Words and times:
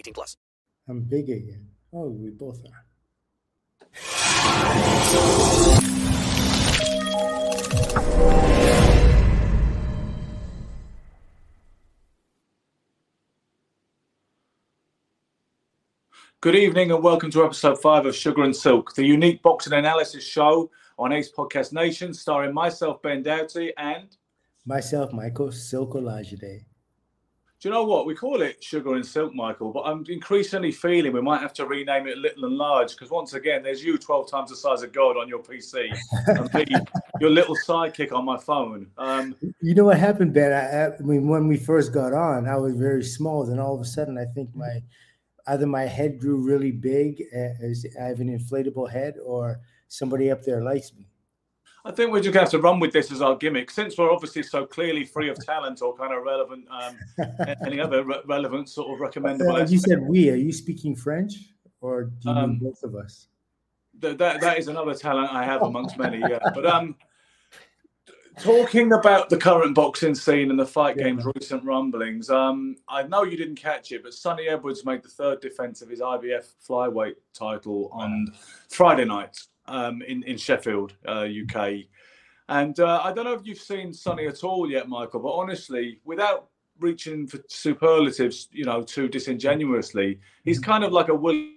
18 0.00 0.14
plus. 0.14 0.36
I'm 0.88 1.02
big 1.02 1.28
again. 1.28 1.68
Oh, 1.92 2.08
we 2.08 2.30
both 2.30 2.62
are. 2.64 2.84
Good 16.40 16.54
evening 16.54 16.90
and 16.90 17.02
welcome 17.02 17.30
to 17.32 17.44
episode 17.44 17.82
five 17.82 18.06
of 18.06 18.16
Sugar 18.16 18.44
and 18.44 18.56
Silk, 18.56 18.94
the 18.94 19.04
unique 19.04 19.42
boxing 19.42 19.74
analysis 19.74 20.24
show 20.24 20.70
on 20.98 21.12
Ace 21.12 21.30
Podcast 21.30 21.74
Nation, 21.74 22.14
starring 22.14 22.54
myself, 22.54 23.02
Ben 23.02 23.22
Doughty, 23.22 23.74
and 23.76 24.16
Myself, 24.64 25.12
Michael 25.12 25.52
Silk 25.52 25.92
Olajide. 25.92 26.64
Do 27.60 27.68
you 27.68 27.74
know 27.74 27.84
what? 27.84 28.06
We 28.06 28.14
call 28.14 28.40
it 28.40 28.64
Sugar 28.64 28.94
and 28.94 29.04
Silk, 29.04 29.34
Michael, 29.34 29.70
but 29.70 29.82
I'm 29.82 30.02
increasingly 30.08 30.72
feeling 30.72 31.12
we 31.12 31.20
might 31.20 31.42
have 31.42 31.52
to 31.54 31.66
rename 31.66 32.06
it 32.06 32.16
Little 32.16 32.46
and 32.46 32.56
Large 32.56 32.92
because 32.92 33.10
once 33.10 33.34
again, 33.34 33.62
there's 33.62 33.84
you 33.84 33.98
12 33.98 34.30
times 34.30 34.48
the 34.48 34.56
size 34.56 34.82
of 34.82 34.92
God 34.94 35.18
on 35.18 35.28
your 35.28 35.40
PC 35.40 35.94
and 36.26 36.54
me, 36.54 36.74
your 37.20 37.28
little 37.28 37.54
sidekick 37.54 38.12
on 38.12 38.24
my 38.24 38.38
phone. 38.38 38.86
Um, 38.96 39.36
You 39.60 39.74
know 39.74 39.84
what 39.84 39.98
happened, 39.98 40.32
Ben? 40.32 40.52
I, 40.52 40.96
I 40.96 41.02
mean, 41.02 41.28
when 41.28 41.48
we 41.48 41.58
first 41.58 41.92
got 41.92 42.14
on, 42.14 42.48
I 42.48 42.56
was 42.56 42.74
very 42.74 43.04
small. 43.04 43.44
Then 43.44 43.58
all 43.58 43.74
of 43.74 43.82
a 43.82 43.84
sudden, 43.84 44.16
I 44.16 44.24
think 44.24 44.56
my 44.56 44.80
either 45.46 45.66
my 45.66 45.82
head 45.82 46.18
grew 46.18 46.36
really 46.36 46.72
big, 46.72 47.22
uh, 47.34 47.62
as 47.62 47.84
I 48.00 48.04
have 48.04 48.20
an 48.20 48.38
inflatable 48.38 48.90
head, 48.90 49.16
or 49.22 49.60
somebody 49.88 50.30
up 50.30 50.44
there 50.44 50.62
likes 50.62 50.94
me. 50.94 51.09
I 51.84 51.90
think 51.90 52.12
we're 52.12 52.18
just 52.20 52.34
going 52.34 52.46
to 52.46 52.50
have 52.50 52.50
to 52.50 52.58
run 52.60 52.78
with 52.78 52.92
this 52.92 53.10
as 53.10 53.22
our 53.22 53.36
gimmick, 53.36 53.70
since 53.70 53.96
we're 53.96 54.12
obviously 54.12 54.42
so 54.42 54.66
clearly 54.66 55.04
free 55.04 55.30
of 55.30 55.42
talent 55.44 55.80
or 55.80 55.94
kind 55.96 56.12
of 56.12 56.22
relevant, 56.22 56.66
um, 56.70 56.98
any 57.64 57.80
other 57.80 58.04
re- 58.04 58.20
relevant 58.26 58.68
sort 58.68 58.92
of 58.92 59.00
recommendable. 59.00 59.56
Uh, 59.56 59.64
you 59.66 59.78
said 59.78 60.00
we. 60.02 60.30
Are 60.30 60.34
you 60.36 60.52
speaking 60.52 60.94
French, 60.94 61.34
or 61.80 62.04
do 62.04 62.28
you 62.28 62.34
mean 62.34 62.44
Um, 62.44 62.58
both 62.58 62.82
of 62.82 62.94
us? 62.94 63.28
Th- 64.00 64.16
that 64.18 64.40
that 64.42 64.58
is 64.58 64.68
another 64.68 64.94
talent 64.94 65.32
I 65.32 65.44
have 65.44 65.62
amongst 65.62 65.96
many. 65.98 66.18
Yeah, 66.18 66.38
but 66.54 66.66
um, 66.66 66.96
talking 68.38 68.92
about 68.92 69.28
the 69.28 69.36
current 69.36 69.74
boxing 69.74 70.14
scene 70.14 70.50
and 70.50 70.58
the 70.58 70.66
fight 70.66 70.96
Yeah. 70.96 71.04
game's 71.04 71.24
recent 71.34 71.64
rumblings. 71.64 72.30
Um, 72.30 72.76
I 72.88 73.02
know 73.04 73.22
you 73.24 73.36
didn't 73.36 73.56
catch 73.56 73.92
it, 73.92 74.02
but 74.02 74.14
Sunny 74.14 74.48
Edwards 74.48 74.84
made 74.84 75.02
the 75.02 75.08
third 75.08 75.40
defense 75.40 75.82
of 75.82 75.88
his 75.88 76.00
IBF 76.00 76.44
flyweight 76.66 77.16
title 77.34 77.88
on 77.92 78.32
Friday 78.68 79.04
night 79.04 79.38
um, 79.70 80.02
in 80.02 80.22
in 80.24 80.36
Sheffield, 80.36 80.94
uh, 81.08 81.26
UK. 81.26 81.84
And 82.48 82.78
uh, 82.80 83.00
I 83.02 83.12
don't 83.12 83.24
know 83.24 83.32
if 83.32 83.46
you've 83.46 83.58
seen 83.58 83.92
Sunny 83.94 84.26
at 84.26 84.42
all 84.42 84.68
yet, 84.68 84.88
Michael. 84.88 85.20
But 85.20 85.30
honestly, 85.30 86.00
without 86.04 86.48
reaching 86.80 87.26
for 87.26 87.38
superlatives, 87.48 88.48
you 88.50 88.64
know, 88.64 88.82
too 88.82 89.08
disingenuously, 89.08 90.18
he's 90.44 90.58
kind 90.58 90.82
of 90.82 90.92
like 90.92 91.08
a 91.08 91.14
Will. 91.14 91.52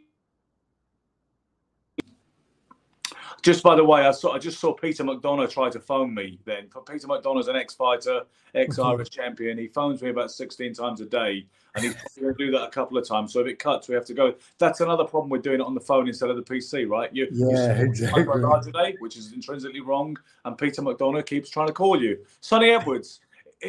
Just 3.42 3.62
by 3.64 3.76
the 3.76 3.84
way, 3.84 4.06
I 4.06 4.12
saw 4.12 4.34
I 4.34 4.40
just 4.40 4.60
saw 4.60 4.74
Peter 4.74 5.04
McDonough 5.04 5.50
try 5.50 5.70
to 5.70 5.80
phone 5.80 6.14
me. 6.14 6.40
Then 6.46 6.70
Peter 6.90 7.08
McDonough's 7.08 7.48
an 7.50 7.58
ex-fighter, 7.58 8.22
ex-Irish 8.54 9.10
champion. 9.10 9.58
He 9.58 9.68
phones 9.68 10.02
me 10.02 10.12
about 10.12 10.32
16 10.32 10.74
times 10.76 11.02
a 11.02 11.06
day, 11.06 11.48
and 11.76 11.84
he's 11.84 11.94
probably 11.96 12.22
going 12.24 12.36
to 12.38 12.46
do 12.46 12.52
that 12.52 12.64
a 12.68 12.70
couple 12.70 12.98
of 12.98 13.08
times. 13.08 13.34
So 13.34 13.40
if 13.42 13.48
it 13.48 13.60
cuts, 13.60 13.88
we 13.88 13.96
have 13.96 14.06
to 14.06 14.14
go. 14.14 14.36
That's 14.60 14.82
another 14.82 15.04
problem 15.06 15.30
with 15.30 15.42
doing 15.42 15.60
it 15.60 15.66
on 15.66 15.74
the 15.74 15.82
phone 15.82 16.08
instead 16.08 16.30
of 16.30 16.36
the 16.36 16.44
PC, 16.44 16.88
right? 16.88 17.10
You, 17.14 17.28
you 17.32 17.50
Yeah, 17.52 17.78
see 17.78 17.84
exactly. 17.84 18.26
Today, 18.64 18.96
which 19.00 19.18
is 19.18 19.34
intrinsically 19.34 19.82
wrong, 19.82 20.18
and 20.46 20.58
Peter 20.58 20.82
McDonough 20.82 21.26
keeps 21.26 21.50
trying 21.50 21.68
to 21.68 21.74
call 21.74 22.02
you. 22.02 22.20
Sunny 22.42 22.70
Edwards, 22.70 23.22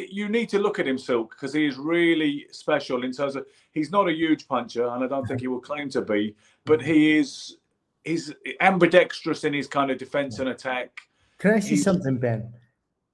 you 0.09 0.29
need 0.29 0.49
to 0.49 0.59
look 0.59 0.77
at 0.77 0.87
him, 0.87 0.97
Silk, 0.97 1.31
because 1.31 1.53
he 1.53 1.65
is 1.65 1.77
really 1.77 2.45
special 2.51 3.03
in 3.03 3.11
terms 3.11 3.35
of 3.35 3.47
he's 3.71 3.91
not 3.91 4.07
a 4.07 4.13
huge 4.13 4.47
puncher, 4.47 4.87
and 4.87 5.03
I 5.03 5.07
don't 5.07 5.25
think 5.27 5.39
he 5.41 5.47
will 5.47 5.59
claim 5.61 5.89
to 5.91 6.01
be, 6.01 6.35
but 6.65 6.81
he 6.81 7.17
is 7.17 7.57
he's 8.03 8.31
ambidextrous 8.61 9.43
in 9.45 9.53
his 9.53 9.67
kind 9.67 9.89
of 9.89 9.97
defense 9.97 10.37
and 10.39 10.49
attack. 10.49 10.99
Can 11.39 11.51
I 11.55 11.59
say 11.59 11.69
he's- 11.69 11.83
something, 11.83 12.17
Ben? 12.17 12.53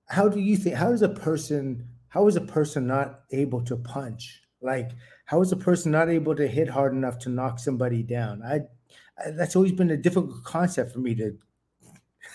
How 0.08 0.28
do 0.28 0.42
you 0.42 0.58
think? 0.58 0.76
How 0.76 0.92
is 0.92 1.02
a 1.04 1.08
person? 1.10 1.88
How 2.10 2.28
is 2.28 2.36
a 2.36 2.42
person 2.42 2.88
not 2.88 3.22
able 3.32 3.62
to 3.62 3.78
punch? 3.78 4.42
Like, 4.62 4.92
how 5.26 5.42
is 5.42 5.52
a 5.52 5.58
person 5.58 5.92
not 5.92 6.10
able 6.10 6.36
to 6.36 6.48
hit 6.48 6.70
hard 6.70 6.94
enough 6.94 7.18
to 7.20 7.30
knock 7.30 7.60
somebody 7.60 8.04
down? 8.04 8.42
I, 8.44 8.62
I 9.18 9.32
that's 9.32 9.56
always 9.56 9.72
been 9.72 9.92
a 9.92 9.98
difficult 9.98 10.44
concept 10.44 10.92
for 10.94 11.00
me 11.00 11.16
to. 11.16 11.38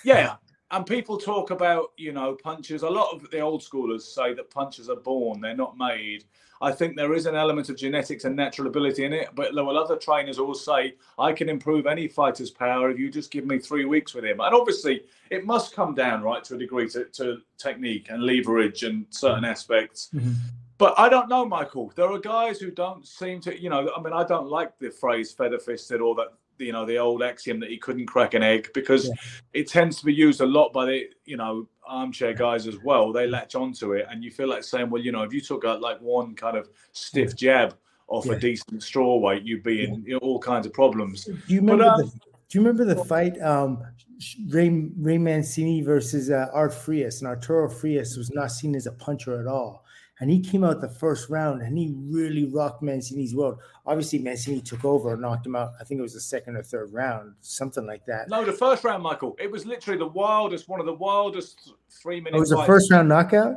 Yeah. 0.05 0.37
And 0.73 0.85
people 0.85 1.17
talk 1.17 1.53
about, 1.53 1.93
you 1.97 2.13
know, 2.13 2.35
punches. 2.35 2.83
A 2.83 2.91
lot 2.91 3.15
of 3.15 3.31
the 3.31 3.39
old 3.39 3.63
schoolers 3.63 4.03
say 4.03 4.35
that 4.35 4.51
punches 4.51 4.91
are 4.91 4.97
born, 4.97 5.41
they're 5.41 5.55
not 5.55 5.79
made. 5.79 6.25
I 6.61 6.73
think 6.73 6.97
there 6.97 7.15
is 7.15 7.27
an 7.27 7.35
element 7.35 7.69
of 7.69 7.77
genetics 7.77 8.25
and 8.25 8.35
natural 8.35 8.67
ability 8.67 9.05
in 9.05 9.13
it, 9.13 9.29
but 9.35 9.55
there 9.55 9.65
will 9.65 9.79
other 9.79 9.97
trainers 9.97 10.39
all 10.39 10.55
say, 10.55 10.95
I 11.19 11.33
can 11.33 11.49
improve 11.49 11.87
any 11.87 12.09
fighter's 12.09 12.51
power 12.51 12.91
if 12.91 12.99
you 12.99 13.11
just 13.11 13.31
give 13.31 13.47
me 13.47 13.59
three 13.59 13.85
weeks 13.85 14.15
with 14.15 14.25
him. 14.25 14.41
And 14.41 14.55
obviously, 14.55 15.03
it 15.31 15.45
must 15.45 15.75
come 15.75 15.95
down, 15.95 16.23
right, 16.23 16.43
to 16.45 16.55
a 16.55 16.59
degree 16.59 16.89
to, 16.91 17.05
to 17.05 17.43
technique 17.59 18.09
and 18.11 18.23
leverage 18.23 18.83
and 18.85 19.07
certain 19.11 19.43
mm-hmm. 19.43 19.45
aspects. 19.45 20.09
Mm-hmm. 20.15 20.33
But 20.79 20.95
I 20.99 21.09
don't 21.09 21.29
know, 21.29 21.45
Michael. 21.47 21.93
There 21.97 22.11
are 22.11 22.19
guys 22.19 22.59
who 22.59 22.71
don't 22.71 23.07
seem 23.07 23.41
to, 23.43 23.61
you 23.61 23.71
know, 23.71 23.91
I 23.97 24.01
mean, 24.03 24.13
I 24.13 24.25
don't 24.25 24.49
like 24.49 24.79
the 24.79 24.91
phrase 24.91 25.33
feather 25.33 25.59
fisted 25.59 26.01
or 26.01 26.15
that, 26.17 26.29
you 26.59 26.73
know, 26.73 26.85
the 26.85 26.99
old 26.99 27.23
axiom 27.23 27.61
that 27.61 27.71
he 27.71 27.79
couldn't 27.79 28.07
crack 28.07 28.35
an 28.35 28.43
egg 28.43 28.69
because 28.75 29.11
it 29.55 29.69
tends 29.69 29.99
to 30.01 30.05
be 30.05 30.13
used 30.13 30.41
a 30.41 30.47
lot 30.47 30.73
by 30.73 30.85
the, 30.87 31.05
you 31.25 31.37
know, 31.37 31.67
armchair 31.87 32.35
guys 32.35 32.67
as 32.67 32.77
well. 32.83 33.13
They 33.13 33.27
latch 33.27 33.55
onto 33.55 33.93
it 33.95 34.07
and 34.11 34.23
you 34.23 34.31
feel 34.31 34.49
like 34.49 34.65
saying, 34.65 34.91
well, 34.91 35.01
you 35.03 35.13
know, 35.13 35.23
if 35.23 35.33
you 35.33 35.41
took 35.41 35.65
out 35.65 35.81
like 35.81 35.99
one 36.01 36.35
kind 36.35 36.57
of 36.57 36.69
stiff 36.93 37.35
jab 37.37 37.75
off 38.09 38.27
Yeah. 38.27 38.33
a 38.35 38.39
decent 38.39 38.83
straw 38.83 39.17
weight, 39.17 39.45
you'd 39.45 39.63
be 39.63 39.85
in 39.85 40.03
you 40.05 40.13
know, 40.15 40.19
all 40.19 40.39
kinds 40.39 40.67
of 40.67 40.73
problems. 40.75 41.25
Do 41.25 41.37
you 41.47 41.63
But, 41.63 41.73
remember? 41.73 41.93
um, 41.95 42.01
the, 42.01 42.07
do 42.49 42.59
you 42.59 42.61
remember 42.61 42.85
the 42.85 43.03
fight? 43.05 43.41
Um, 43.41 43.83
Ray 44.49 44.71
Ray 44.97 45.19
Mancini 45.19 45.83
versus 45.83 46.31
uh, 46.31 46.49
Art 46.53 46.73
Frias, 46.73 47.21
and 47.21 47.29
Arturo 47.29 47.69
Frias 47.69 48.17
was 48.17 48.31
not 48.31 48.51
seen 48.53 48.75
as 48.77 48.87
a 48.87 48.93
puncher 48.93 49.41
at 49.41 49.47
all. 49.47 49.85
And 50.19 50.31
he 50.31 50.41
came 50.41 50.65
out 50.65 50.81
the 50.81 50.89
first 50.89 51.29
round 51.29 51.61
and 51.61 51.77
he 51.77 51.95
really 51.95 52.47
rocked 52.47 52.83
Mancini's 52.83 53.35
world. 53.35 53.59
Obviously, 53.85 54.19
Mancini 54.19 54.63
took 54.63 54.83
over 54.85 55.13
and 55.13 55.21
knocked 55.21 55.45
him 55.45 55.55
out. 55.55 55.73
I 55.79 55.85
think 55.85 55.99
it 55.99 56.03
was 56.03 56.15
the 56.15 56.21
second 56.21 56.57
or 56.57 56.63
third 56.63 56.91
round, 56.93 57.35
something 57.43 57.87
like 57.87 58.07
that. 58.07 58.31
No, 58.31 58.43
the 58.43 58.53
first 58.53 58.83
round, 58.83 59.03
Michael, 59.03 59.37
it 59.39 59.51
was 59.51 59.67
literally 59.67 59.99
the 59.99 60.07
wildest, 60.07 60.69
one 60.69 60.81
of 60.81 60.87
the 60.87 60.95
wildest 60.95 61.73
three 61.91 62.21
minutes. 62.21 62.37
It 62.37 62.41
was 62.41 62.53
a 62.53 62.65
first 62.65 62.91
round 62.91 63.11
knockout. 63.11 63.57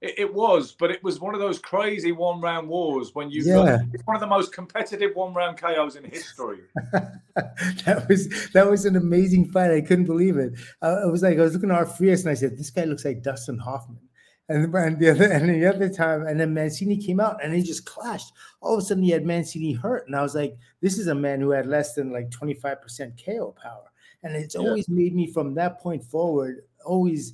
It, 0.00 0.14
it 0.16 0.32
was, 0.34 0.72
but 0.72 0.90
it 0.90 1.02
was 1.02 1.20
one 1.20 1.34
of 1.34 1.40
those 1.40 1.58
crazy 1.58 2.12
one 2.12 2.40
round 2.40 2.68
wars 2.68 3.14
when 3.14 3.30
you 3.30 3.42
Yeah. 3.44 3.54
got 3.54 3.80
it's 3.92 4.06
one 4.06 4.16
of 4.16 4.20
the 4.20 4.28
most 4.28 4.52
competitive 4.52 5.10
one 5.14 5.34
round 5.34 5.58
KOs 5.58 5.96
in 5.96 6.04
history. 6.04 6.60
that 7.34 8.06
was 8.08 8.50
that 8.52 8.70
was 8.70 8.84
an 8.86 8.96
amazing 8.96 9.50
fight. 9.50 9.72
I 9.72 9.80
couldn't 9.80 10.06
believe 10.06 10.36
it. 10.38 10.52
Uh, 10.80 11.02
it 11.06 11.10
was 11.10 11.22
like 11.22 11.36
I 11.38 11.42
was 11.42 11.52
looking 11.54 11.70
at 11.70 11.76
Art 11.76 11.96
Frias 11.98 12.22
and 12.22 12.30
I 12.30 12.34
said, 12.34 12.56
"This 12.56 12.70
guy 12.70 12.84
looks 12.84 13.04
like 13.04 13.22
Dustin 13.22 13.58
Hoffman." 13.58 13.98
And, 14.48 14.74
and 14.74 14.98
the 14.98 15.10
other 15.10 15.30
and 15.30 15.48
the 15.48 15.66
other 15.66 15.88
time, 15.88 16.26
and 16.26 16.40
then 16.40 16.54
Mancini 16.54 16.96
came 16.96 17.20
out 17.20 17.42
and 17.44 17.52
he 17.52 17.62
just 17.62 17.84
clashed. 17.84 18.32
All 18.62 18.74
of 18.74 18.82
a 18.82 18.86
sudden, 18.86 19.02
he 19.02 19.10
had 19.10 19.26
Mancini 19.26 19.72
hurt, 19.74 20.06
and 20.06 20.16
I 20.16 20.22
was 20.22 20.34
like, 20.34 20.56
"This 20.80 20.98
is 20.98 21.06
a 21.08 21.14
man 21.14 21.40
who 21.40 21.50
had 21.50 21.66
less 21.66 21.94
than 21.94 22.12
like 22.12 22.30
twenty 22.30 22.54
five 22.54 22.80
percent 22.80 23.20
KO 23.22 23.54
power." 23.62 23.84
And 24.22 24.34
it's 24.34 24.54
Yeah. 24.54 24.62
always 24.62 24.88
made 24.88 25.14
me 25.14 25.30
from 25.30 25.54
that 25.54 25.78
point 25.80 26.02
forward 26.02 26.62
always 26.84 27.32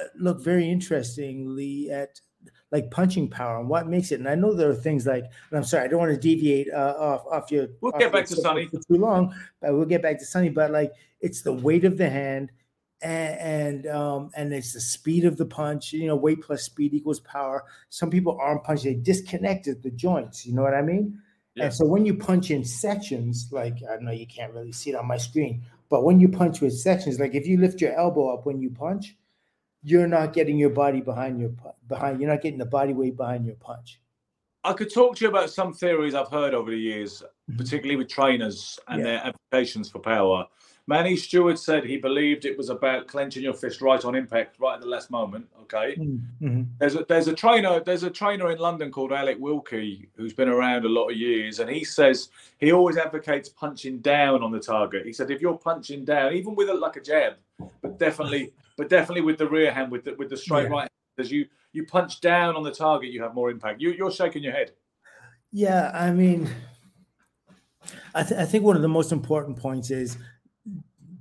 uh, 0.00 0.08
look 0.18 0.42
very 0.42 0.68
interestingly 0.68 1.90
at 1.90 2.20
like 2.72 2.90
punching 2.90 3.28
power 3.30 3.58
and 3.60 3.68
what 3.68 3.86
makes 3.88 4.10
it. 4.12 4.18
And 4.18 4.28
I 4.28 4.34
know 4.34 4.52
there 4.52 4.68
are 4.68 4.74
things 4.74 5.06
like, 5.06 5.22
and 5.24 5.58
I'm 5.58 5.64
sorry, 5.64 5.84
I 5.84 5.88
don't 5.88 6.00
want 6.00 6.12
to 6.12 6.18
deviate 6.20 6.68
uh, 6.72 6.94
off 6.98 7.24
off 7.30 7.50
your. 7.52 7.68
We'll 7.80 7.92
off 7.92 8.00
get 8.00 8.12
back 8.12 8.26
to 8.26 8.36
Sunny 8.36 8.66
for 8.66 8.78
too 8.78 9.00
long, 9.00 9.32
but 9.60 9.72
we'll 9.72 9.86
get 9.86 10.02
back 10.02 10.18
to 10.18 10.26
Sunny. 10.26 10.48
But 10.48 10.72
like, 10.72 10.92
it's 11.20 11.42
the 11.42 11.52
weight 11.52 11.84
of 11.84 11.96
the 11.96 12.10
hand, 12.10 12.50
and 13.02 13.38
and, 13.38 13.86
um, 13.86 14.30
and 14.34 14.52
it's 14.52 14.72
the 14.72 14.80
speed 14.80 15.24
of 15.24 15.36
the 15.36 15.46
punch. 15.46 15.92
You 15.92 16.06
know, 16.06 16.16
weight 16.16 16.42
plus 16.42 16.62
speed 16.62 16.94
equals 16.94 17.20
power. 17.20 17.64
Some 17.90 18.10
people 18.10 18.38
arm 18.40 18.60
punch; 18.60 18.82
they 18.82 18.94
disconnected 18.94 19.82
the 19.82 19.90
joints. 19.90 20.46
You 20.46 20.54
know 20.54 20.62
what 20.62 20.74
I 20.74 20.82
mean? 20.82 21.20
Yeah. 21.54 21.64
And 21.64 21.74
so 21.74 21.86
when 21.86 22.04
you 22.04 22.14
punch 22.14 22.50
in 22.50 22.64
sections, 22.64 23.48
like 23.50 23.78
I 23.90 23.96
know 24.02 24.12
you 24.12 24.26
can't 24.26 24.52
really 24.52 24.72
see 24.72 24.90
it 24.90 24.96
on 24.96 25.06
my 25.06 25.16
screen, 25.16 25.64
but 25.88 26.04
when 26.04 26.20
you 26.20 26.28
punch 26.28 26.60
with 26.60 26.78
sections, 26.78 27.18
like 27.18 27.34
if 27.34 27.46
you 27.46 27.58
lift 27.58 27.80
your 27.80 27.94
elbow 27.94 28.34
up 28.34 28.44
when 28.46 28.60
you 28.60 28.70
punch, 28.70 29.16
you're 29.82 30.06
not 30.08 30.32
getting 30.32 30.58
your 30.58 30.70
body 30.70 31.00
behind 31.00 31.40
your 31.40 31.50
behind. 31.88 32.20
You're 32.20 32.30
not 32.30 32.42
getting 32.42 32.58
the 32.58 32.66
body 32.66 32.92
weight 32.92 33.16
behind 33.16 33.46
your 33.46 33.56
punch. 33.56 34.00
I 34.64 34.72
could 34.72 34.92
talk 34.92 35.16
to 35.16 35.24
you 35.24 35.30
about 35.30 35.48
some 35.50 35.72
theories 35.72 36.14
I've 36.14 36.28
heard 36.28 36.52
over 36.52 36.72
the 36.72 36.76
years, 36.76 37.22
Mhm. 37.48 37.56
particularly 37.56 37.96
with 37.96 38.08
trainers 38.08 38.80
and 38.88 38.98
Yeah. 38.98 39.04
their 39.04 39.26
applications 39.26 39.88
for 39.88 40.00
power. 40.00 40.48
Manny 40.88 41.16
Steward 41.16 41.58
said 41.58 41.84
he 41.84 41.96
believed 41.96 42.44
it 42.44 42.56
was 42.56 42.68
about 42.68 43.08
clenching 43.08 43.42
your 43.42 43.54
fist 43.54 43.80
right 43.80 44.04
on 44.04 44.14
impact, 44.14 44.60
right 44.60 44.74
at 44.74 44.80
the 44.80 44.86
last 44.86 45.10
moment. 45.10 45.46
Okay. 45.62 45.96
Mhm. 45.96 46.68
There's 46.78 46.94
a 46.94 47.04
there's 47.08 47.26
a 47.26 47.32
trainer 47.34 47.80
there's 47.80 48.04
a 48.04 48.10
trainer 48.10 48.52
in 48.52 48.58
London 48.58 48.92
called 48.92 49.12
Alec 49.12 49.36
Wilkie 49.40 50.08
who's 50.16 50.32
been 50.32 50.48
around 50.48 50.84
a 50.84 50.88
lot 50.88 51.08
of 51.10 51.16
years, 51.16 51.58
and 51.58 51.68
he 51.68 51.82
says 51.82 52.28
he 52.58 52.72
always 52.72 52.96
advocates 52.96 53.48
punching 53.48 53.98
down 53.98 54.44
on 54.44 54.52
the 54.52 54.60
target. 54.60 55.04
He 55.04 55.12
said 55.12 55.30
if 55.32 55.40
you're 55.40 55.58
punching 55.58 56.04
down, 56.04 56.34
even 56.34 56.54
with 56.54 56.68
a, 56.68 56.74
like 56.74 56.94
a 56.94 57.00
jab, 57.00 57.34
but 57.82 57.98
definitely 57.98 58.52
but 58.76 58.88
definitely 58.88 59.22
with 59.22 59.38
the 59.38 59.48
rear 59.48 59.72
hand 59.72 59.90
with 59.90 60.04
the 60.04 60.14
with 60.14 60.28
the 60.30 60.36
straight 60.36 60.64
Yeah. 60.64 60.68
right, 60.68 60.90
as 61.18 61.32
you 61.32 61.46
you 61.72 61.84
punch 61.84 62.20
down 62.20 62.54
on 62.54 62.62
the 62.62 62.70
target, 62.70 63.10
you 63.10 63.20
have 63.24 63.34
more 63.34 63.50
impact. 63.50 63.80
You 63.80 63.90
you're 63.90 64.12
shaking 64.12 64.44
your 64.44 64.52
head. 64.52 64.70
Yeah, 65.50 65.90
I 65.94 66.12
mean, 66.12 66.48
I, 68.14 68.22
th- 68.22 68.38
I 68.40 68.44
think 68.44 68.62
one 68.64 68.76
of 68.76 68.82
the 68.82 68.88
most 68.88 69.10
important 69.10 69.56
points 69.56 69.90
is 69.90 70.18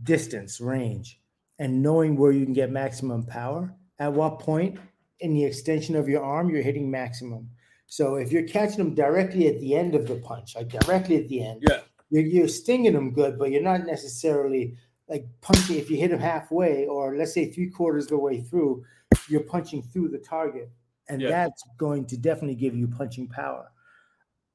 distance, 0.05 0.61
range, 0.61 1.19
and 1.59 1.81
knowing 1.81 2.15
where 2.15 2.31
you 2.31 2.45
can 2.45 2.53
get 2.53 2.71
maximum 2.71 3.25
power. 3.25 3.73
At 3.99 4.13
what 4.13 4.39
point 4.39 4.77
in 5.19 5.33
the 5.33 5.43
extension 5.45 5.95
of 5.95 6.07
your 6.09 6.23
arm 6.23 6.49
you're 6.49 6.61
hitting 6.61 6.89
maximum. 6.91 7.49
So 7.87 8.15
if 8.15 8.31
you're 8.31 8.47
catching 8.47 8.77
them 8.77 8.93
directly 8.95 9.47
at 9.47 9.59
the 9.59 9.75
end 9.75 9.95
of 9.95 10.07
the 10.07 10.15
punch, 10.15 10.55
like 10.55 10.69
directly 10.69 11.17
at 11.17 11.27
the 11.29 11.43
end, 11.45 11.63
Yeah. 11.69 11.81
you're, 12.09 12.23
you're 12.23 12.47
stinging 12.47 12.93
them 12.93 13.11
good, 13.13 13.37
but 13.39 13.51
you're 13.51 13.61
not 13.61 13.85
necessarily 13.85 14.77
like 15.07 15.25
punching. 15.41 15.77
If 15.77 15.89
you 15.89 15.97
hit 15.97 16.09
them 16.11 16.19
halfway, 16.19 16.87
or 16.87 17.15
let's 17.15 17.33
say 17.33 17.51
three 17.51 17.69
quarters 17.69 18.05
of 18.05 18.09
the 18.11 18.17
way 18.17 18.41
through, 18.41 18.83
you're 19.29 19.41
punching 19.43 19.83
through 19.83 20.09
the 20.09 20.17
target, 20.17 20.69
and 21.09 21.21
Yeah. 21.21 21.29
that's 21.29 21.63
going 21.77 22.05
to 22.07 22.17
definitely 22.17 22.55
give 22.55 22.75
you 22.75 22.87
punching 22.87 23.27
power. 23.29 23.71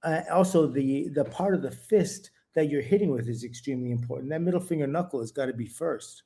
Uh, 0.03 0.23
also, 0.31 0.67
the 0.67 1.09
the 1.09 1.25
part 1.25 1.55
of 1.55 1.63
the 1.63 1.71
fist 1.71 2.31
that 2.55 2.69
you're 2.69 2.83
hitting 2.83 3.11
with 3.11 3.29
is 3.29 3.45
extremely 3.45 3.91
important. 3.93 4.31
That 4.31 4.41
middle 4.43 4.61
finger 4.61 4.87
knuckle 4.87 5.21
has 5.21 5.31
got 5.33 5.47
to 5.47 5.53
be 5.53 5.67
first. 5.67 6.23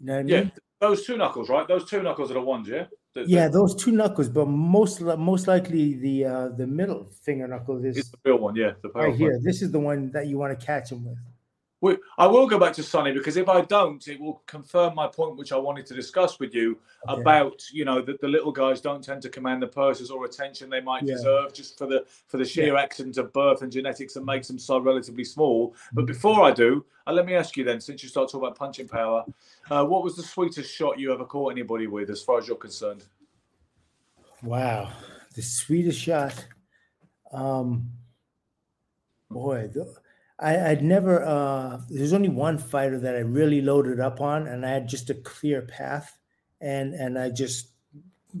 You 0.00 0.06
know 0.06 0.12
what 0.14 0.18
I 0.20 0.22
mean? 0.22 0.32
Yeah, 0.44 0.50
those 0.80 1.04
two 1.06 1.16
knuckles, 1.16 1.48
right? 1.48 1.66
Those 1.66 1.88
two 1.90 2.02
knuckles 2.02 2.30
are 2.30 2.34
the 2.34 2.40
ones, 2.40 2.68
yeah. 2.68 2.86
The- 3.14 3.24
the- 3.24 3.28
Yeah, 3.30 3.48
those 3.48 3.74
two 3.74 3.90
knuckles, 3.92 4.28
but 4.28 4.46
most 4.46 5.00
most 5.00 5.48
likely 5.48 5.94
the 5.94 6.24
uh, 6.24 6.48
the 6.50 6.66
middle 6.66 7.10
finger 7.24 7.48
knuckle 7.48 7.84
is 7.84 7.96
it's 7.96 8.10
the 8.10 8.18
real 8.24 8.38
one, 8.38 8.54
yeah. 8.54 8.72
The 8.82 8.90
right 8.90 9.14
here. 9.14 9.40
This 9.42 9.62
is 9.62 9.72
the 9.72 9.80
one 9.80 10.10
that 10.12 10.26
you 10.28 10.38
want 10.38 10.58
to 10.58 10.64
catch 10.64 10.92
him 10.92 11.04
with. 11.04 11.18
We, 11.80 11.96
I 12.16 12.26
will 12.26 12.48
go 12.48 12.58
back 12.58 12.72
to 12.74 12.82
Sunny 12.82 13.12
because 13.12 13.36
if 13.36 13.48
I 13.48 13.60
don't, 13.60 14.06
it 14.08 14.18
will 14.18 14.42
confirm 14.46 14.96
my 14.96 15.06
point, 15.06 15.36
which 15.36 15.52
I 15.52 15.56
wanted 15.56 15.86
to 15.86 15.94
discuss 15.94 16.40
with 16.40 16.52
you 16.54 16.78
Okay. 17.08 17.22
about 17.22 17.62
you 17.72 17.84
know 17.84 18.02
that 18.02 18.20
the 18.20 18.26
little 18.28 18.50
guys 18.50 18.80
don't 18.80 19.02
tend 19.02 19.22
to 19.22 19.28
command 19.28 19.62
the 19.62 19.66
purses 19.68 20.10
or 20.10 20.24
attention 20.24 20.68
they 20.68 20.80
might 20.80 21.06
Yeah. 21.06 21.14
deserve 21.14 21.54
just 21.54 21.78
for 21.78 21.86
the 21.86 22.04
for 22.26 22.36
the 22.36 22.44
sheer 22.44 22.76
accident 22.76 23.16
of 23.16 23.32
birth 23.32 23.62
and 23.62 23.70
genetics 23.70 24.14
that 24.14 24.24
makes 24.24 24.48
them 24.48 24.58
so 24.58 24.78
relatively 24.78 25.24
small. 25.24 25.74
But 25.92 26.06
before 26.06 26.42
I 26.42 26.50
do, 26.50 26.84
uh, 27.06 27.12
let 27.12 27.24
me 27.26 27.34
ask 27.34 27.56
you 27.56 27.62
then, 27.62 27.80
since 27.80 28.02
you 28.02 28.08
start 28.08 28.28
talking 28.28 28.46
about 28.46 28.58
punching 28.58 28.88
power, 28.88 29.24
uh, 29.70 29.84
what 29.84 30.02
was 30.02 30.16
the 30.16 30.22
sweetest 30.22 30.74
shot 30.74 30.98
you 30.98 31.12
ever 31.12 31.24
caught 31.24 31.52
anybody 31.52 31.86
with, 31.86 32.10
as 32.10 32.22
far 32.22 32.38
as 32.38 32.48
you're 32.48 32.56
concerned? 32.56 33.04
Wow, 34.42 34.90
the 35.34 35.42
sweetest 35.42 36.00
shot. 36.00 36.44
Um, 37.32 37.90
boy, 39.30 39.68
the, 39.72 39.94
I, 40.38 40.70
I'd 40.70 40.84
never. 40.84 41.24
Uh, 41.24 41.80
there's 41.88 42.12
only 42.12 42.28
one 42.28 42.58
fighter 42.58 42.98
that 43.00 43.16
I 43.16 43.20
really 43.20 43.60
loaded 43.60 44.00
up 44.00 44.20
on, 44.20 44.46
and 44.46 44.64
I 44.64 44.70
had 44.70 44.88
just 44.88 45.10
a 45.10 45.14
clear 45.14 45.62
path, 45.62 46.16
and 46.60 46.94
and 46.94 47.18
I 47.18 47.30
just 47.30 47.68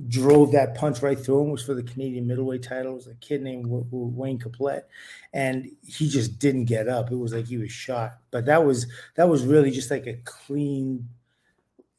drove 0.06 0.52
that 0.52 0.74
punch 0.74 1.02
right 1.02 1.18
through 1.18 1.42
him. 1.42 1.48
It 1.48 1.52
was 1.52 1.64
for 1.64 1.74
the 1.74 1.82
Canadian 1.82 2.26
middleweight 2.26 2.62
title. 2.62 2.92
It 2.92 2.96
was 2.96 3.06
a 3.06 3.14
kid 3.14 3.42
named 3.42 3.66
Wayne 3.68 4.38
Caplet, 4.38 4.86
and 5.32 5.70
he 5.82 6.08
just 6.08 6.38
didn't 6.38 6.66
get 6.66 6.88
up. 6.88 7.10
It 7.10 7.16
was 7.16 7.32
like 7.32 7.46
he 7.46 7.56
was 7.56 7.72
shot. 7.72 8.18
But 8.30 8.46
that 8.46 8.64
was 8.64 8.86
that 9.16 9.28
was 9.28 9.44
really 9.44 9.70
just 9.70 9.90
like 9.90 10.06
a 10.06 10.20
clean, 10.24 11.08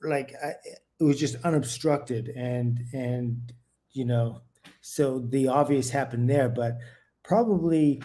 like 0.01 0.33
I, 0.43 0.53
it 0.99 1.03
was 1.03 1.19
just 1.19 1.35
unobstructed, 1.43 2.29
and 2.29 2.85
and 2.93 3.53
you 3.91 4.05
know, 4.05 4.41
so 4.81 5.19
the 5.19 5.47
obvious 5.47 5.89
happened 5.89 6.29
there. 6.29 6.49
But 6.49 6.77
probably, 7.23 8.01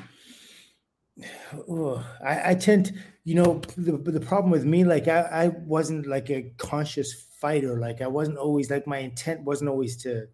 oh, 1.68 2.04
I, 2.24 2.50
I 2.50 2.54
tend, 2.54 2.92
you 3.24 3.34
know, 3.34 3.60
the 3.76 3.92
the 3.96 4.20
problem 4.20 4.50
with 4.50 4.64
me, 4.64 4.84
like 4.84 5.08
I, 5.08 5.20
I 5.20 5.48
wasn't 5.48 6.06
like 6.06 6.30
a 6.30 6.50
conscious 6.58 7.12
fighter. 7.12 7.78
Like 7.78 8.00
I 8.00 8.06
wasn't 8.08 8.38
always 8.38 8.70
like 8.70 8.86
my 8.86 8.98
intent 8.98 9.42
wasn't 9.44 9.70
always 9.70 9.96
to 10.02 10.28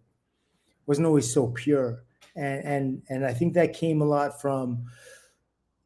wasn't 0.85 1.07
always 1.07 1.33
so 1.33 1.49
pure. 1.49 2.03
And 2.35 2.63
and 2.65 3.03
and 3.09 3.25
I 3.25 3.33
think 3.33 3.53
that 3.55 3.73
came 3.73 4.01
a 4.01 4.05
lot 4.05 4.41
from 4.41 4.87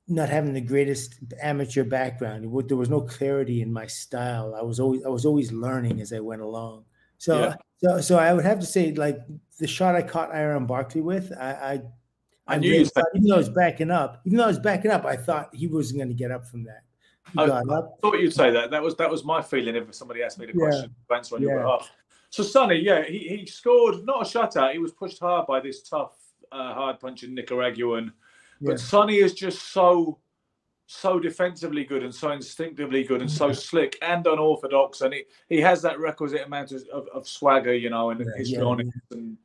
not 0.08 0.30
having 0.30 0.54
the 0.54 0.62
greatest 0.62 1.16
amateur 1.42 1.84
background. 1.84 2.46
It 2.46 2.68
There 2.68 2.78
was 2.78 2.90
no 2.90 3.02
clarity 3.02 3.62
in 3.62 3.74
my 3.74 3.88
style. 3.88 4.54
I 4.56 4.62
was 4.62 4.80
always 4.80 5.04
I 5.04 5.10
was 5.10 5.26
always 5.26 5.52
learning 5.52 6.00
as 6.02 6.14
I 6.14 6.20
went 6.20 6.42
along. 6.42 6.86
So 7.18 7.50
Yeah. 7.50 7.56
so 7.78 8.02
so 8.02 8.18
I 8.20 8.34
would 8.34 8.46
have 8.46 8.60
to 8.60 8.66
say 8.66 8.94
like 8.94 9.18
the 9.60 9.68
shot 9.68 9.96
I 9.96 10.04
caught 10.04 10.34
Iran 10.34 10.68
Barkley 10.68 11.02
with, 11.02 11.32
I 11.40 11.52
I, 11.74 11.82
I 12.48 12.58
knew 12.58 12.72
really 12.72 12.86
thought, 12.86 13.06
even 13.16 13.28
though 13.28 13.36
I 13.36 13.40
was 13.40 13.50
backing 13.50 13.92
up, 13.92 14.22
even 14.26 14.38
though 14.38 14.44
I 14.46 14.48
was 14.48 14.60
backing 14.60 14.92
up, 14.92 15.06
I 15.06 15.16
thought 15.16 15.54
he 15.54 15.68
wasn't 15.68 16.00
going 16.00 16.10
to 16.10 16.14
get 16.16 16.32
up 16.32 16.46
from 16.48 16.64
that. 16.66 16.84
He 17.34 17.40
I- 17.40 17.48
got 17.48 17.70
up. 17.70 18.00
thought 18.02 18.20
you'd 18.20 18.34
say 18.34 18.52
that. 18.52 18.70
That 18.70 18.82
was 18.84 18.96
that 18.98 19.10
was 19.10 19.24
my 19.24 19.42
feeling 19.42 19.76
if 19.76 19.94
somebody 19.96 20.22
asked 20.22 20.38
me 20.40 20.46
the 20.46 20.54
Yeah. 20.54 20.66
question 20.66 20.96
to 21.10 21.16
answer 21.16 21.36
on 21.36 21.42
your 21.42 21.60
behalf. 21.60 21.92
So 22.30 22.44
Sunny, 22.44 22.76
yeah, 22.76 23.04
he, 23.04 23.20
he 23.20 23.46
scored 23.46 24.06
not 24.06 24.22
a 24.22 24.26
shutout. 24.26 24.74
He 24.74 24.80
was 24.80 24.92
pushed 24.92 25.20
hard 25.20 25.48
by 25.48 25.60
this 25.60 25.82
tough, 25.82 26.18
uh, 26.52 26.74
hard 26.74 27.00
punching 27.00 27.34
Nicaraguan. 27.34 28.12
But 28.62 28.72
Yeah. 28.72 28.76
Sunny 28.78 29.16
is 29.18 29.34
just 29.34 29.72
so 29.72 30.20
so 30.88 31.20
defensively 31.20 31.84
good 31.84 32.04
and 32.04 32.14
so 32.14 32.30
instinctively 32.32 33.04
good 33.04 33.20
and 33.20 33.32
so 33.32 33.52
slick 33.52 33.98
and 34.04 34.28
unorthodox, 34.28 35.02
and 35.02 35.16
he, 35.16 35.24
he 35.50 35.60
has 35.60 35.82
that 35.82 36.00
requisite 36.00 36.46
amount 36.46 36.72
of, 36.72 37.08
of, 37.08 37.28
swagger, 37.28 37.74
you 37.74 37.90
know, 37.90 38.12
and 38.12 38.20
Yeah, 38.20 38.38
his 38.38 38.52
yeah, 38.52 38.62
honest 38.62 38.92
and 39.10 39.36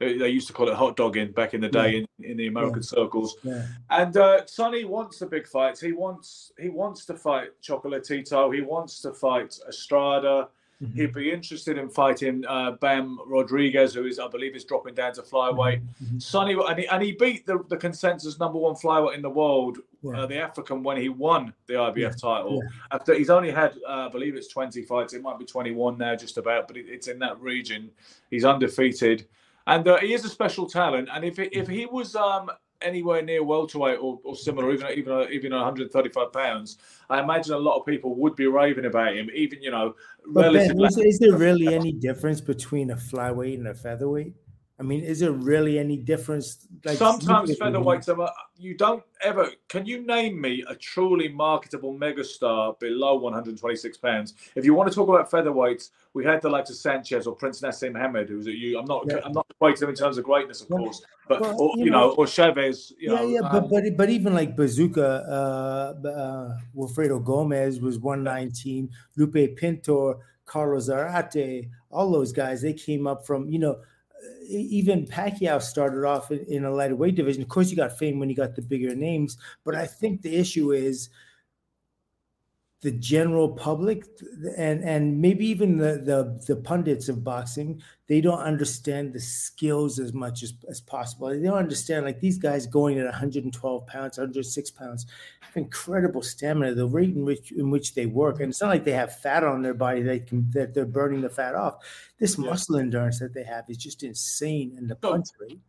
they 0.00 0.28
used 0.28 0.46
to 0.48 0.52
call 0.52 0.68
it 0.68 0.74
hot 0.74 0.96
dogging 0.96 1.32
back 1.32 1.54
in 1.54 1.60
the 1.60 1.68
day 1.68 1.96
in, 2.18 2.24
in 2.30 2.36
the 2.36 2.46
American 2.48 2.82
circles. 2.82 3.36
Yeah. 3.42 3.66
And 3.90 4.16
uh, 4.16 4.46
Sunny 4.46 4.84
wants 4.84 5.18
the 5.18 5.26
big 5.26 5.46
fights. 5.46 5.80
He 5.80 5.92
wants 5.92 6.52
he 6.58 6.68
wants 6.68 7.04
to 7.06 7.14
fight 7.14 7.50
Chocolatito. 7.62 8.54
He 8.54 8.60
wants 8.62 9.00
to 9.02 9.12
fight 9.12 9.58
Estrada. 9.68 10.48
Mm-hmm. 10.82 11.00
He'd 11.00 11.14
be 11.14 11.30
interested 11.32 11.78
in 11.78 11.88
fighting 11.88 12.44
uh, 12.46 12.72
Bam 12.72 13.18
Rodriguez, 13.26 13.94
who 13.94 14.04
is 14.04 14.18
I 14.18 14.28
believe 14.28 14.54
is 14.54 14.64
dropping 14.66 14.94
down 14.94 15.14
to 15.14 15.22
flyweight. 15.22 15.80
Mhm. 16.04 16.20
Sunny 16.20 16.52
and 16.68 16.78
he, 16.78 16.86
and 16.88 17.02
he 17.02 17.12
beat 17.12 17.46
the, 17.46 17.64
the 17.70 17.78
consensus 17.78 18.38
number 18.38 18.58
one 18.58 18.74
flyweight 18.74 19.14
in 19.14 19.22
the 19.22 19.30
world, 19.30 19.78
Yeah. 20.02 20.20
uh, 20.20 20.26
the 20.26 20.36
African, 20.36 20.82
when 20.82 20.98
he 20.98 21.08
won 21.08 21.54
the 21.66 21.74
IBF 21.74 21.96
Yeah, 21.96 22.10
title. 22.10 22.60
yeah. 22.62 22.68
After 22.92 23.14
he's 23.14 23.30
only 23.30 23.50
had, 23.50 23.72
uh, 23.88 24.06
I 24.06 24.08
believe 24.10 24.36
it's 24.36 24.48
twenty 24.48 24.82
fights. 24.82 25.14
It 25.14 25.22
might 25.22 25.38
be 25.38 25.46
twenty 25.46 25.70
one 25.70 25.96
now, 25.96 26.14
just 26.14 26.36
about, 26.36 26.68
but 26.68 26.76
it, 26.76 26.84
it's 26.90 27.08
in 27.08 27.18
that 27.20 27.40
region. 27.40 27.90
He's 28.28 28.44
undefeated, 28.44 29.24
and 29.66 29.86
uh, 29.88 29.98
he 29.98 30.14
is 30.14 30.24
a 30.24 30.28
special 30.28 30.68
talent. 30.68 31.08
And 31.12 31.24
if 31.24 31.38
if 31.38 31.66
he 31.68 31.86
was 31.86 32.14
um, 32.16 32.50
anywhere 32.80 33.22
near 33.22 33.42
welterweight 33.42 33.98
or, 34.00 34.20
or 34.24 34.36
similar, 34.36 34.72
even 34.72 34.90
even 34.92 35.12
uh, 35.12 35.26
even 35.30 35.52
135 35.52 36.32
pounds, 36.32 36.78
I 37.10 37.20
imagine 37.20 37.54
a 37.54 37.58
lot 37.58 37.78
of 37.78 37.86
people 37.86 38.14
would 38.16 38.36
be 38.36 38.46
raving 38.46 38.86
about 38.86 39.16
him. 39.16 39.28
Even 39.34 39.62
you 39.62 39.70
know, 39.70 39.94
Ben, 40.28 40.54
is, 40.56 40.98
is 40.98 41.18
there 41.18 41.36
really 41.36 41.74
any 41.74 41.92
difference 41.92 42.40
between 42.40 42.90
a 42.90 42.96
flyweight 42.96 43.54
and 43.54 43.68
a 43.68 43.74
featherweight? 43.74 44.34
I 44.78 44.82
mean, 44.82 45.02
is 45.02 45.20
there 45.20 45.32
really 45.32 45.78
any 45.78 45.96
difference? 45.96 46.66
Like 46.84 46.98
Sometimes 46.98 47.50
featherweights 47.58 48.14
are. 48.14 48.30
You 48.58 48.74
don't 48.74 49.02
ever. 49.22 49.50
Can 49.68 49.86
you 49.86 50.04
name 50.04 50.38
me 50.38 50.64
a 50.68 50.74
truly 50.74 51.28
marketable 51.28 51.94
megastar 51.94 52.78
below 52.78 53.16
126 53.16 53.96
pounds? 53.96 54.34
If 54.54 54.66
you 54.66 54.74
want 54.74 54.90
to 54.90 54.94
talk 54.94 55.08
about 55.08 55.30
featherweights, 55.30 55.90
we 56.12 56.24
had 56.26 56.42
the 56.42 56.50
likes 56.50 56.68
of 56.68 56.76
Sanchez 56.76 57.26
or 57.26 57.34
Prince 57.34 57.62
Naseem 57.62 57.98
Hamed, 57.98 58.28
who's 58.28 58.46
at 58.46 58.54
you. 58.54 58.78
I'm 58.78 58.84
not. 58.84 59.04
Yeah. 59.08 59.20
I'm 59.24 59.32
not 59.32 59.46
equating 59.48 59.78
them 59.78 59.88
in 59.90 59.94
terms 59.94 60.18
of 60.18 60.24
greatness, 60.24 60.60
of 60.60 60.68
course, 60.68 61.02
but 61.26 61.40
well, 61.40 61.56
or, 61.58 61.72
you, 61.78 61.90
know, 61.90 62.08
know, 62.08 62.14
or 62.14 62.26
Chavez. 62.26 62.92
You 62.98 63.12
yeah, 63.12 63.18
know, 63.18 63.28
yeah, 63.28 63.40
um, 63.40 63.52
but 63.52 63.70
but 63.70 63.96
but 63.96 64.10
even 64.10 64.34
like 64.34 64.56
Bazooka, 64.56 65.24
uh, 66.04 66.06
uh, 66.06 66.58
Wilfredo 66.76 67.24
Gomez 67.24 67.80
was 67.80 67.98
119. 67.98 68.90
Lupe 69.16 69.56
Pintor, 69.56 70.18
Carlos 70.44 70.90
Zarate, 70.90 71.70
all 71.90 72.12
those 72.12 72.32
guys. 72.32 72.60
They 72.60 72.74
came 72.74 73.06
up 73.06 73.26
from 73.26 73.48
you 73.48 73.58
know 73.58 73.78
even 74.48 75.06
Pacquiao 75.06 75.60
started 75.60 76.04
off 76.06 76.30
in, 76.30 76.44
in 76.46 76.64
a 76.64 76.70
lighter 76.70 76.96
weight 76.96 77.14
division. 77.14 77.42
Of 77.42 77.48
course, 77.48 77.70
you 77.70 77.76
got 77.76 77.98
fame 77.98 78.18
when 78.18 78.28
you 78.28 78.36
got 78.36 78.54
the 78.54 78.62
bigger 78.62 78.94
names, 78.94 79.36
but 79.64 79.74
I 79.74 79.86
think 79.86 80.22
the 80.22 80.36
issue 80.36 80.72
is 80.72 81.08
the 82.82 82.90
general 82.92 83.48
public 83.48 84.04
and 84.56 84.84
and 84.84 85.18
maybe 85.18 85.46
even 85.46 85.78
the, 85.78 86.02
the 86.04 86.44
the 86.46 86.56
pundits 86.60 87.08
of 87.08 87.24
boxing 87.24 87.82
they 88.06 88.20
don't 88.20 88.40
understand 88.40 89.12
the 89.12 89.20
skills 89.20 89.98
as 89.98 90.12
much 90.12 90.44
as, 90.44 90.52
as 90.68 90.80
possible. 90.80 91.28
They 91.28 91.40
don't 91.42 91.58
understand 91.58 92.04
like 92.04 92.20
these 92.20 92.38
guys 92.38 92.66
going 92.66 92.98
at 92.98 93.04
112 93.04 93.86
pounds 93.86 94.18
106 94.18 94.70
pounds 94.70 95.06
have 95.40 95.56
incredible 95.56 96.22
stamina 96.22 96.74
the 96.74 96.86
rate 96.86 97.16
in 97.16 97.24
which 97.24 97.50
in 97.52 97.70
which 97.70 97.94
they 97.94 98.06
work. 98.06 98.40
And 98.40 98.50
it's 98.50 98.60
not 98.60 98.68
like 98.68 98.84
they 98.84 98.92
have 98.92 99.18
fat 99.18 99.42
on 99.42 99.62
their 99.62 99.74
body 99.74 100.02
they 100.02 100.20
can 100.20 100.48
that 100.52 100.74
they're 100.74 100.84
burning 100.84 101.22
the 101.22 101.30
fat 101.30 101.54
off. 101.54 101.78
This 102.18 102.38
yeah. 102.38 102.44
muscle 102.44 102.76
endurance 102.76 103.18
that 103.18 103.34
they 103.34 103.44
have 103.44 103.64
is 103.68 103.78
just 103.78 104.02
insane 104.02 104.74
in 104.76 104.86
the 104.86 104.96
punch 104.96 105.28
rate 105.40 105.60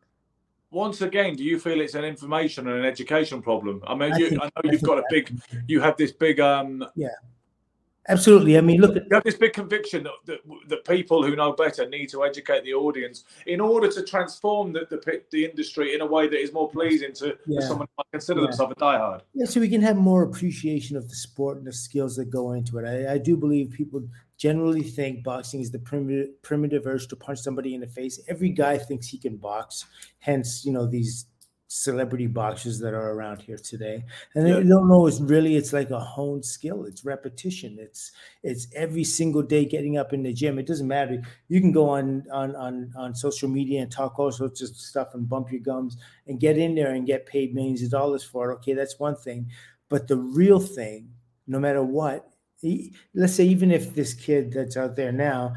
once 0.71 1.01
again, 1.01 1.35
do 1.35 1.43
you 1.43 1.59
feel 1.59 1.79
it's 1.81 1.95
an 1.95 2.03
information 2.03 2.67
and 2.67 2.79
an 2.79 2.85
education 2.85 3.41
problem? 3.41 3.81
I 3.87 3.95
mean, 3.95 4.13
I, 4.13 4.17
you, 4.17 4.29
think, 4.29 4.41
I 4.41 4.45
know 4.45 4.71
you've 4.71 4.81
got 4.83 4.99
a 4.99 5.03
big, 5.09 5.39
you 5.67 5.79
have 5.79 5.97
this 5.97 6.11
big, 6.11 6.39
um, 6.39 6.85
yeah, 6.95 7.09
absolutely. 8.07 8.57
I 8.57 8.61
mean, 8.61 8.81
look, 8.81 8.95
you 8.95 9.01
have 9.11 9.23
this 9.23 9.35
big 9.35 9.53
conviction 9.53 10.03
that, 10.03 10.13
that, 10.25 10.39
that 10.67 10.85
people 10.85 11.23
who 11.23 11.35
know 11.35 11.53
better 11.53 11.87
need 11.87 12.07
to 12.09 12.23
educate 12.23 12.63
the 12.63 12.73
audience 12.73 13.25
in 13.45 13.61
order 13.61 13.87
to 13.91 14.03
transform 14.03 14.73
the 14.73 14.87
the, 14.89 15.21
the 15.31 15.45
industry 15.45 15.95
in 15.95 16.01
a 16.01 16.05
way 16.05 16.27
that 16.27 16.39
is 16.39 16.53
more 16.53 16.69
pleasing 16.69 17.13
to, 17.13 17.37
yeah. 17.45 17.59
to 17.59 17.65
someone 17.65 17.87
who 17.87 18.03
might 18.03 18.11
consider 18.11 18.41
yeah. 18.41 18.47
themselves 18.47 18.73
a 18.77 18.79
diehard. 18.79 19.21
Yeah, 19.33 19.45
so 19.45 19.59
we 19.59 19.69
can 19.69 19.81
have 19.81 19.97
more 19.97 20.23
appreciation 20.23 20.97
of 20.97 21.09
the 21.09 21.15
sport 21.15 21.57
and 21.57 21.67
the 21.67 21.73
skills 21.73 22.15
that 22.15 22.29
go 22.29 22.53
into 22.53 22.77
it. 22.77 22.85
I, 22.85 23.13
I 23.13 23.17
do 23.17 23.37
believe 23.37 23.71
people 23.71 24.01
generally 24.37 24.83
think 24.83 25.23
boxing 25.23 25.61
is 25.61 25.71
the 25.71 25.79
primitive, 25.79 26.41
primitive 26.43 26.85
urge 26.85 27.07
to 27.07 27.15
punch 27.15 27.39
somebody 27.39 27.73
in 27.73 27.81
the 27.81 27.87
face. 27.87 28.19
Every 28.27 28.49
guy 28.49 28.77
thinks 28.77 29.07
he 29.07 29.17
can 29.17 29.37
box, 29.37 29.85
hence, 30.19 30.63
you 30.63 30.71
know, 30.71 30.85
these 30.85 31.25
celebrity 31.67 32.27
boxers 32.27 32.79
that 32.79 32.93
are 32.93 33.11
around 33.11 33.41
here 33.41 33.57
today. 33.57 34.03
And 34.35 34.47
yeah. 34.47 34.55
they 34.55 34.63
don't 34.63 34.87
know 34.87 35.05
it's 35.05 35.19
really 35.19 35.55
it's 35.55 35.73
like 35.73 35.89
a 35.91 35.99
honed 35.99 36.45
skill. 36.45 36.85
It's 36.85 37.03
repetition. 37.03 37.77
It's 37.79 38.11
it's 38.43 38.67
every 38.75 39.03
single 39.03 39.41
day 39.41 39.65
getting 39.65 39.97
up 39.97 40.13
in 40.13 40.23
the 40.23 40.33
gym. 40.33 40.59
It 40.59 40.67
doesn't 40.67 40.87
matter. 40.87 41.21
You 41.49 41.59
can 41.61 41.71
go 41.71 41.89
on 41.89 42.25
on 42.31 42.55
on, 42.55 42.93
on 42.95 43.15
social 43.15 43.49
media 43.49 43.81
and 43.81 43.91
talk 43.91 44.17
all 44.17 44.31
sorts 44.31 44.61
of 44.61 44.69
stuff 44.69 45.09
and 45.13 45.27
bump 45.27 45.51
your 45.51 45.61
gums 45.61 45.97
and 46.25 46.39
get 46.39 46.57
in 46.57 46.75
there 46.75 46.93
and 46.93 47.05
get 47.05 47.25
paid 47.25 47.53
millions 47.53 47.83
of 47.83 47.91
dollars 47.91 48.23
for 48.23 48.51
it. 48.51 48.55
Okay 48.55 48.73
that's 48.73 48.99
one 48.99 49.15
thing. 49.15 49.49
But 49.89 50.07
the 50.07 50.17
real 50.17 50.59
thing 50.59 51.09
no 51.47 51.59
matter 51.59 51.81
what 51.83 52.29
he, 52.59 52.93
let's 53.13 53.35
say 53.35 53.45
even 53.45 53.71
if 53.71 53.93
this 53.93 54.13
kid 54.13 54.51
that's 54.51 54.77
out 54.77 54.95
there 54.95 55.11
now 55.11 55.53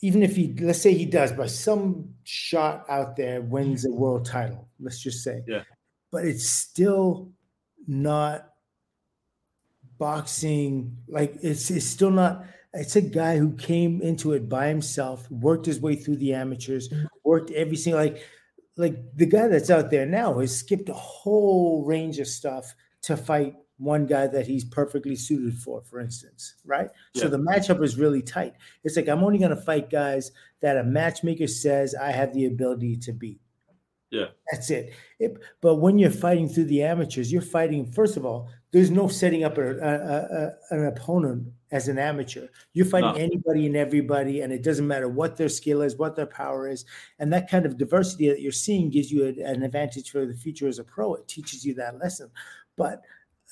even 0.00 0.22
if 0.22 0.36
he 0.36 0.54
let's 0.60 0.82
say 0.82 0.92
he 0.92 1.06
does 1.06 1.32
by 1.32 1.46
some 1.46 2.10
shot 2.24 2.84
out 2.88 3.16
there 3.16 3.40
wins 3.40 3.86
a 3.86 3.90
world 3.90 4.24
title 4.26 4.68
let's 4.84 5.00
just 5.00 5.22
say 5.22 5.42
yeah 5.46 5.62
but 6.12 6.24
it's 6.24 6.48
still 6.48 7.32
not 7.86 8.50
boxing 9.98 10.96
like 11.08 11.34
it's 11.42 11.70
it's 11.70 11.86
still 11.86 12.10
not 12.10 12.44
it's 12.72 12.96
a 12.96 13.00
guy 13.00 13.36
who 13.36 13.52
came 13.52 14.02
into 14.02 14.32
it 14.32 14.48
by 14.48 14.66
himself 14.68 15.30
worked 15.30 15.66
his 15.66 15.80
way 15.80 15.94
through 15.94 16.16
the 16.16 16.32
amateurs 16.32 16.88
worked 17.24 17.50
every 17.52 17.76
single 17.76 18.00
like 18.00 18.22
like 18.76 18.96
the 19.16 19.26
guy 19.26 19.48
that's 19.48 19.70
out 19.70 19.90
there 19.90 20.06
now 20.06 20.38
has 20.38 20.56
skipped 20.56 20.88
a 20.88 20.94
whole 20.94 21.84
range 21.84 22.18
of 22.18 22.26
stuff 22.26 22.74
to 23.02 23.16
fight 23.16 23.54
one 23.78 24.06
guy 24.06 24.26
that 24.26 24.46
he's 24.46 24.64
perfectly 24.64 25.16
suited 25.16 25.58
for, 25.58 25.82
for 25.82 26.00
instance, 26.00 26.54
right? 26.64 26.90
Yeah. 27.12 27.22
So 27.22 27.28
the 27.28 27.38
matchup 27.38 27.82
is 27.82 27.98
really 27.98 28.22
tight. 28.22 28.54
It's 28.84 28.96
like 28.96 29.08
I'm 29.08 29.22
only 29.24 29.38
going 29.38 29.50
to 29.50 29.60
fight 29.60 29.90
guys 29.90 30.30
that 30.60 30.76
a 30.76 30.84
matchmaker 30.84 31.46
says 31.46 31.94
I 31.94 32.12
have 32.12 32.32
the 32.32 32.46
ability 32.46 32.96
to 32.98 33.12
beat. 33.12 33.40
Yeah, 34.14 34.26
that's 34.50 34.70
it. 34.70 34.92
it. 35.18 35.38
But 35.60 35.76
when 35.76 35.98
you're 35.98 36.10
fighting 36.10 36.48
through 36.48 36.66
the 36.66 36.82
amateurs, 36.82 37.32
you're 37.32 37.42
fighting. 37.42 37.90
First 37.90 38.16
of 38.16 38.24
all, 38.24 38.48
there's 38.70 38.90
no 38.90 39.08
setting 39.08 39.44
up 39.44 39.58
a, 39.58 39.76
a, 39.78 39.94
a, 39.94 40.52
an 40.70 40.86
opponent 40.86 41.48
as 41.72 41.88
an 41.88 41.98
amateur. 41.98 42.46
You're 42.72 42.86
fighting 42.86 43.14
no. 43.14 43.18
anybody 43.18 43.66
and 43.66 43.76
everybody, 43.76 44.42
and 44.42 44.52
it 44.52 44.62
doesn't 44.62 44.86
matter 44.86 45.08
what 45.08 45.36
their 45.36 45.48
skill 45.48 45.82
is, 45.82 45.96
what 45.96 46.14
their 46.14 46.26
power 46.26 46.68
is, 46.68 46.84
and 47.18 47.32
that 47.32 47.50
kind 47.50 47.66
of 47.66 47.76
diversity 47.76 48.28
that 48.28 48.40
you're 48.40 48.52
seeing 48.52 48.90
gives 48.90 49.10
you 49.10 49.26
an 49.26 49.62
advantage 49.62 50.10
for 50.10 50.24
the 50.24 50.34
future 50.34 50.68
as 50.68 50.78
a 50.78 50.84
pro. 50.84 51.14
It 51.14 51.26
teaches 51.26 51.64
you 51.64 51.74
that 51.74 51.98
lesson. 51.98 52.30
But 52.76 53.02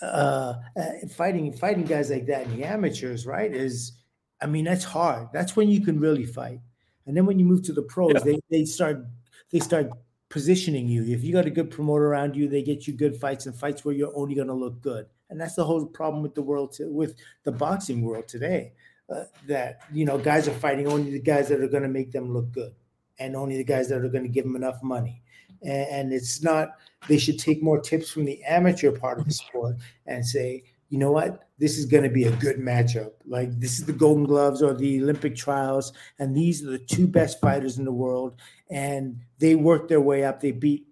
uh, 0.00 0.54
uh, 0.76 0.84
fighting 1.10 1.52
fighting 1.52 1.84
guys 1.84 2.10
like 2.10 2.26
that 2.26 2.46
in 2.46 2.56
the 2.56 2.64
amateurs, 2.64 3.26
right? 3.26 3.52
Is 3.52 3.92
I 4.40 4.46
mean 4.46 4.64
that's 4.64 4.84
hard. 4.84 5.28
That's 5.32 5.56
when 5.56 5.68
you 5.68 5.80
can 5.80 6.00
really 6.00 6.26
fight. 6.26 6.60
And 7.06 7.16
then 7.16 7.26
when 7.26 7.38
you 7.38 7.44
move 7.44 7.62
to 7.64 7.72
the 7.72 7.82
pros, 7.82 8.12
yeah. 8.14 8.20
they 8.20 8.40
they 8.50 8.64
start 8.64 9.04
they 9.50 9.60
start 9.60 9.90
positioning 10.32 10.88
you. 10.88 11.04
If 11.04 11.22
you 11.22 11.30
got 11.30 11.44
a 11.44 11.50
good 11.50 11.70
promoter 11.70 12.06
around 12.06 12.34
you, 12.34 12.48
they 12.48 12.62
get 12.62 12.86
you 12.86 12.94
good 12.94 13.14
fights 13.14 13.44
and 13.44 13.54
fights 13.54 13.84
where 13.84 13.94
you're 13.94 14.16
only 14.16 14.34
going 14.34 14.48
to 14.48 14.54
look 14.54 14.80
good. 14.80 15.04
And 15.28 15.38
that's 15.38 15.54
the 15.56 15.64
whole 15.64 15.84
problem 15.84 16.22
with 16.22 16.34
the 16.34 16.42
world 16.42 16.72
to, 16.72 16.90
with 16.90 17.16
the 17.44 17.52
boxing 17.52 18.00
world 18.00 18.28
today. 18.28 18.72
Uh, 19.10 19.24
that 19.46 19.80
you 19.92 20.06
know 20.06 20.16
guys 20.16 20.48
are 20.48 20.54
fighting 20.54 20.88
only 20.88 21.10
the 21.10 21.20
guys 21.20 21.48
that 21.48 21.60
are 21.60 21.68
going 21.68 21.82
to 21.82 21.88
make 21.88 22.12
them 22.12 22.32
look 22.32 22.50
good, 22.50 22.72
and 23.18 23.36
only 23.36 23.58
the 23.58 23.64
guys 23.64 23.88
that 23.88 24.02
are 24.02 24.08
going 24.08 24.22
to 24.22 24.28
give 24.30 24.44
them 24.44 24.56
enough 24.56 24.82
money. 24.82 25.22
And, 25.60 25.88
and 25.90 26.12
it's 26.14 26.42
not 26.42 26.78
they 27.08 27.18
should 27.18 27.38
take 27.38 27.62
more 27.62 27.78
tips 27.78 28.10
from 28.10 28.24
the 28.24 28.42
amateur 28.44 28.90
part 28.90 29.18
of 29.18 29.26
the 29.26 29.32
sport 29.34 29.76
and 30.06 30.24
say, 30.24 30.64
you 30.92 30.98
know 30.98 31.10
what, 31.10 31.48
this 31.58 31.78
is 31.78 31.86
going 31.86 32.02
to 32.02 32.10
be 32.10 32.24
a 32.24 32.36
good 32.36 32.58
matchup. 32.58 33.12
Like 33.26 33.58
this 33.58 33.78
is 33.78 33.86
the 33.86 33.94
Golden 33.94 34.24
Gloves 34.24 34.62
or 34.62 34.74
the 34.74 35.00
Olympic 35.02 35.34
trials, 35.34 35.94
and 36.18 36.36
these 36.36 36.62
are 36.62 36.70
the 36.70 36.78
two 36.78 37.06
best 37.06 37.40
fighters 37.40 37.78
in 37.78 37.86
the 37.86 37.92
world, 37.92 38.38
and 38.70 39.18
they 39.38 39.54
worked 39.54 39.88
their 39.88 40.02
way 40.02 40.22
up. 40.22 40.38
They 40.38 40.52
beat 40.52 40.84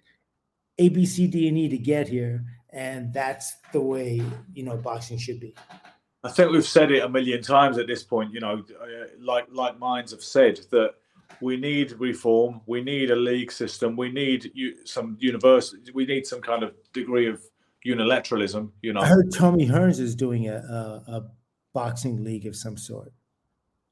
A, 0.78 0.88
B, 0.88 1.04
C, 1.04 1.26
D, 1.26 1.48
and 1.48 1.58
E 1.58 1.68
to 1.68 1.76
get 1.76 2.08
here, 2.08 2.42
and 2.70 3.12
that's 3.12 3.56
the 3.74 3.80
way 3.82 4.22
you 4.54 4.62
know 4.62 4.78
boxing 4.78 5.18
should 5.18 5.38
be. 5.38 5.54
I 6.24 6.30
think 6.30 6.50
we've 6.50 6.64
said 6.64 6.90
it 6.92 7.02
a 7.02 7.08
million 7.10 7.42
times 7.42 7.76
at 7.76 7.86
this 7.86 8.02
point. 8.02 8.32
You 8.32 8.40
know, 8.40 8.64
uh, 8.82 8.86
like 9.20 9.48
like 9.52 9.78
minds 9.78 10.12
have 10.12 10.24
said 10.24 10.60
that 10.70 10.94
we 11.42 11.58
need 11.58 11.92
reform. 11.98 12.62
We 12.64 12.82
need 12.82 13.10
a 13.10 13.16
league 13.16 13.52
system. 13.52 13.98
We 13.98 14.10
need 14.10 14.50
some 14.86 15.18
university. 15.20 15.92
We 15.92 16.06
need 16.06 16.26
some 16.26 16.40
kind 16.40 16.62
of 16.62 16.72
degree 16.94 17.28
of 17.28 17.42
unilateralism. 17.86 18.70
You 18.82 18.92
know, 18.92 19.00
I 19.00 19.06
heard 19.06 19.32
Tommy 19.32 19.66
Hearns 19.66 20.00
is 20.00 20.14
doing 20.14 20.48
a, 20.48 20.56
a, 20.56 21.12
a 21.12 21.30
boxing 21.72 22.24
league 22.24 22.46
of 22.46 22.56
some 22.56 22.76
sort. 22.76 23.12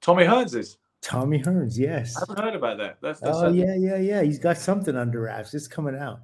Tommy 0.00 0.24
Hearns 0.24 0.54
is. 0.54 0.78
Tommy 1.00 1.38
Hearns, 1.38 1.78
yes. 1.78 2.16
I 2.16 2.20
haven't 2.28 2.44
heard 2.44 2.54
about 2.56 2.78
that. 2.78 2.98
That's, 3.00 3.20
that's 3.20 3.36
oh 3.38 3.48
yeah, 3.50 3.74
yeah, 3.76 3.98
yeah. 3.98 4.22
He's 4.22 4.38
got 4.38 4.58
something 4.58 4.96
under 4.96 5.20
wraps. 5.20 5.54
It's 5.54 5.68
coming 5.68 5.96
out. 5.96 6.20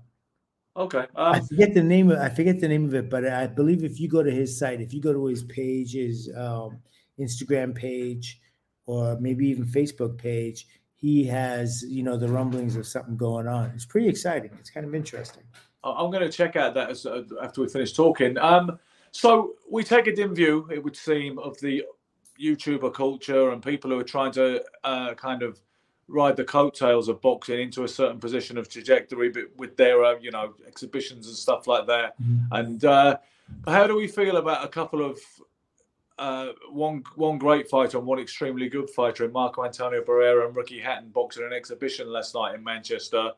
Okay. 0.76 1.06
Um, 1.14 1.34
I 1.34 1.40
forget 1.40 1.74
the 1.74 1.82
name 1.82 2.10
of 2.10 2.18
I 2.18 2.28
forget 2.28 2.60
the 2.60 2.66
name 2.66 2.84
of 2.84 2.94
it, 2.94 3.08
but 3.08 3.24
I 3.26 3.46
believe 3.46 3.84
if 3.84 4.00
you 4.00 4.08
go 4.08 4.22
to 4.22 4.30
his 4.30 4.58
site, 4.58 4.80
if 4.80 4.92
you 4.92 5.00
go 5.00 5.12
to 5.12 5.26
his 5.26 5.44
page, 5.44 5.92
his 5.94 6.28
um, 6.36 6.80
Instagram 7.20 7.74
page, 7.74 8.40
or 8.86 9.16
maybe 9.20 9.46
even 9.46 9.64
Facebook 9.64 10.18
page, 10.18 10.66
he 10.96 11.24
has, 11.26 11.84
you 11.86 12.02
know, 12.02 12.16
the 12.16 12.28
rumblings 12.28 12.74
of 12.74 12.86
something 12.86 13.16
going 13.16 13.46
on. 13.46 13.70
It's 13.74 13.86
pretty 13.86 14.08
exciting. 14.08 14.50
It's 14.58 14.70
kind 14.70 14.84
of 14.84 14.94
interesting. 14.94 15.44
I'm 15.84 16.10
going 16.10 16.22
to 16.22 16.32
check 16.32 16.56
out 16.56 16.74
that 16.74 16.90
as, 16.90 17.06
uh, 17.06 17.22
after 17.42 17.60
we 17.60 17.68
finish 17.68 17.92
talking. 17.92 18.38
Um, 18.38 18.78
so 19.10 19.54
we 19.70 19.84
take 19.84 20.06
a 20.06 20.14
dim 20.14 20.34
view, 20.34 20.68
it 20.72 20.82
would 20.82 20.96
seem, 20.96 21.38
of 21.38 21.58
the 21.60 21.84
YouTuber 22.40 22.92
culture 22.92 23.50
and 23.50 23.62
people 23.62 23.90
who 23.90 23.98
are 23.98 24.04
trying 24.04 24.32
to 24.32 24.64
uh, 24.82 25.14
kind 25.14 25.42
of 25.42 25.60
ride 26.08 26.36
the 26.36 26.44
coattails 26.44 27.08
of 27.08 27.20
boxing 27.20 27.60
into 27.60 27.84
a 27.84 27.88
certain 27.88 28.18
position 28.18 28.58
of 28.58 28.68
trajectory, 28.68 29.28
but 29.28 29.44
with 29.56 29.76
their, 29.76 30.04
uh, 30.04 30.18
you 30.20 30.30
know, 30.30 30.54
exhibitions 30.66 31.28
and 31.28 31.36
stuff 31.36 31.66
like 31.66 31.86
that. 31.86 32.20
Mm-hmm. 32.20 32.54
And 32.54 32.84
uh, 32.84 33.18
how 33.66 33.86
do 33.86 33.96
we 33.96 34.08
feel 34.08 34.36
about 34.36 34.64
a 34.64 34.68
couple 34.68 35.04
of 35.04 35.18
uh, 36.18 36.48
one 36.70 37.02
one 37.16 37.38
great 37.38 37.68
fighter 37.68 37.98
and 37.98 38.06
one 38.06 38.20
extremely 38.20 38.68
good 38.68 38.88
fighter 38.88 39.24
in 39.24 39.32
Marco 39.32 39.64
Antonio 39.64 40.02
Barrera 40.02 40.46
and 40.46 40.54
Ricky 40.54 40.78
Hatton 40.78 41.08
boxing 41.08 41.44
an 41.44 41.52
exhibition 41.52 42.08
last 42.08 42.34
night 42.34 42.54
in 42.54 42.62
Manchester. 42.62 43.32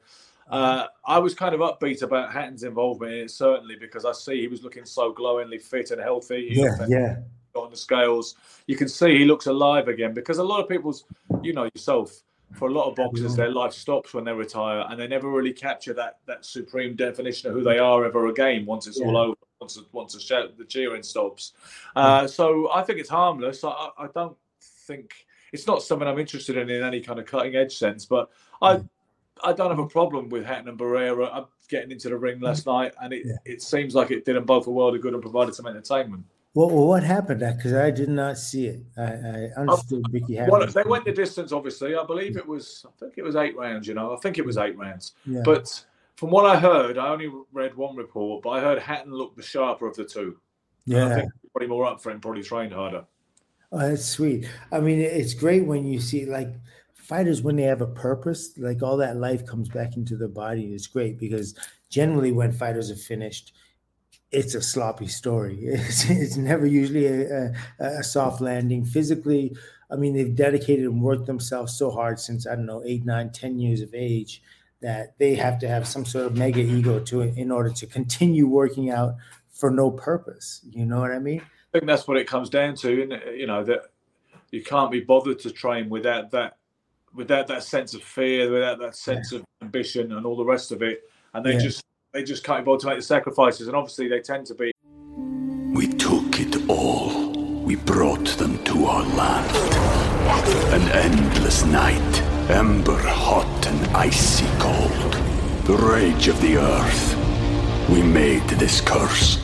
Uh, 0.48 0.86
I 1.04 1.18
was 1.18 1.34
kind 1.34 1.54
of 1.54 1.60
upbeat 1.60 2.02
about 2.02 2.32
Hatton's 2.32 2.62
involvement 2.62 3.12
in 3.12 3.18
it, 3.24 3.30
certainly 3.30 3.76
because 3.76 4.04
I 4.04 4.12
see 4.12 4.40
he 4.40 4.48
was 4.48 4.62
looking 4.62 4.84
so 4.84 5.12
glowingly 5.12 5.58
fit 5.58 5.90
and 5.90 6.00
healthy. 6.00 6.48
He 6.48 6.60
yeah, 6.62 6.86
yeah. 6.88 7.16
On 7.54 7.70
the 7.70 7.76
scales, 7.76 8.36
you 8.66 8.76
can 8.76 8.88
see 8.88 9.18
he 9.18 9.24
looks 9.24 9.46
alive 9.46 9.88
again 9.88 10.12
because 10.12 10.38
a 10.38 10.44
lot 10.44 10.60
of 10.60 10.68
people's, 10.68 11.04
you 11.42 11.52
know, 11.54 11.64
yourself, 11.74 12.22
for 12.52 12.68
a 12.68 12.72
lot 12.72 12.88
of 12.88 12.94
boxers, 12.94 13.34
their 13.34 13.50
life 13.50 13.72
stops 13.72 14.14
when 14.14 14.24
they 14.24 14.32
retire, 14.32 14.84
and 14.88 15.00
they 15.00 15.08
never 15.08 15.30
really 15.30 15.52
capture 15.52 15.94
that 15.94 16.18
that 16.26 16.44
supreme 16.44 16.94
definition 16.94 17.48
of 17.48 17.54
who 17.56 17.64
they 17.64 17.78
are 17.78 18.04
ever 18.04 18.26
again 18.28 18.66
once 18.66 18.86
it's 18.86 19.00
all 19.00 19.16
over, 19.16 19.34
once 19.60 19.80
once 19.92 20.12
the, 20.12 20.20
shout, 20.20 20.56
the 20.58 20.64
cheering 20.64 21.02
stops. 21.02 21.54
Uh, 21.96 22.26
so 22.26 22.70
I 22.72 22.82
think 22.82 23.00
it's 23.00 23.08
harmless. 23.08 23.64
I, 23.64 23.70
I 23.70 23.90
I 23.98 24.06
don't 24.14 24.36
think 24.60 25.26
it's 25.52 25.66
not 25.66 25.82
something 25.82 26.06
I'm 26.06 26.18
interested 26.18 26.56
in 26.56 26.70
in 26.70 26.84
any 26.84 27.00
kind 27.00 27.18
of 27.18 27.26
cutting 27.26 27.56
edge 27.56 27.76
sense, 27.76 28.04
but 28.06 28.30
I. 28.62 28.82
I 29.45 29.52
don't 29.52 29.71
have 29.71 29.78
a 29.78 29.87
problem 29.87 30.28
with 30.28 30.45
Hatton 30.45 30.69
and 30.69 30.78
Barrera 30.78 31.26
uh, 31.26 31.40
uh, 31.40 31.45
getting 31.69 31.90
into 31.90 32.09
the 32.09 32.16
ring 32.16 32.40
last 32.40 32.64
mm. 32.64 32.73
night, 32.73 32.95
and 33.02 33.12
it, 33.12 33.26
it 33.45 33.62
seems 33.62 33.95
like 33.95 34.11
it 34.11 34.25
did 34.25 34.37
them 34.37 34.45
both 34.45 34.66
a 34.66 34.71
world 34.71 34.95
of 34.95 35.02
good 35.02 35.12
and 35.12 35.23
provided 35.23 35.55
some 35.55 35.66
entertainment. 35.66 36.25
Well, 36.55 36.71
well 36.71 36.87
what 36.87 37.02
happened? 37.02 37.43
Uh, 37.43 37.52
because 37.52 37.75
I 37.75 37.90
did 37.90 38.09
not 38.09 38.38
see 38.38 38.66
it. 38.69 38.83
I, 38.97 39.02
I 39.02 39.61
understood 39.61 40.02
oh, 40.07 40.11
Vicky 40.11 40.38
Well, 40.49 40.66
they 40.66 40.83
went 40.85 41.05
the 41.05 41.12
distance, 41.12 41.52
obviously. 41.52 41.95
I 41.95 42.05
believe 42.05 42.37
it 42.37 42.47
was, 42.47 42.87
I 42.87 42.90
think 42.99 43.14
it 43.16 43.23
was 43.23 43.37
eight 43.37 43.57
rounds, 43.57 43.87
you 43.87 43.95
know. 43.95 44.14
I 44.14 44.16
think 44.16 44.38
it 44.38 44.45
was 44.45 44.57
mm. 44.57 44.69
eight 44.69 44.78
rounds. 44.78 45.12
Yeah. 45.26 45.43
But 45.45 45.85
from 46.16 46.31
what 46.31 46.47
I 46.47 46.59
heard, 46.59 46.97
I 46.97 47.09
only 47.09 47.31
read 47.52 47.76
one 47.76 47.95
report, 47.95 48.43
but 48.43 48.50
I 48.50 48.61
heard 48.61 48.78
Hatton 48.78 49.12
looked 49.12 49.37
the 49.37 49.43
sharper 49.43 49.87
of 49.87 49.97
the 49.97 50.05
two. 50.05 50.38
And 50.87 50.97
I 50.97 51.09
Yeah. 51.09 51.14
think 51.16 51.31
probably 51.52 51.69
more 51.69 51.85
up 51.85 52.02
for 52.02 52.11
him, 52.11 52.21
probably 52.21 52.43
trained 52.43 52.73
harder. 52.73 53.05
Oh, 53.73 53.78
that's 53.78 54.07
sweet. 54.07 54.49
I 54.73 54.81
mean, 54.81 55.00
it's 55.00 55.35
great 55.35 55.66
when 55.66 55.85
you 55.85 56.00
see 56.00 56.25
like 56.25 56.55
fighters 57.06 57.42
when 57.42 57.56
they 57.56 57.62
have 57.62 57.80
a 57.80 57.86
purpose, 57.86 58.56
like 58.58 58.82
all 58.82 58.96
that 58.96 59.16
life 59.16 59.46
comes 59.46 59.68
back 59.68 59.96
into 59.96 60.16
their 60.16 60.28
body. 60.28 60.75
It's 60.75 60.86
great 60.86 61.18
because 61.18 61.54
generally 61.88 62.32
when 62.32 62.52
fighters 62.52 62.90
are 62.90 62.96
finished, 62.96 63.52
it's 64.32 64.54
a 64.54 64.62
sloppy 64.62 65.06
story. 65.06 65.58
It's, 65.66 66.10
it's 66.10 66.36
never 66.36 66.66
usually 66.66 67.06
a, 67.06 67.52
a, 67.78 67.86
a 68.00 68.02
soft 68.02 68.40
landing. 68.40 68.84
Physically, 68.84 69.56
I 69.90 69.96
mean, 69.96 70.14
they've 70.14 70.34
dedicated 70.34 70.84
and 70.84 71.00
worked 71.00 71.26
themselves 71.26 71.78
so 71.78 71.90
hard 71.90 72.18
since 72.18 72.46
I 72.46 72.56
don't 72.56 72.66
know 72.66 72.82
eight, 72.84 73.04
nine, 73.04 73.30
ten 73.30 73.58
years 73.58 73.80
of 73.80 73.94
age 73.94 74.42
that 74.82 75.18
they 75.18 75.34
have 75.36 75.58
to 75.60 75.68
have 75.68 75.86
some 75.86 76.04
sort 76.04 76.26
of 76.26 76.36
mega 76.36 76.60
ego 76.60 77.00
to 77.00 77.22
in 77.22 77.50
order 77.50 77.70
to 77.70 77.86
continue 77.86 78.46
working 78.46 78.90
out 78.90 79.14
for 79.50 79.70
no 79.70 79.90
purpose. 79.90 80.60
You 80.70 80.84
know 80.84 81.00
what 81.00 81.12
I 81.12 81.18
mean? 81.18 81.40
I 81.40 81.78
think 81.78 81.86
that's 81.86 82.06
what 82.08 82.16
it 82.16 82.26
comes 82.26 82.50
down 82.50 82.75
to, 82.76 83.02
and 83.02 83.38
you 83.38 83.46
know 83.46 83.64
that 83.64 83.90
you 84.50 84.62
can't 84.62 84.90
be 84.90 85.00
bothered 85.00 85.38
to 85.40 85.50
train 85.50 85.88
without 85.88 86.30
that, 86.32 86.55
without 87.16 87.46
that 87.49 87.62
sense 87.64 87.94
of 87.94 88.02
fear, 88.02 88.50
without 88.50 88.78
that 88.78 88.94
sense 88.94 89.32
of 89.32 89.42
ambition, 89.62 90.12
and 90.12 90.25
all 90.26 90.37
the 90.37 90.44
rest 90.44 90.70
of 90.70 90.82
it. 90.82 91.02
And 91.35 91.44
they 91.44 91.54
Yeah. 91.54 91.61
just 91.61 91.82
they 92.12 92.23
just 92.23 92.44
can't 92.44 92.61
be 92.61 92.64
bothered 92.64 92.80
to 92.80 92.87
make 92.87 92.96
the 92.96 93.02
sacrifices, 93.02 93.66
and 93.68 93.76
obviously 93.76 94.08
they 94.08 94.20
tend 94.20 94.46
to 94.46 94.54
be. 94.54 94.73
We 95.75 95.87
took 95.88 96.40
it 96.40 96.56
all. 96.66 97.30
We 97.62 97.75
brought 97.76 98.28
them 98.38 98.62
to 98.64 98.87
our 98.87 99.02
land. 99.02 99.50
An 100.73 100.88
endless 100.92 101.64
night, 101.66 102.23
ember 102.49 102.96
hot 102.96 103.66
and 103.66 103.87
icy 103.94 104.46
cold. 104.58 105.12
The 105.64 105.76
rage 105.76 106.28
of 106.28 106.40
the 106.40 106.56
earth. 106.56 107.16
We 107.90 108.02
made 108.02 108.49
this 108.49 108.80
curse. 108.80 109.37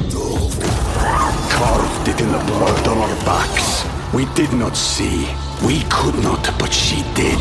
Carved 1.50 2.08
it 2.08 2.20
in 2.20 2.32
the 2.32 2.44
blood 2.46 2.88
on 2.88 2.98
our 2.98 3.16
backs. 3.26 3.84
We 4.14 4.24
did 4.34 4.52
not 4.54 4.76
see. 4.76 5.28
We 5.66 5.82
could 5.90 6.14
not, 6.22 6.42
but 6.58 6.72
she 6.72 6.96
did. 7.14 7.38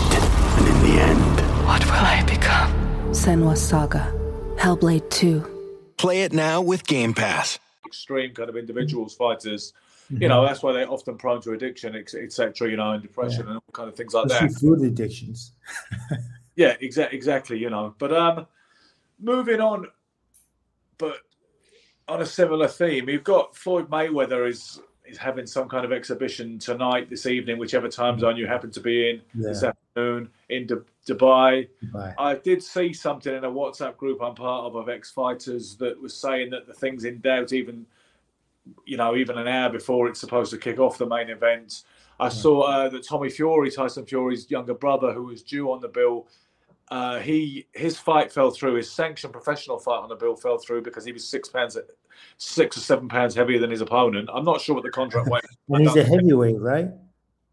And 0.58 0.68
in 0.68 0.84
the 0.84 1.02
end, 1.02 1.66
What 1.66 1.84
will 1.86 1.94
I 1.94 2.24
become? 2.28 2.72
Senua's 3.12 3.62
Saga. 3.62 4.14
Hellblade 4.58 5.10
2. 5.10 5.94
Play 5.98 6.22
it 6.24 6.34
now 6.34 6.62
with 6.62 6.86
Game 6.86 7.14
Pass. 7.14 7.60
extreme 7.86 8.34
kind 8.34 8.50
of 8.50 8.56
individuals, 8.56 9.14
fighters. 9.16 9.74
Mm-hmm. 10.12 10.22
You 10.24 10.30
know, 10.30 10.46
that's 10.46 10.62
why 10.64 10.72
they're 10.74 10.90
often 10.90 11.18
prone 11.18 11.42
to 11.42 11.52
addiction, 11.54 11.96
etc. 11.96 12.70
You 12.70 12.78
know, 12.78 12.92
and 12.92 13.02
depression 13.02 13.48
and 13.48 13.56
all 13.56 13.64
kind 13.74 13.90
of 13.90 13.96
things 13.96 14.14
like 14.14 14.26
Especially 14.28 14.48
that. 14.50 14.60
food 14.60 14.82
addictions. 14.84 15.52
Yeah, 16.58 16.76
exactly, 16.82 17.18
exactly. 17.18 17.58
You 17.60 17.70
know, 17.70 17.96
but 17.98 18.12
um, 18.14 18.46
moving 19.22 19.62
on, 19.62 19.88
but 20.98 21.16
on 22.10 22.22
a 22.22 22.26
similar 22.26 22.68
theme, 22.68 23.08
you've 23.08 23.24
got 23.24 23.56
Floyd 23.56 23.90
Mayweather 23.90 24.48
is 24.50 24.82
is 25.12 25.18
having 25.18 25.46
some 25.46 25.68
kind 25.68 25.84
of 25.84 25.92
exhibition 25.92 26.58
tonight, 26.58 27.10
this 27.10 27.26
evening, 27.26 27.58
whichever 27.58 27.90
time 27.90 28.18
zone 28.18 28.38
you 28.38 28.48
happen 28.48 28.72
to 28.72 28.80
be 28.80 29.10
in 29.10 29.22
this 29.34 29.64
afternoon 29.64 30.30
in 30.50 30.66
Du- 30.66 30.86
Dubai. 31.08 31.68
Bye. 31.92 32.14
I 32.18 32.36
did 32.36 32.64
see 32.64 32.94
something 32.94 33.34
in 33.34 33.44
a 33.44 33.52
WhatsApp 33.52 33.98
group 33.98 34.22
I'm 34.22 34.36
part 34.36 34.66
of 34.66 34.76
of 34.76 34.90
ex-fighters 34.90 35.76
that 35.78 36.02
was 36.02 36.16
saying 36.16 36.50
that 36.52 36.66
the 36.66 36.74
thing's 36.74 37.04
in 37.04 37.20
doubt 37.20 37.52
even, 37.52 37.86
you 38.86 38.98
know, 38.98 39.16
even 39.16 39.38
an 39.38 39.48
hour 39.48 39.70
before 39.70 40.08
it's 40.08 40.20
supposed 40.20 40.52
to 40.52 40.58
kick 40.58 40.80
off 40.80 40.98
the 40.98 41.06
main 41.06 41.30
event. 41.30 41.84
I 42.20 42.30
saw 42.30 42.62
uh, 42.62 42.90
that 42.90 43.04
Tommy 43.04 43.30
Fury, 43.32 43.72
Tyson 43.72 44.06
Fury's 44.06 44.50
younger 44.50 44.76
brother, 44.76 45.12
who 45.12 45.24
was 45.24 45.42
due 45.42 45.72
on 45.72 45.82
the 45.82 45.88
bill, 45.88 46.28
uh, 46.92 47.20
he 47.20 47.66
his 47.74 47.98
fight 47.98 48.32
fell 48.32 48.52
through. 48.52 48.76
His 48.76 48.92
sanctioned 48.92 49.34
professional 49.34 49.80
fight 49.80 50.00
on 50.00 50.10
the 50.10 50.16
bill 50.16 50.36
fell 50.36 50.58
through 50.58 50.82
because 50.84 51.06
he 51.06 51.12
was 51.14 51.28
six 51.28 51.50
pounds, 51.50 51.78
six 52.38 52.78
or 52.78 52.82
seven 52.82 53.08
pounds 53.08 53.34
heavier 53.34 53.60
than 53.60 53.72
his 53.72 53.82
opponent. 53.82 54.30
I'm 54.32 54.44
not 54.46 54.60
sure 54.62 54.76
what 54.76 54.84
the 54.84 54.92
contract 54.92 55.28
weight. 55.30 55.44
And 55.70 55.88
he's 55.88 55.96
a 55.96 56.04
heavyweight, 56.04 56.60
right? 56.60 56.90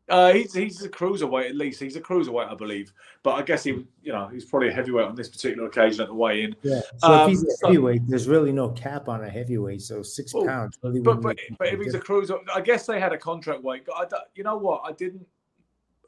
Uh, 0.09 0.33
he's 0.33 0.55
he's 0.55 0.83
a 0.83 0.89
cruiserweight 0.89 1.51
at 1.51 1.55
least. 1.55 1.81
He's 1.81 1.95
a 1.95 2.01
cruiserweight, 2.01 2.51
I 2.51 2.55
believe. 2.55 2.93
But 3.23 3.33
I 3.33 3.43
guess 3.43 3.63
he, 3.63 3.87
you 4.03 4.11
know, 4.11 4.27
he's 4.27 4.47
probably 4.47 4.69
a 4.69 4.73
heavyweight 4.73 5.05
on 5.07 5.15
this 5.15 5.29
particular 5.29 5.69
occasion 5.69 6.01
at 6.01 6.09
the 6.09 6.15
weigh-in. 6.15 6.57
Yeah. 6.63 6.81
So 6.97 7.09
Um, 7.13 7.21
if 7.21 7.29
he's 7.29 7.45
a 7.45 7.51
so- 7.59 7.67
heavyweight, 7.69 8.09
there's 8.09 8.27
really 8.27 8.51
no 8.51 8.71
cap 8.71 9.09
on 9.11 9.23
a 9.23 9.29
heavyweight. 9.29 9.83
So 9.83 10.03
six 10.03 10.33
Well, 10.33 10.47
pounds 10.47 10.79
really 10.83 11.01
But 11.01 11.21
but, 11.21 11.37
but 11.59 11.69
if 11.69 11.79
he's 11.81 11.93
a 11.95 12.01
cruiser, 12.01 12.39
I 12.53 12.63
guess 12.63 12.87
they 12.87 12.99
had 12.99 13.13
a 13.13 13.19
contract 13.19 13.63
weight. 13.63 13.83
I, 13.95 14.07
you 14.35 14.45
know 14.45 14.57
what? 14.57 14.81
I 14.85 14.93
didn't. 14.93 15.27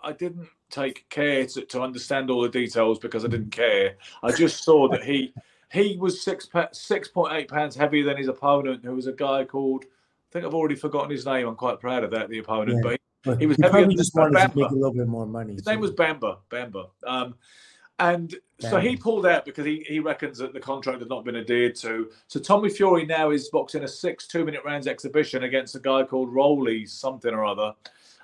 I 0.03 0.13
didn't 0.13 0.49
take 0.71 1.09
care 1.11 1.47
to, 1.47 1.63
to 1.63 1.83
understand 1.83 2.31
all 2.31 2.43
the 2.43 2.49
details 2.49 2.99
because 2.99 3.25
I 3.25 3.29
didn't 3.29 3.51
care. 3.51 3.97
I 4.23 4.33
just 4.33 4.65
saw 4.65 4.89
that 4.89 5.03
he 5.03 5.33
he 5.73 5.97
was 5.99 6.23
six 6.23 6.49
six 6.73 7.09
point 7.09 7.33
eight 7.35 7.49
pounds 7.49 7.77
heavier 7.77 8.05
than 8.05 8.17
his 8.17 8.29
opponent, 8.29 8.85
who 8.85 8.95
was 8.95 9.07
a 9.07 9.13
guy 9.13 9.45
called. 9.45 9.85
I 9.85 10.33
think 10.33 10.45
I've 10.45 10.55
already 10.55 10.77
forgotten 10.77 11.11
his 11.11 11.27
name. 11.27 11.49
I'm 11.49 11.57
quite 11.57 11.81
proud 11.81 12.05
of 12.05 12.11
that. 12.13 12.29
The 12.29 12.39
opponent, 12.39 12.79
Yeah. 12.85 12.97
but 13.25 13.35
he, 13.39 13.41
he 13.41 13.47
was 13.47 13.57
he 13.57 13.65
heavier 13.65 13.87
than 13.87 13.97
just 13.97 14.15
wanted 14.15 14.39
to 14.39 14.57
make 14.57 14.71
a 14.71 14.75
little 14.75 14.95
bit 14.95 15.09
more 15.09 15.27
money. 15.27 15.55
His 15.55 15.67
name 15.67 15.81
was 15.81 15.91
Bamba. 15.91 16.39
Bamba. 16.51 16.91
Um, 17.05 17.35
and 17.99 18.35
so 18.61 18.81
he 18.81 18.97
pulled 18.97 19.27
out 19.27 19.45
because 19.45 19.67
he, 19.67 19.85
he 19.87 20.01
reckons 20.01 20.39
that 20.39 20.55
the 20.55 20.61
contract 20.61 21.01
had 21.01 21.11
not 21.11 21.23
been 21.23 21.37
adhered 21.37 21.75
to. 21.77 22.11
So 22.29 22.41
Tommy 22.41 22.71
Fury 22.71 23.05
now 23.05 23.31
is 23.31 23.51
boxing 23.51 23.85
a 23.85 23.89
six 23.89 24.27
two 24.27 24.45
minute 24.45 24.63
rounds 24.65 24.87
exhibition 24.87 25.45
against 25.45 25.75
a 25.77 25.81
guy 25.81 26.05
called 26.05 26.33
Rowley 26.33 26.87
something 26.87 27.35
or 27.35 27.45
other, 27.45 27.75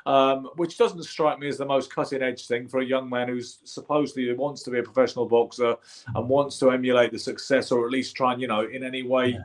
um, 0.07 0.49
which 0.57 0.79
doesn't 0.79 1.03
strike 1.03 1.39
me 1.39 1.49
as 1.49 1.59
the 1.59 1.67
most 1.67 1.93
cutting 1.93 2.23
edge 2.23 2.47
thing 2.47 2.69
for 2.69 2.81
a 2.81 2.85
young 2.85 3.11
man 3.11 3.29
who's 3.29 3.59
supposedly 3.65 4.33
wants 4.33 4.63
to 4.63 4.71
be 4.71 4.79
a 4.79 4.83
professional 4.83 5.27
boxer 5.27 5.77
and 6.15 6.29
wants 6.29 6.59
to 6.61 6.71
emulate 6.71 7.13
the 7.13 7.19
success 7.19 7.73
or 7.73 7.85
at 7.85 7.91
least 7.91 8.17
try 8.17 8.33
and 8.33 8.41
you 8.41 8.49
know 8.49 8.65
in 8.67 8.85
any 8.85 9.03
way 9.03 9.39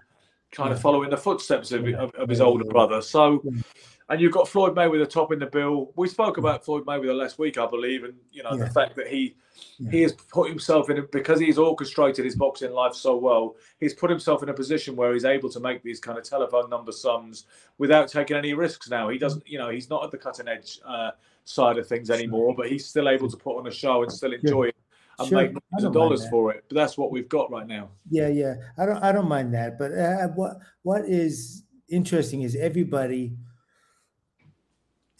kind 0.51 0.71
of 0.71 0.77
Yeah. 0.77 0.81
follow 0.81 1.03
in 1.03 1.09
the 1.09 1.17
footsteps 1.17 1.71
of, 1.71 1.85
of, 1.87 2.13
of 2.15 2.29
his 2.29 2.39
older 2.41 2.63
brother. 2.65 3.01
So. 3.01 3.43
Yeah. 4.11 4.13
And 4.13 4.21
you've 4.21 4.31
got 4.33 4.47
Floyd 4.47 4.75
Mayweather 4.75 4.89
topping 4.89 4.99
the 4.99 5.05
top 5.05 5.31
in 5.31 5.39
the 5.39 5.45
bill. 5.45 5.91
We 5.95 6.07
spoke 6.07 6.37
about 6.37 6.65
Floyd 6.65 6.85
Mayweather 6.85 7.15
last 7.15 7.39
week, 7.39 7.57
I 7.57 7.65
believe, 7.65 8.03
and 8.03 8.13
you 8.31 8.43
know 8.43 8.51
Yeah. 8.51 8.65
the 8.65 8.69
fact 8.69 8.95
that 8.97 9.07
he 9.07 9.35
Yeah. 9.79 9.91
he 9.91 10.01
has 10.01 10.13
put 10.13 10.49
himself 10.49 10.89
in 10.89 10.97
a, 10.99 11.01
because 11.03 11.39
he's 11.39 11.57
orchestrated 11.57 12.25
his 12.25 12.35
boxing 12.35 12.71
life 12.71 12.93
so 12.93 13.15
well. 13.17 13.55
He's 13.79 13.93
put 13.93 14.09
himself 14.09 14.43
in 14.43 14.49
a 14.49 14.53
position 14.53 14.95
where 14.95 15.13
he's 15.13 15.25
able 15.25 15.49
to 15.49 15.59
make 15.59 15.81
these 15.83 15.99
kind 15.99 16.17
of 16.17 16.23
telephone 16.23 16.69
number 16.69 16.91
sums 16.91 17.45
without 17.77 18.07
taking 18.09 18.35
any 18.37 18.53
risks. 18.53 18.89
Now 18.89 19.09
he 19.09 19.17
doesn't, 19.17 19.47
you 19.47 19.57
know, 19.57 19.69
he's 19.69 19.89
not 19.89 20.03
at 20.03 20.11
the 20.11 20.17
cutting 20.17 20.47
edge 20.47 20.79
uh, 20.85 21.11
side 21.45 21.77
of 21.77 21.87
things 21.87 22.09
anymore, 22.09 22.53
but 22.55 22.69
he's 22.69 22.85
still 22.85 23.07
able 23.09 23.29
to 23.29 23.37
put 23.37 23.57
on 23.57 23.67
a 23.67 23.71
show 23.71 24.03
and 24.03 24.11
still 24.11 24.33
enjoy 24.33 24.65
it 24.65 24.75
and 25.19 25.27
Sure. 25.27 25.37
make 25.41 25.51
millions 25.51 25.83
of 25.83 25.93
dollars 25.93 26.27
for 26.29 26.51
it. 26.51 26.63
But 26.67 26.75
that's 26.75 26.97
what 26.97 27.11
we've 27.11 27.29
got 27.29 27.51
right 27.51 27.67
now. 27.67 27.89
Yeah, 28.09 28.27
yeah. 28.29 28.55
I 28.77 28.85
don't 28.85 29.01
I 29.03 29.11
don't 29.11 29.27
mind 29.27 29.53
that. 29.53 29.77
But 29.77 29.91
uh, 29.93 30.27
what 30.29 30.57
what 30.83 31.05
is 31.05 31.63
interesting 31.89 32.41
is 32.41 32.55
everybody 32.55 33.33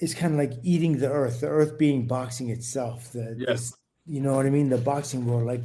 is 0.02 0.14
kind 0.14 0.34
of 0.34 0.40
like 0.40 0.54
eating 0.64 0.98
the 0.98 1.10
earth, 1.10 1.42
the 1.42 1.48
earth 1.48 1.78
being 1.78 2.08
boxing 2.08 2.50
itself. 2.50 3.12
The 3.14 3.36
Yes. 3.40 3.48
this- 3.48 3.74
you 4.08 4.20
know 4.20 4.36
what 4.36 4.46
I 4.46 4.50
mean? 4.50 4.68
The 4.70 4.78
boxing 4.80 5.26
world, 5.26 5.46
like 5.46 5.62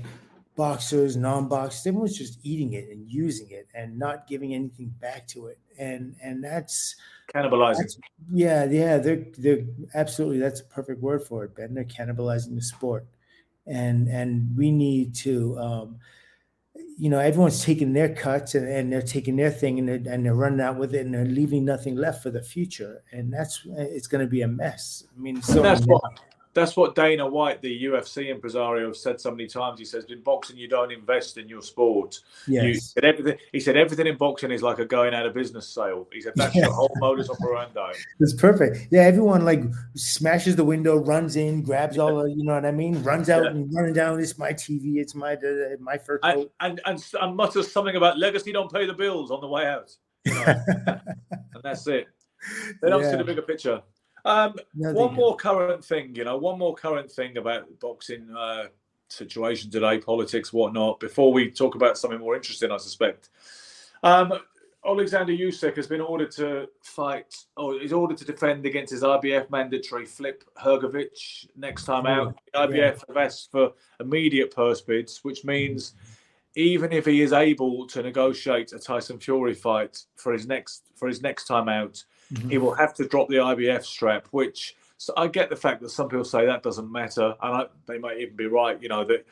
boxers, 0.57 1.17
non-boxers, 1.17 1.87
everyone's 1.87 2.17
just 2.17 2.39
eating 2.43 2.75
it 2.75 2.89
and 2.91 3.11
using 3.11 3.51
it 3.51 3.67
and 3.75 3.99
not 3.99 4.27
giving 4.29 4.55
anything 4.55 4.95
back 5.01 5.27
to 5.29 5.47
it. 5.47 5.59
And 5.79 6.15
and 6.23 6.45
that's 6.45 6.95
Cannibalizing. 7.35 7.79
That's- 7.79 7.99
yeah, 8.33 8.65
yeah, 8.65 8.99
they're 8.99 9.27
they're 9.39 9.65
absolutely 9.95 10.39
that's 10.39 10.61
a 10.61 10.65
perfect 10.65 11.01
word 11.03 11.23
for 11.25 11.45
it, 11.45 11.55
Ben. 11.57 11.75
They're 11.75 11.85
cannibalizing 11.85 12.55
the 12.55 12.63
sport, 12.63 13.05
and 13.67 14.09
and 14.09 14.57
we 14.57 14.71
need 14.71 15.15
to, 15.27 15.59
um, 15.59 15.99
you 16.99 17.11
know, 17.11 17.19
everyone's 17.19 17.63
taking 17.63 17.93
their 17.93 18.15
cuts 18.15 18.55
and, 18.55 18.67
and 18.67 18.93
they're 18.93 19.03
taking 19.03 19.37
their 19.37 19.51
thing 19.51 19.79
and 19.79 19.89
they're, 19.89 20.15
and 20.15 20.25
they're 20.25 20.35
running 20.35 20.61
out 20.61 20.79
with 20.79 20.95
it 20.95 21.05
and 21.05 21.15
they're 21.15 21.27
leaving 21.27 21.65
nothing 21.65 21.95
left 21.95 22.23
for 22.23 22.31
the 22.31 22.43
future, 22.43 23.03
and 23.13 23.33
that's 23.33 23.63
it's 23.77 24.07
going 24.07 24.25
to 24.25 24.31
be 24.31 24.43
a 24.43 24.49
mess. 24.49 25.05
I 25.15 25.21
mean, 25.21 25.43
so 25.43 25.57
And 25.57 25.65
that's 25.65 25.85
what 25.87 26.03
that's 26.57 26.75
what 26.75 26.95
Dana 26.95 27.27
White, 27.27 27.61
the 27.61 27.85
UFC 27.85 28.31
impresario, 28.31 28.91
said 28.93 29.21
so 29.21 29.31
many 29.31 29.47
times. 29.47 29.79
He 29.79 29.85
says, 29.85 30.07
"In 30.09 30.23
boxing, 30.23 30.57
you 30.57 30.67
don't 30.67 30.91
invest 30.91 31.37
in 31.37 31.49
your 31.49 31.61
sport. 31.61 32.19
Yes. 32.49 32.65
You, 32.65 32.75
said 32.75 33.05
everything." 33.05 33.39
He 33.53 33.61
said, 33.61 33.77
"Everything 33.77 34.07
in 34.07 34.17
boxing 34.17 34.51
is 34.51 34.63
like 34.63 34.79
a 34.79 34.87
going 34.87 35.13
out 35.15 35.27
of 35.27 35.35
business 35.35 35.69
sale." 35.69 36.09
He 36.13 36.23
said, 36.23 36.33
"That's 36.35 36.55
the 36.55 36.71
whole 36.71 36.91
modus 36.97 37.31
operandi." 37.31 37.93
It's 38.21 38.35
perfect. 38.35 38.89
Yeah, 38.91 39.03
everyone 39.03 39.45
like 39.45 39.63
smashes 39.95 40.57
the 40.57 40.65
window, 40.65 40.97
runs 40.97 41.37
in, 41.37 41.63
grabs 41.63 41.99
all 41.99 42.23
the, 42.23 42.31
you 42.31 42.43
know 42.45 42.55
what 42.55 42.65
I 42.65 42.71
mean, 42.73 43.03
runs 43.03 43.29
out 43.29 43.45
Yeah. 43.45 43.51
and 43.51 43.73
running 43.75 43.93
down. 43.93 44.19
It's 44.19 44.39
my 44.39 44.53
TV. 44.53 44.97
It's 44.97 45.15
my 45.15 45.35
uh, 45.35 45.77
my 45.79 45.99
fur 45.99 46.19
and, 46.23 46.35
coat. 46.35 46.53
and, 46.61 46.81
and, 46.87 47.05
and 47.21 47.37
mutters 47.37 47.71
something 47.71 47.97
about 47.97 48.19
legacy 48.19 48.51
don't 48.51 48.73
pay 48.73 48.87
the 48.87 48.95
bills 48.95 49.31
on 49.31 49.43
the 49.43 49.49
way 49.49 49.67
out. 49.67 49.95
You 50.25 50.33
know, 50.33 50.55
and 50.87 51.63
that's 51.63 51.87
it. 51.87 52.09
They 52.81 52.89
don't 52.89 53.05
see 53.05 53.17
the 53.17 53.25
bigger 53.25 53.43
picture. 53.43 53.83
Um, 54.27 54.55
No, 54.75 54.93
one 54.93 55.09
don't. 55.09 55.15
more 55.15 55.37
current 55.37 55.85
thing, 55.85 56.15
you 56.15 56.25
know, 56.25 56.37
one 56.37 56.59
more 56.59 56.75
current 56.75 57.11
thing 57.11 57.37
about 57.37 57.69
the 57.69 57.75
boxing 57.75 58.29
uh, 58.37 58.65
situation 59.09 59.71
today, 59.71 59.99
politics, 59.99 60.53
whatnot. 60.53 60.99
Before 61.01 61.33
we 61.33 61.51
talk 61.51 61.77
about 61.77 61.97
something 61.97 62.19
more 62.19 62.35
interesting, 62.35 62.73
I 62.73 62.77
suspect. 62.79 63.31
Um, 64.03 64.35
Alexander 64.85 65.33
Usyk 65.33 65.77
has 65.77 65.87
been 65.87 66.01
ordered 66.01 66.31
to 66.33 66.69
fight, 66.83 67.35
or 67.57 67.81
is 67.81 67.93
ordered 67.93 68.19
to 68.19 68.25
defend 68.25 68.67
against 68.67 68.93
his 68.93 69.03
IBF 69.03 69.49
mandatory 69.51 70.07
Filip 70.07 70.45
Hrgovic 70.57 71.47
next 71.57 71.85
time 71.85 72.07
out. 72.07 72.37
The 72.53 72.59
IBF 72.59 73.07
have 73.09 73.17
asked 73.17 73.51
for 73.51 73.73
immediate 74.01 74.55
purse 74.55 74.81
bids, 74.81 75.25
which 75.25 75.45
means 75.45 75.95
even 76.57 76.93
if 76.93 77.05
he 77.05 77.21
is 77.23 77.33
able 77.33 77.87
to 77.89 78.03
negotiate 78.03 78.73
a 78.73 78.79
Tyson 78.79 79.19
Fury 79.19 79.55
fight 79.55 80.03
for 80.17 80.33
his 80.33 80.47
next 80.47 80.85
for 80.95 81.09
his 81.09 81.21
next 81.21 81.47
time 81.47 81.69
out, 81.69 82.03
he 82.49 82.59
will 82.59 82.75
have 82.75 82.95
to 82.95 83.07
drop 83.07 83.29
the 83.29 83.37
IBF 83.37 83.85
strap. 83.85 84.27
Which 84.31 84.77
so 84.99 85.13
I 85.17 85.27
get 85.29 85.51
the 85.51 85.57
fact 85.57 85.83
that 85.83 85.91
some 85.91 86.09
people 86.09 86.25
say 86.25 86.47
that 86.47 86.63
doesn't 86.63 86.91
matter, 86.91 87.35
and 87.43 87.55
I, 87.55 87.67
they 87.87 87.99
might 87.99 88.19
even 88.19 88.37
be 88.37 88.47
right. 88.47 88.81
You 88.81 88.89
know 88.89 89.05
that 89.05 89.27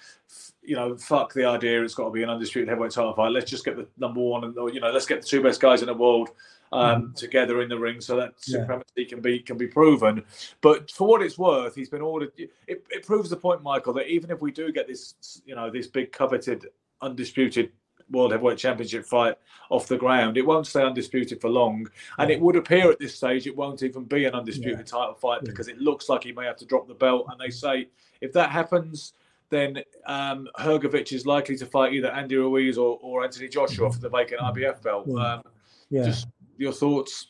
you 0.62 0.76
know 0.76 0.96
fuck 0.96 1.32
the 1.32 1.44
idea. 1.44 1.82
It's 1.82 1.94
got 1.94 2.04
to 2.04 2.10
be 2.10 2.22
an 2.22 2.30
undisputed 2.30 2.68
heavyweight 2.68 2.92
title 2.92 3.14
fight. 3.14 3.32
Let's 3.32 3.50
just 3.50 3.64
get 3.64 3.76
the 3.76 3.86
number 3.96 4.20
one, 4.20 4.44
and 4.44 4.58
or, 4.58 4.70
you 4.70 4.80
know 4.80 4.90
let's 4.90 5.06
get 5.06 5.22
the 5.22 5.26
two 5.28 5.42
best 5.42 5.60
guys 5.60 5.80
in 5.80 5.86
the 5.86 5.94
world 5.94 6.30
um, 6.72 7.14
together 7.16 7.62
in 7.62 7.68
the 7.68 7.78
ring 7.78 8.00
so 8.00 8.16
that 8.16 8.34
Yeah. 8.46 8.58
supremacy 8.60 9.04
can 9.06 9.20
be 9.20 9.38
can 9.38 9.56
be 9.56 9.66
proven. 9.66 10.24
But 10.60 10.90
for 10.90 11.06
what 11.06 11.22
it's 11.22 11.38
worth, 11.38 11.74
he's 11.74 11.88
been 11.88 12.02
ordered. 12.02 12.32
It, 12.36 12.84
it 12.90 13.06
proves 13.06 13.30
the 13.30 13.36
point, 13.36 13.62
Michael, 13.62 13.92
that 13.94 14.08
even 14.08 14.30
if 14.30 14.40
we 14.42 14.50
do 14.52 14.72
get 14.72 14.86
this, 14.86 15.40
you 15.46 15.54
know, 15.54 15.70
this 15.70 15.86
big 15.86 16.12
coveted 16.12 16.66
undisputed 17.00 17.70
world 18.10 18.32
heavyweight 18.32 18.58
championship 18.58 19.04
fight 19.04 19.36
off 19.70 19.88
the 19.88 19.96
ground, 19.96 20.36
it 20.36 20.46
won't 20.46 20.66
stay 20.66 20.82
undisputed 20.82 21.40
for 21.40 21.48
long. 21.48 21.88
And 22.18 22.30
it 22.30 22.40
would 22.40 22.56
appear 22.56 22.90
at 22.90 22.98
this 22.98 23.14
stage 23.14 23.46
it 23.46 23.56
won't 23.56 23.82
even 23.82 24.04
be 24.04 24.24
an 24.24 24.34
undisputed 24.34 24.86
title 24.86 25.14
fight 25.14 25.44
because 25.44 25.68
it 25.68 25.78
looks 25.78 26.08
like 26.08 26.24
he 26.24 26.32
may 26.32 26.44
have 26.44 26.56
to 26.56 26.66
drop 26.66 26.86
the 26.86 26.94
belt. 26.94 27.26
And 27.30 27.40
they 27.40 27.50
say 27.50 27.88
if 28.20 28.32
that 28.32 28.50
happens. 28.50 29.14
Then 29.50 29.84
um, 30.06 30.48
Hrgovic 30.58 31.12
is 31.12 31.26
likely 31.26 31.56
to 31.58 31.66
fight 31.66 31.92
either 31.92 32.10
Andy 32.10 32.34
Ruiz 32.34 32.76
or, 32.78 32.98
or 33.02 33.22
Anthony 33.22 33.46
Joshua 33.46 33.92
for 33.92 34.00
the 34.00 34.08
vacant 34.08 34.40
IBF 34.40 34.82
belt. 34.82 35.04
Yeah. 35.06 35.34
Um, 35.34 35.42
Yeah. 35.90 36.04
Just 36.04 36.26
your 36.56 36.72
thoughts? 36.72 37.26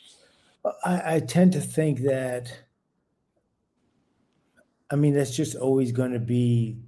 I, 0.85 1.17
I 1.17 1.21
tend 1.21 1.53
to 1.53 1.61
think 1.61 2.01
that 2.01 2.57
I 4.91 4.97
mean 4.97 5.15
that's 5.15 5.37
just 5.37 5.57
always 5.57 5.93
going 5.93 6.13
to 6.13 6.19
be 6.19 6.79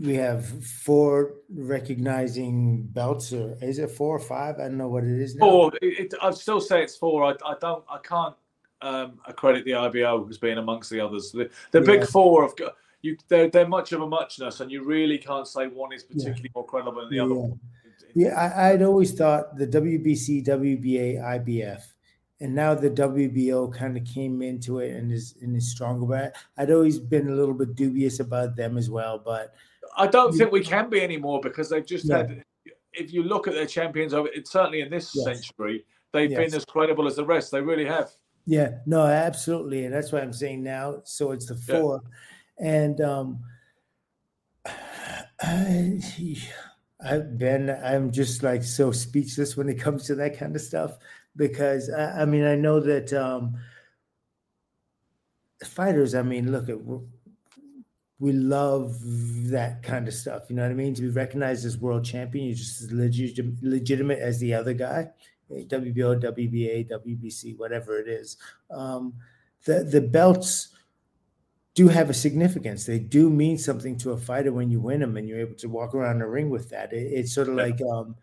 we 0.00 0.14
have 0.14 0.46
four 0.64 1.34
recognizing 1.54 2.82
belts 2.84 3.32
or 3.32 3.56
is 3.60 3.78
it 3.78 3.90
four 3.90 4.16
or 4.16 4.20
five? 4.20 4.56
I 4.58 4.62
don't 4.68 4.78
know 4.78 4.88
what 4.88 5.04
it 5.04 5.20
is 5.20 5.34
now. 5.36 5.48
Four. 5.48 5.72
It, 5.82 5.98
it, 6.00 6.14
I'd 6.22 6.34
still 6.34 6.60
say 6.60 6.82
it's 6.82 6.96
four. 6.96 7.24
I, 7.24 7.30
I 7.46 7.54
don't. 7.60 7.84
I 7.88 7.98
can't 8.02 8.34
um, 8.82 9.20
accredit 9.26 9.64
the 9.64 9.74
IBO 9.74 10.26
as 10.28 10.38
being 10.38 10.58
amongst 10.58 10.90
the 10.90 11.00
others. 11.00 11.32
The, 11.32 11.50
the 11.72 11.80
Yeah. 11.80 11.86
big 11.86 12.06
four 12.06 12.42
have 12.42 12.56
got 12.56 12.76
you. 13.02 13.16
They're, 13.28 13.50
they're 13.50 13.68
much 13.68 13.92
of 13.92 14.00
a 14.00 14.06
muchness, 14.06 14.60
and 14.60 14.70
you 14.70 14.84
really 14.84 15.18
can't 15.18 15.46
say 15.46 15.66
one 15.66 15.92
is 15.92 16.02
particularly 16.02 16.50
more 16.54 16.64
credible 16.66 17.00
than 17.02 17.10
the 17.10 17.20
other. 17.20 17.34
Yeah. 17.34 17.40
one. 17.40 17.60
Yeah, 18.14 18.30
I, 18.34 18.70
I'd 18.70 18.82
always 18.82 19.12
thought 19.12 19.56
the 19.56 19.66
WBC, 19.66 20.44
WBA, 20.46 21.20
IBF, 21.20 21.82
and 22.40 22.54
now 22.54 22.74
the 22.74 22.90
WBO 22.90 23.72
kind 23.72 23.96
of 23.96 24.04
came 24.04 24.42
into 24.42 24.78
it 24.80 24.96
and 24.96 25.12
is 25.12 25.36
and 25.42 25.54
is 25.54 25.70
stronger. 25.70 26.06
But 26.06 26.36
I'd 26.56 26.70
always 26.72 26.98
been 26.98 27.28
a 27.28 27.34
little 27.34 27.54
bit 27.54 27.76
dubious 27.76 28.18
about 28.20 28.56
them 28.56 28.78
as 28.78 28.88
well. 28.88 29.18
But 29.18 29.54
I 29.96 30.06
don't 30.06 30.32
think 30.32 30.52
we 30.52 30.62
can 30.64 30.88
be 30.90 31.00
anymore 31.00 31.40
because 31.40 31.68
they've 31.68 31.86
just 31.86 32.06
Yeah. 32.06 32.18
had. 32.18 32.44
If 32.92 33.12
you 33.12 33.22
look 33.22 33.46
at 33.46 33.54
their 33.54 33.66
champions 33.66 34.12
certainly 34.44 34.80
in 34.80 34.90
this 34.90 35.14
Yes. 35.14 35.24
century, 35.24 35.84
they've 36.12 36.30
Yes. 36.30 36.38
been 36.50 36.54
as 36.56 36.64
credible 36.64 37.06
as 37.06 37.16
the 37.16 37.24
rest. 37.24 37.52
They 37.52 37.60
really 37.60 37.84
have. 37.86 38.10
Yeah, 38.46 38.78
no, 38.86 39.06
absolutely, 39.06 39.84
and 39.84 39.94
that's 39.94 40.10
what 40.12 40.22
I'm 40.22 40.32
saying 40.32 40.62
now. 40.62 41.02
So 41.04 41.30
it's 41.32 41.46
the 41.46 41.54
Yeah. 41.54 41.80
four, 41.80 42.02
and 42.58 43.00
um, 43.00 43.44
I, 45.40 46.00
I've 47.02 47.38
been, 47.38 47.70
I'm 47.70 48.10
just 48.10 48.42
like 48.42 48.62
so 48.62 48.92
speechless 48.92 49.56
when 49.56 49.68
it 49.68 49.78
comes 49.80 50.04
to 50.06 50.14
that 50.16 50.36
kind 50.38 50.54
of 50.54 50.62
stuff 50.62 50.98
because 51.36 51.88
I, 51.90 52.22
I 52.22 52.24
mean, 52.24 52.44
I 52.44 52.56
know 52.56 52.80
that 52.80 53.12
um, 53.12 53.56
fighters. 55.64 56.14
I 56.14 56.22
mean, 56.22 56.50
look 56.52 56.68
at 56.68 56.78
we 58.20 58.32
love 58.32 58.98
that 59.50 59.82
kind 59.82 60.06
of 60.08 60.14
stuff. 60.14 60.44
You 60.50 60.56
know 60.56 60.62
what 60.62 60.70
I 60.72 60.74
mean? 60.74 60.94
To 60.94 61.02
be 61.02 61.08
recognized 61.10 61.64
as 61.66 61.78
world 61.78 62.04
champion, 62.04 62.46
you're 62.46 62.56
just 62.56 62.82
as 62.82 62.92
legit, 62.92 63.38
legitimate 63.62 64.20
as 64.20 64.38
the 64.40 64.54
other 64.54 64.74
guy. 64.74 65.10
eh, 65.50 65.64
WBO, 65.66 66.14
WBA, 66.20 66.84
WBC, 66.90 67.56
whatever 67.58 67.98
it 67.98 68.08
is. 68.08 68.36
Um, 68.70 69.14
the 69.64 69.84
the 69.84 70.00
belts 70.02 70.76
do 71.74 71.88
have 71.88 72.10
a 72.10 72.14
significance. 72.14 72.86
They 72.86 72.98
do 72.98 73.30
mean 73.30 73.58
something 73.58 73.96
to 73.98 74.12
a 74.12 74.16
fighter 74.18 74.52
when 74.52 74.70
you 74.70 74.80
win 74.80 75.00
them, 75.00 75.16
and 75.16 75.28
you're 75.28 75.40
able 75.40 75.56
to 75.56 75.68
walk 75.68 75.94
around 75.94 76.18
the 76.20 76.26
ring 76.26 76.50
with 76.50 76.70
that. 76.70 76.92
It, 76.92 77.12
it's 77.12 77.32
sort 77.34 77.48
of 77.48 77.56
Yeah. 77.56 77.64
like 77.64 77.80
um, 77.82 78.16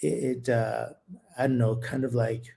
it. 0.00 0.46
it 0.46 0.50
uh, 0.50 0.90
I 1.38 1.48
don't 1.48 1.58
know, 1.58 1.76
kind 1.76 2.04
of 2.04 2.14
like. 2.14 2.56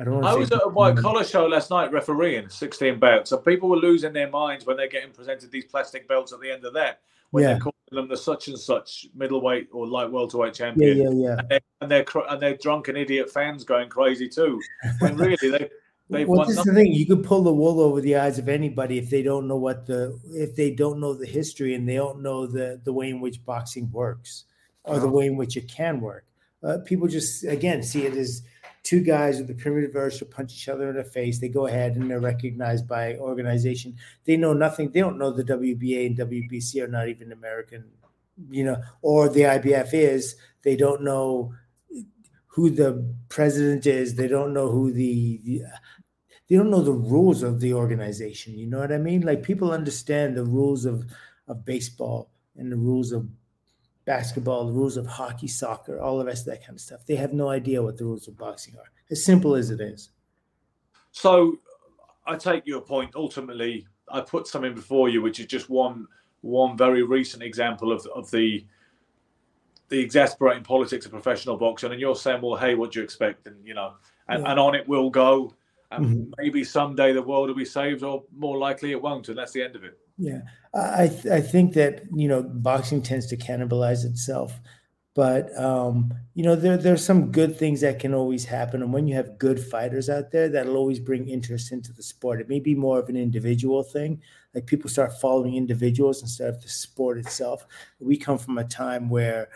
I 0.00 0.04
don't. 0.04 0.24
I 0.24 0.34
was 0.34 0.50
at 0.50 0.62
a 0.64 0.68
white 0.68 0.96
collar 0.96 1.24
show 1.24 1.46
last 1.46 1.70
night 1.70 1.92
refereeing 1.92 2.48
16 2.48 2.98
belts, 2.98 3.32
and 3.32 3.44
people 3.44 3.68
were 3.68 3.76
losing 3.76 4.14
their 4.14 4.30
minds 4.30 4.64
when 4.64 4.76
they're 4.78 4.88
getting 4.88 5.10
presented 5.12 5.50
these 5.50 5.66
plastic 5.66 6.08
belts 6.08 6.32
at 6.32 6.40
the 6.40 6.50
end 6.50 6.64
of 6.64 6.72
that, 6.72 7.00
when 7.32 7.42
Yeah. 7.44 7.48
they're 7.52 7.60
calling 7.60 7.74
them 7.92 8.08
the 8.08 8.16
such 8.16 8.48
and 8.48 8.58
such 8.58 9.06
middleweight 9.14 9.68
or 9.72 9.86
light 9.86 10.10
welterweight 10.10 10.58
Yeah, 10.58 10.66
champion. 10.66 10.98
yeah, 11.20 11.28
yeah. 11.28 11.36
And 11.38 11.48
they're, 11.50 11.60
and 11.82 11.90
they're 11.90 12.04
cr- 12.04 12.26
and 12.30 12.40
they're 12.40 12.56
drunken 12.56 12.96
idiot 12.96 13.30
fans 13.30 13.62
going 13.64 13.90
crazy 13.90 14.26
too. 14.28 14.58
When 15.00 15.16
really 15.18 15.36
they 15.50 15.68
they've 16.08 16.26
well, 16.26 16.46
this 16.46 16.56
is 16.56 16.64
the 16.64 16.72
thing. 16.72 16.92
You 16.94 17.04
can 17.04 17.22
pull 17.22 17.42
the 17.42 17.52
wool 17.52 17.80
over 17.80 18.00
the 18.00 18.16
eyes 18.16 18.38
of 18.38 18.48
anybody 18.48 18.96
if 18.96 19.10
they 19.10 19.22
don't 19.22 19.46
know 19.46 19.56
what 19.56 19.86
the 19.86 20.18
if 20.30 20.56
they 20.56 20.70
don't 20.70 20.98
know 20.98 21.12
the 21.12 21.26
history 21.26 21.74
and 21.74 21.86
they 21.86 21.96
don't 21.96 22.22
know 22.22 22.46
the 22.46 22.80
the 22.84 22.92
way 22.92 23.10
in 23.10 23.20
which 23.20 23.44
boxing 23.44 23.90
works 23.92 24.44
or 24.84 24.98
the 24.98 25.08
way 25.08 25.26
in 25.26 25.36
which 25.36 25.58
it 25.58 25.68
can 25.68 26.00
work. 26.00 26.24
Uh, 26.62 26.78
people 26.86 27.06
just 27.06 27.44
again 27.44 27.82
see 27.82 28.06
it 28.06 28.14
as 28.14 28.42
two 28.82 29.00
guys 29.00 29.38
with 29.38 29.48
the 29.48 29.54
primitive 29.54 29.94
urge 29.94 30.18
to 30.18 30.24
punch 30.24 30.52
each 30.52 30.68
other 30.68 30.90
in 30.90 30.96
the 30.96 31.04
face. 31.04 31.38
They 31.38 31.48
go 31.48 31.66
ahead 31.66 31.96
and 31.96 32.10
they're 32.10 32.20
recognized 32.20 32.88
by 32.88 33.16
organization. 33.16 33.96
They 34.24 34.36
know 34.36 34.52
nothing. 34.52 34.90
They 34.90 35.00
don't 35.00 35.18
know 35.18 35.30
the 35.30 35.44
WBA 35.44 36.06
and 36.06 36.18
WBC 36.18 36.82
are 36.82 36.88
not 36.88 37.08
even 37.08 37.32
American, 37.32 37.84
you 38.50 38.64
know, 38.64 38.82
or 39.02 39.28
the 39.28 39.42
IBF 39.42 39.90
is. 39.92 40.36
They 40.62 40.76
don't 40.76 41.02
know 41.02 41.54
who 42.46 42.70
the 42.70 43.14
president 43.28 43.86
is. 43.86 44.14
They 44.14 44.28
don't 44.28 44.52
know 44.52 44.68
who 44.68 44.92
the, 44.92 45.40
the 45.44 45.62
they 46.48 46.56
don't 46.56 46.70
know 46.70 46.82
the 46.82 46.92
rules 46.92 47.44
of 47.44 47.60
the 47.60 47.74
organization. 47.74 48.58
You 48.58 48.66
know 48.66 48.80
what 48.80 48.92
I 48.92 48.98
mean? 48.98 49.20
Like 49.20 49.44
people 49.44 49.72
understand 49.72 50.36
the 50.36 50.44
rules 50.44 50.84
of 50.84 51.04
of 51.46 51.64
baseball 51.64 52.30
and 52.56 52.72
the 52.72 52.76
rules 52.76 53.12
of 53.12 53.28
basketball, 54.04 54.66
the 54.66 54.72
rules 54.72 54.96
of 54.96 55.06
hockey, 55.06 55.48
soccer, 55.48 56.00
all 56.00 56.18
the 56.18 56.24
rest 56.24 56.46
of 56.46 56.52
that 56.54 56.64
kind 56.64 56.76
of 56.76 56.80
stuff. 56.80 57.04
They 57.06 57.16
have 57.16 57.32
no 57.32 57.48
idea 57.48 57.82
what 57.82 57.96
the 57.96 58.04
rules 58.04 58.28
of 58.28 58.36
boxing 58.36 58.74
are. 58.76 58.90
As 59.10 59.24
simple 59.24 59.54
as 59.54 59.70
it 59.70 59.80
is. 59.80 60.10
So 61.12 61.58
I 62.26 62.36
take 62.36 62.66
your 62.66 62.80
point. 62.80 63.10
Ultimately, 63.14 63.86
I 64.08 64.20
put 64.20 64.46
something 64.46 64.74
before 64.74 65.08
you, 65.08 65.22
which 65.22 65.40
is 65.40 65.46
just 65.46 65.68
one 65.68 66.06
one 66.42 66.76
very 66.76 67.02
recent 67.02 67.42
example 67.42 67.92
of 67.92 68.06
of 68.14 68.30
the 68.30 68.64
the 69.88 69.98
exasperating 69.98 70.62
politics 70.62 71.04
of 71.04 71.10
professional 71.10 71.56
boxing. 71.56 71.90
And 71.90 72.00
you're 72.00 72.14
saying, 72.14 72.40
well, 72.40 72.56
hey, 72.56 72.76
what 72.76 72.92
do 72.92 73.00
you 73.00 73.04
expect? 73.04 73.48
And 73.48 73.56
you 73.66 73.74
know, 73.74 73.94
and, 74.28 74.42
Yeah. 74.42 74.50
and 74.52 74.60
on 74.60 74.74
it 74.76 74.86
will 74.88 75.10
go. 75.10 75.54
And 75.90 76.06
Mhm. 76.06 76.32
maybe 76.38 76.62
someday 76.62 77.12
the 77.12 77.22
world 77.22 77.48
will 77.48 77.56
be 77.56 77.64
saved, 77.64 78.04
or 78.04 78.22
more 78.36 78.56
likely 78.56 78.92
it 78.92 79.02
won't, 79.02 79.28
and 79.28 79.36
that's 79.36 79.50
the 79.52 79.62
end 79.62 79.74
of 79.74 79.82
it. 79.82 79.98
Yeah, 80.20 80.42
I 80.74 81.08
th- 81.08 81.26
I 81.26 81.40
think 81.40 81.72
that 81.74 82.02
you 82.14 82.28
know 82.28 82.42
boxing 82.42 83.00
tends 83.00 83.26
to 83.28 83.36
cannibalize 83.38 84.04
itself, 84.04 84.60
but 85.14 85.56
um, 85.58 86.12
you 86.34 86.44
know 86.44 86.54
there 86.54 86.76
there's 86.76 87.02
some 87.04 87.32
good 87.32 87.56
things 87.56 87.80
that 87.80 87.98
can 88.00 88.12
always 88.12 88.44
happen, 88.44 88.82
and 88.82 88.92
when 88.92 89.06
you 89.08 89.14
have 89.14 89.38
good 89.38 89.58
fighters 89.58 90.10
out 90.10 90.30
there, 90.30 90.50
that'll 90.50 90.76
always 90.76 91.00
bring 91.00 91.26
interest 91.28 91.72
into 91.72 91.92
the 91.94 92.02
sport. 92.02 92.40
It 92.40 92.50
may 92.50 92.60
be 92.60 92.74
more 92.74 92.98
of 92.98 93.08
an 93.08 93.16
individual 93.16 93.82
thing, 93.82 94.20
like 94.54 94.66
people 94.66 94.90
start 94.90 95.18
following 95.20 95.56
individuals 95.56 96.20
instead 96.20 96.50
of 96.50 96.60
the 96.60 96.68
sport 96.68 97.16
itself. 97.18 97.66
We 97.98 98.18
come 98.18 98.36
from 98.36 98.58
a 98.58 98.64
time 98.64 99.08
where 99.08 99.48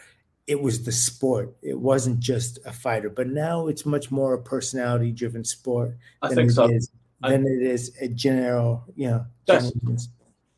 it 0.46 0.62
was 0.62 0.82
the 0.84 0.92
sport; 0.92 1.54
it 1.62 1.78
wasn't 1.78 2.20
just 2.20 2.58
a 2.64 2.72
fighter, 2.72 3.10
but 3.10 3.28
now 3.28 3.66
it's 3.66 3.84
much 3.84 4.10
more 4.10 4.32
a 4.32 4.42
personality-driven 4.42 5.44
sport. 5.44 5.96
I 6.22 6.28
than 6.28 6.36
think 6.36 6.50
it 6.52 6.54
so. 6.54 6.68
is- 6.70 6.90
than 7.22 7.46
it 7.46 7.62
is 7.62 7.94
a 8.02 8.08
general, 8.08 8.84
you 8.96 9.08
know. 9.08 9.26
General- 9.46 9.72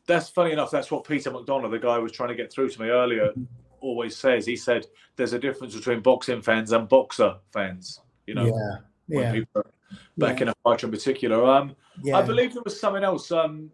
That's 0.07 0.29
funny 0.29 0.53
enough. 0.53 0.71
That's 0.71 0.89
what 0.89 1.03
Peter 1.03 1.29
McDonough, 1.29 1.69
the 1.69 1.79
guy 1.79 1.97
who 1.97 2.03
was 2.03 2.13
trying 2.13 2.29
to 2.29 2.35
get 2.35 2.51
through 2.51 2.69
to 2.69 2.81
me 2.81 2.87
earlier, 2.87 3.33
always 3.81 4.15
says. 4.15 4.45
He 4.45 4.55
said 4.55 4.87
there's 5.15 5.33
a 5.33 5.39
difference 5.39 5.75
between 5.75 5.99
boxing 5.99 6.41
fans 6.41 6.71
and 6.71 6.87
boxer 6.87 7.35
fans. 7.51 7.99
You 8.25 8.35
know, 8.35 8.45
yeah, 8.45 8.77
when 9.07 9.23
yeah, 9.23 9.31
people 9.33 9.61
are 9.61 9.71
back 10.17 10.37
yeah, 10.37 10.43
in 10.43 10.47
a 10.49 10.53
fight 10.63 10.83
in 10.83 10.91
particular. 10.91 11.45
Um, 11.45 11.75
yeah. 12.03 12.17
I 12.17 12.21
believe 12.21 12.53
there 12.53 12.63
was 12.63 12.79
something 12.79 13.03
else 13.03 13.31
um, 13.31 13.69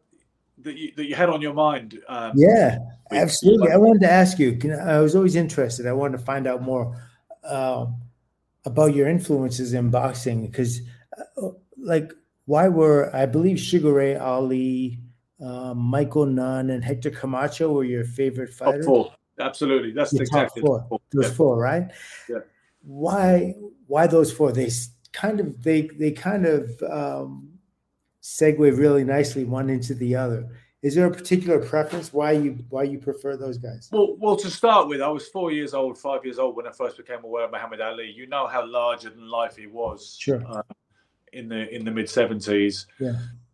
that 0.59 0.77
you 0.77 0.91
that 0.95 1.05
you 1.05 1.15
had 1.15 1.29
on 1.29 1.41
your 1.41 1.53
mind. 1.53 1.99
Um, 2.07 2.33
Yeah, 2.35 2.79
absolutely. 3.11 3.71
I 3.71 3.77
wanted 3.77 4.01
to 4.01 4.11
ask 4.11 4.39
you. 4.39 4.57
Can, 4.57 4.73
I 4.73 4.99
was 4.99 5.15
always 5.15 5.35
interested. 5.35 5.87
I 5.87 5.93
wanted 5.93 6.17
to 6.17 6.23
find 6.23 6.47
out 6.47 6.61
more 6.61 6.95
um, 7.43 8.01
about 8.65 8.95
your 8.95 9.07
influences 9.07 9.73
in 9.73 9.89
boxing 9.89 10.45
because, 10.45 10.81
uh, 11.37 11.49
like, 11.77 12.11
why 12.45 12.67
were 12.67 13.13
I 13.15 13.25
believe 13.25 13.59
Sugar 13.59 13.93
Ray 13.93 14.15
Ali, 14.15 14.99
um, 15.43 15.77
Michael 15.77 16.25
Nunn, 16.25 16.69
and 16.69 16.83
Hector 16.83 17.11
Camacho 17.11 17.71
were 17.73 17.83
your 17.83 18.05
favorite 18.05 18.51
top 18.57 18.67
fighters? 18.67 18.85
four. 18.85 19.13
Absolutely, 19.39 19.91
that's 19.91 20.13
Your 20.13 20.21
exactly 20.21 20.61
top 20.61 20.67
four. 20.67 20.85
four. 20.89 20.99
Those 21.11 21.25
Yeah. 21.29 21.35
four, 21.35 21.57
right? 21.57 21.91
Yeah. 22.29 22.39
Why? 22.83 23.55
Why 23.87 24.07
those 24.07 24.31
four? 24.31 24.51
They 24.51 24.69
kind 25.11 25.39
of 25.39 25.61
they 25.63 25.83
they 25.99 26.11
kind 26.11 26.45
of 26.45 26.69
um, 26.83 27.49
segue 28.21 28.77
really 28.77 29.03
nicely 29.03 29.43
one 29.43 29.69
into 29.69 29.93
the 29.95 30.15
other. 30.15 30.47
Is 30.83 30.95
there 30.95 31.05
a 31.05 31.11
particular 31.11 31.59
preference 31.59 32.11
why 32.11 32.33
you 32.33 32.57
why 32.69 32.83
you 32.83 32.99
prefer 32.99 33.37
those 33.37 33.57
guys? 33.57 33.89
Well, 33.91 34.17
well, 34.19 34.35
to 34.35 34.49
start 34.49 34.87
with, 34.89 35.01
I 35.01 35.07
was 35.07 35.27
four 35.29 35.51
years 35.51 35.73
old, 35.73 35.97
five 35.97 36.25
years 36.25 36.39
old 36.39 36.55
when 36.57 36.67
I 36.67 36.71
first 36.71 36.97
became 36.97 37.23
aware 37.23 37.45
of 37.45 37.51
Muhammad 37.51 37.79
Ali. 37.81 38.11
You 38.15 38.27
know 38.27 38.47
how 38.47 38.65
larger 38.67 39.09
than 39.09 39.29
life 39.29 39.55
he 39.55 39.67
was. 39.67 40.17
Sure. 40.19 40.43
uh, 40.47 40.61
in 41.31 41.47
the 41.47 41.73
in 41.73 41.83
the 41.85 41.91
mid 41.91 42.09
seventies. 42.09 42.85
Yeah. 42.99 43.13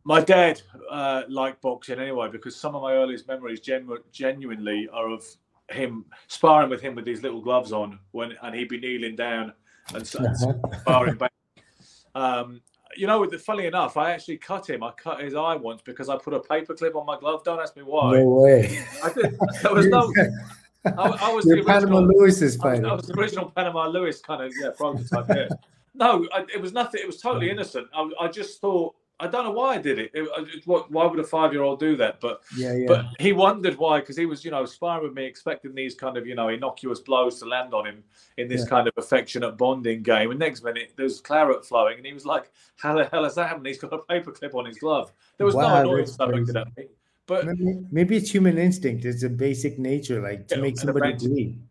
My 0.09 0.21
dad 0.21 0.59
uh, 0.89 1.21
liked 1.29 1.61
boxing 1.61 1.99
anyway 1.99 2.29
because 2.31 2.55
some 2.55 2.73
of 2.73 2.81
my 2.81 2.93
earliest 2.93 3.27
memories 3.27 3.59
genu- 3.59 4.01
genuinely 4.11 4.89
are 4.91 5.07
of 5.07 5.23
him 5.69 6.03
sparring 6.27 6.71
with 6.71 6.81
him 6.81 6.95
with 6.95 7.05
these 7.05 7.21
little 7.21 7.41
gloves 7.41 7.71
on 7.71 7.99
when 8.09 8.33
and 8.41 8.55
he'd 8.55 8.69
be 8.69 8.79
kneeling 8.79 9.15
down 9.15 9.53
and, 9.93 10.07
sparring 10.81 11.13
back. 11.13 11.31
Um, 12.15 12.59
you 12.97 13.05
know, 13.05 13.29
funny 13.37 13.67
enough, 13.67 13.97
I 13.97 14.09
actually 14.09 14.37
cut 14.37 14.67
him. 14.67 14.81
I 14.81 14.93
cut 14.93 15.21
his 15.21 15.35
eye 15.35 15.55
once 15.55 15.83
because 15.83 16.09
I 16.09 16.17
put 16.17 16.33
a 16.33 16.39
paperclip 16.39 16.95
on 16.95 17.05
my 17.05 17.19
glove. 17.19 17.43
Don't 17.43 17.59
ask 17.59 17.77
me 17.77 17.83
why. 17.83 18.17
No 18.17 18.25
way. 18.25 18.83
I 19.03 19.13
did. 19.13 19.37
There 19.61 19.75
was 19.75 19.85
no. 19.89 20.11
I, 20.85 20.91
I 21.27 21.31
was 21.31 21.45
the 21.45 21.57
You're 21.57 21.65
Panama 21.65 21.99
original. 21.99 22.19
Lewis's 22.19 22.59
I 22.59 22.67
was, 22.67 22.77
fighter. 22.79 22.89
I 22.89 22.93
was 22.93 23.05
the 23.05 23.13
original 23.13 23.51
Panama 23.51 23.85
Lewis 23.85 24.21
kind 24.21 24.41
of 24.41 24.51
yeah 24.59 24.71
prototype. 24.75 25.27
Yeah. 25.29 25.49
no, 25.93 26.27
I, 26.33 26.45
it 26.51 26.59
was 26.59 26.73
nothing. 26.73 26.99
It 26.99 27.05
was 27.05 27.21
totally 27.21 27.51
innocent. 27.51 27.89
I, 27.93 28.09
I 28.19 28.27
just 28.27 28.59
thought 28.59 28.95
I 29.19 29.27
don't 29.27 29.43
know 29.43 29.51
why 29.51 29.75
I 29.75 29.77
did 29.79 29.99
it. 29.99 30.11
it, 30.13 30.29
it 30.55 30.65
what, 30.65 30.89
why 30.91 31.05
would 31.05 31.19
a 31.19 31.23
five 31.23 31.51
year 31.51 31.61
old 31.63 31.79
do 31.79 31.95
that? 31.97 32.21
But 32.21 32.41
yeah, 32.55 32.73
yeah. 32.73 32.87
but 32.87 33.05
he 33.19 33.33
wondered 33.33 33.77
why 33.77 33.99
because 33.99 34.15
he 34.17 34.25
was 34.25 34.45
you 34.45 34.51
know 34.51 34.65
sparring 34.65 35.03
with 35.03 35.13
me, 35.13 35.25
expecting 35.25 35.75
these 35.75 35.95
kind 35.95 36.17
of 36.17 36.25
you 36.25 36.35
know 36.35 36.49
innocuous 36.49 36.99
blows 36.99 37.39
to 37.39 37.45
land 37.45 37.73
on 37.73 37.85
him 37.85 38.03
in 38.37 38.47
this 38.47 38.63
Yeah. 38.63 38.69
kind 38.69 38.87
of 38.87 38.93
affectionate 38.97 39.57
bonding 39.57 40.03
game. 40.03 40.31
And 40.31 40.39
next 40.39 40.63
minute 40.63 40.93
there's 40.95 41.19
claret 41.19 41.65
flowing, 41.65 41.97
and 41.97 42.05
he 42.05 42.13
was 42.13 42.25
like, 42.25 42.51
"How 42.77 42.95
the 42.95 43.05
hell 43.05 43.23
has 43.25 43.35
that 43.35 43.47
happened?" 43.49 43.67
He's 43.67 43.77
got 43.79 43.93
a 43.93 43.97
paperclip 43.99 44.55
on 44.55 44.65
his 44.65 44.77
glove. 44.77 45.11
There 45.37 45.45
was 45.45 45.55
Wow, 45.55 45.63
no 45.63 45.75
annoyance 45.75 46.15
directed 46.15 46.55
at 46.55 46.77
me. 46.77 46.85
But 47.27 47.45
maybe, 47.45 47.79
maybe 47.91 48.17
it's 48.17 48.31
human 48.31 48.57
instinct. 48.57 49.05
It's 49.05 49.23
a 49.23 49.29
basic 49.29 49.77
nature, 49.77 50.21
like 50.21 50.47
to 50.47 50.61
make 50.61 50.77
somebody 50.79 51.13
bleed. 51.13 51.61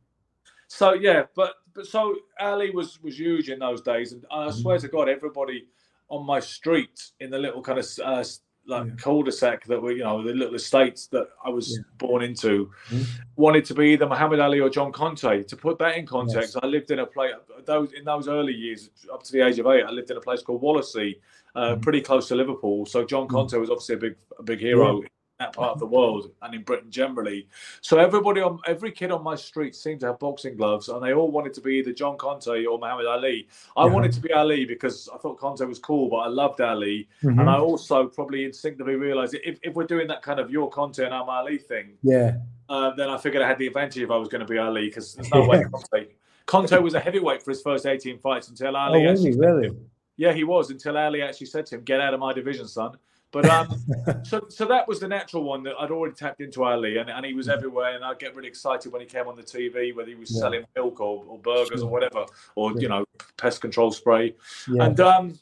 So 0.69 0.93
yeah, 0.93 1.25
but 1.35 1.55
but 1.75 1.87
so 1.87 2.15
Ali 2.39 2.71
was 2.71 3.03
was 3.03 3.19
huge 3.19 3.49
in 3.49 3.59
those 3.59 3.81
days, 3.81 4.13
and 4.13 4.25
I 4.31 4.49
Mm-hmm. 4.49 4.61
swear 4.63 4.79
to 4.79 4.89
God, 4.89 5.09
everybody 5.09 5.67
on 6.09 6.25
my 6.27 6.41
street 6.41 7.11
in 7.21 7.31
the 7.31 7.39
little 7.39 7.63
kind 7.63 7.79
of 7.79 7.87
uh, 8.05 8.25
like 8.67 8.87
Yeah. 8.87 8.93
cul-de-sac 8.99 9.65
that 9.67 9.81
were 9.81 9.93
you 9.93 10.05
know 10.05 10.23
the 10.23 10.33
little 10.35 10.55
estates 10.55 11.07
that 11.09 11.27
I 11.45 11.49
was 11.49 11.71
Yeah. 11.77 11.83
born 11.97 12.23
into 12.23 12.71
Mhm. 12.91 13.07
wanted 13.37 13.65
to 13.67 13.75
be 13.75 13.93
either 13.95 14.07
Muhammad 14.07 14.41
Ali 14.41 14.61
or 14.61 14.69
John 14.69 14.93
Conteh. 14.93 15.47
To 15.47 15.57
put 15.57 15.79
that 15.79 15.97
in 15.97 16.05
context, 16.07 16.57
I 16.63 16.67
lived 16.67 16.91
in 16.91 16.99
a 16.99 17.07
place 17.07 17.33
those 17.65 17.93
in 17.95 18.05
those 18.05 18.29
early 18.29 18.53
years 18.55 18.91
up 19.13 19.23
to 19.23 19.33
the 19.33 19.41
age 19.41 19.59
of 19.59 19.67
eight. 19.67 19.85
I 19.85 19.91
lived 19.91 20.11
in 20.11 20.17
a 20.19 20.21
place 20.21 20.43
called 20.43 20.61
Wallasey, 20.63 21.19
uh, 21.55 21.77
Mhm. 21.77 21.83
pretty 21.83 22.03
close 22.03 22.29
to 22.29 22.35
Liverpool. 22.35 22.85
So 22.87 23.05
John 23.05 23.27
Mhm. 23.27 23.31
Conteh 23.31 23.59
was 23.61 23.71
obviously 23.71 23.95
a 23.95 23.99
big 23.99 24.17
a 24.39 24.43
big 24.43 24.61
hero. 24.61 25.01
in 25.01 25.09
That 25.39 25.53
part 25.53 25.71
of 25.71 25.79
the 25.79 25.87
world 25.87 26.33
and 26.43 26.53
in 26.53 26.63
Britain 26.65 26.91
generally, 26.91 27.47
so 27.81 27.97
everybody 27.99 28.41
on 28.41 28.59
every 28.67 28.91
kid 28.91 29.13
on 29.13 29.23
my 29.23 29.37
street 29.37 29.77
seemed 29.77 30.01
to 30.01 30.07
have 30.07 30.19
boxing 30.19 30.57
gloves, 30.57 30.89
and 30.89 31.01
they 31.01 31.13
all 31.15 31.31
wanted 31.31 31.55
to 31.55 31.61
be 31.61 31.75
either 31.75 31.93
John 31.93 32.19
Conteh 32.19 32.67
or 32.69 32.77
Muhammad 32.77 33.07
Ali. 33.07 33.47
I 33.77 33.87
Yeah. 33.87 33.93
wanted 33.93 34.11
to 34.15 34.21
be 34.21 34.33
Ali 34.33 34.65
because 34.65 35.09
I 35.15 35.17
thought 35.19 35.39
Conteh 35.39 35.65
was 35.69 35.79
cool, 35.79 36.09
but 36.09 36.17
I 36.17 36.27
loved 36.27 36.61
Ali, 36.61 37.07
Mhm. 37.23 37.39
and 37.41 37.49
I 37.49 37.57
also 37.57 38.09
probably 38.09 38.47
instinctively 38.47 38.97
realised 38.97 39.37
if, 39.45 39.61
if 39.63 39.75
we're 39.77 39.87
doing 39.87 40.09
that 40.09 40.23
kind 40.23 40.41
of 40.41 40.51
your 40.51 40.69
Conteh 40.71 41.05
and 41.05 41.15
I'm 41.15 41.29
Ali 41.29 41.59
thing, 41.59 41.97
Yeah, 42.03 42.39
uh, 42.69 42.91
then 42.97 43.09
I 43.09 43.17
figured 43.17 43.41
I 43.41 43.47
had 43.47 43.59
the 43.59 43.69
advantage 43.69 44.03
if 44.03 44.11
I 44.11 44.17
was 44.17 44.27
going 44.29 44.45
to 44.45 44.53
be 44.53 44.59
Ali 44.59 44.89
because 44.89 45.15
there's 45.15 45.31
no 45.31 45.43
way 45.49 45.63
Conteh. 45.63 46.09
Conteh 46.49 46.83
was 46.83 46.95
a 46.95 47.01
heavyweight 47.01 47.45
for 47.45 47.53
his 47.53 47.63
first 47.63 47.87
18 47.87 48.19
fights 48.19 48.49
until 48.49 48.77
oh, 48.77 48.81
Ali. 48.81 49.07
was 49.07 49.21
actually 49.21 49.27
he 49.27 49.33
said 49.35 49.41
to 49.41 49.47
really? 49.47 49.77
yeah, 50.17 50.33
he 50.33 50.43
was 50.43 50.71
until 50.73 50.99
Ali 50.99 51.23
actually 51.23 51.47
said 51.47 51.65
to 51.67 51.77
him, 51.77 51.83
"Get 51.85 52.01
out 52.01 52.13
of 52.13 52.19
my 52.19 52.33
division, 52.33 52.67
son." 52.67 52.99
But 53.31 53.47
um, 53.47 53.77
so 54.25 54.47
so 54.49 54.65
that 54.67 54.89
was 54.89 55.01
the 55.01 55.09
natural 55.09 55.43
one 55.45 55.63
that 55.65 55.75
I'd 55.79 55.91
already 55.91 56.15
tapped 56.15 56.41
into 56.41 56.65
Ali, 56.65 56.97
and, 56.97 57.11
and 57.11 57.27
he 57.27 57.35
was 57.35 57.49
everywhere, 57.49 57.95
and 57.95 58.03
I'd 58.05 58.19
get 58.19 58.35
really 58.35 58.49
excited 58.49 58.91
when 58.91 59.03
he 59.03 59.07
came 59.07 59.27
on 59.29 59.37
the 59.37 59.43
TV, 59.43 59.95
whether 59.95 60.09
he 60.09 60.15
was 60.15 60.31
Yeah. 60.33 60.41
selling 60.41 60.65
milk 60.75 61.01
or, 61.01 61.25
or 61.29 61.39
burgers 61.39 61.81
Sure. 61.81 61.89
or 61.89 61.91
whatever, 61.93 62.25
or 62.55 62.73
Yeah. 62.73 62.81
you 62.81 62.89
know, 62.89 63.05
pest 63.37 63.61
control 63.61 63.91
spray. 63.91 64.35
Yeah, 64.73 64.85
And 64.85 65.01
um, 65.01 65.39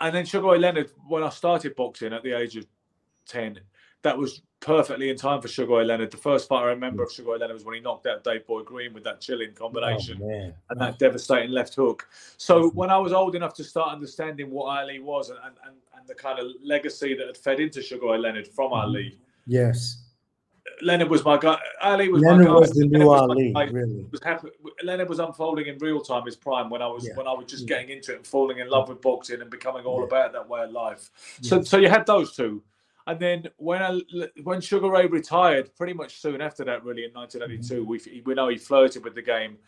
and 0.00 0.14
then 0.14 0.24
Sugar 0.24 0.46
Ray 0.48 0.58
Leonard, 0.58 0.92
when 1.08 1.24
I 1.24 1.28
started 1.30 1.74
boxing 1.74 2.12
at 2.12 2.22
the 2.22 2.32
age 2.38 2.56
of 2.56 2.66
ten, 3.26 3.58
that 4.02 4.16
was 4.16 4.40
perfectly 4.60 5.08
in 5.10 5.16
time 5.16 5.40
for 5.40 5.48
Sugar 5.48 5.82
Leonard. 5.84 6.10
The 6.10 6.16
first 6.18 6.48
fight 6.48 6.62
I 6.62 6.66
remember 6.66 7.02
of 7.02 7.10
Sugar 7.12 7.30
Leonard 7.32 7.54
was 7.54 7.64
when 7.64 7.74
he 7.74 7.80
knocked 7.80 8.06
out 8.06 8.22
Dave 8.22 8.46
Boy 8.46 8.62
Green 8.62 8.92
with 8.92 9.04
that 9.04 9.20
chilling 9.20 9.52
combination 9.54 10.20
Oh, 10.22 10.52
and 10.70 10.80
that 10.80 10.98
devastating 10.98 11.50
left 11.50 11.74
hook. 11.74 12.06
So 12.36 12.68
when 12.70 12.90
I 12.90 12.98
was 12.98 13.12
old 13.12 13.34
enough 13.34 13.54
to 13.54 13.64
start 13.64 13.90
understanding 13.92 14.50
what 14.50 14.66
Ali 14.78 14.98
was 14.98 15.30
and, 15.30 15.38
and, 15.44 15.54
and, 15.64 16.06
the 16.06 16.14
kind 16.14 16.38
of 16.40 16.46
legacy 16.64 17.14
that 17.14 17.26
had 17.26 17.36
fed 17.36 17.60
into 17.60 17.80
Sugar 17.82 18.06
Leonard 18.18 18.48
from 18.48 18.70
Mm-hmm. 18.72 18.80
Ali, 18.80 19.18
Yes, 19.46 20.02
Leonard 20.82 21.08
was 21.08 21.24
my 21.24 21.38
guy. 21.38 21.58
Ali 21.82 22.08
was 22.08 22.22
my 22.22 22.42
guy. 22.42 22.50
was 22.50 22.70
the 22.70 22.80
Leonard 22.80 22.98
new 23.00 23.06
was 23.06 23.20
Ali, 23.20 23.52
really. 23.70 24.06
Was. 24.10 24.50
Leonard 24.82 25.08
was 25.08 25.18
unfolding 25.20 25.66
in 25.66 25.78
real 25.78 26.00
time 26.00 26.24
his 26.24 26.36
prime 26.36 26.68
when 26.70 26.82
I 26.82 26.86
was 26.88 27.06
Yeah. 27.06 27.16
when 27.16 27.26
I 27.28 27.32
was 27.32 27.46
just 27.46 27.62
Yeah. 27.62 27.76
getting 27.76 27.90
into 27.96 28.12
it 28.12 28.16
and 28.16 28.26
falling 28.26 28.58
in 28.58 28.68
love 28.68 28.88
with 28.88 29.00
boxing 29.00 29.40
and 29.40 29.50
becoming 29.50 29.84
all 29.84 29.98
Yeah. 30.00 30.04
about 30.06 30.32
that 30.32 30.48
way 30.48 30.62
of 30.62 30.70
life. 30.72 31.10
So 31.42 31.62
so 31.62 31.76
you 31.76 31.88
had 31.88 32.06
those 32.06 32.34
two. 32.34 32.62
And 33.10 33.18
then 33.18 33.48
when 33.56 33.82
I, 33.82 34.00
when 34.44 34.60
Sugar 34.60 34.88
Ray 34.88 35.06
retired, 35.06 35.74
pretty 35.74 35.94
much 35.94 36.20
soon 36.20 36.40
after 36.40 36.64
that, 36.64 36.84
really 36.84 37.04
in 37.04 37.12
1982, 37.12 37.84
we 37.84 38.22
we 38.24 38.34
know 38.34 38.46
he 38.48 38.56
flirted 38.56 39.02
with 39.04 39.16
the 39.16 39.22
game 39.22 39.58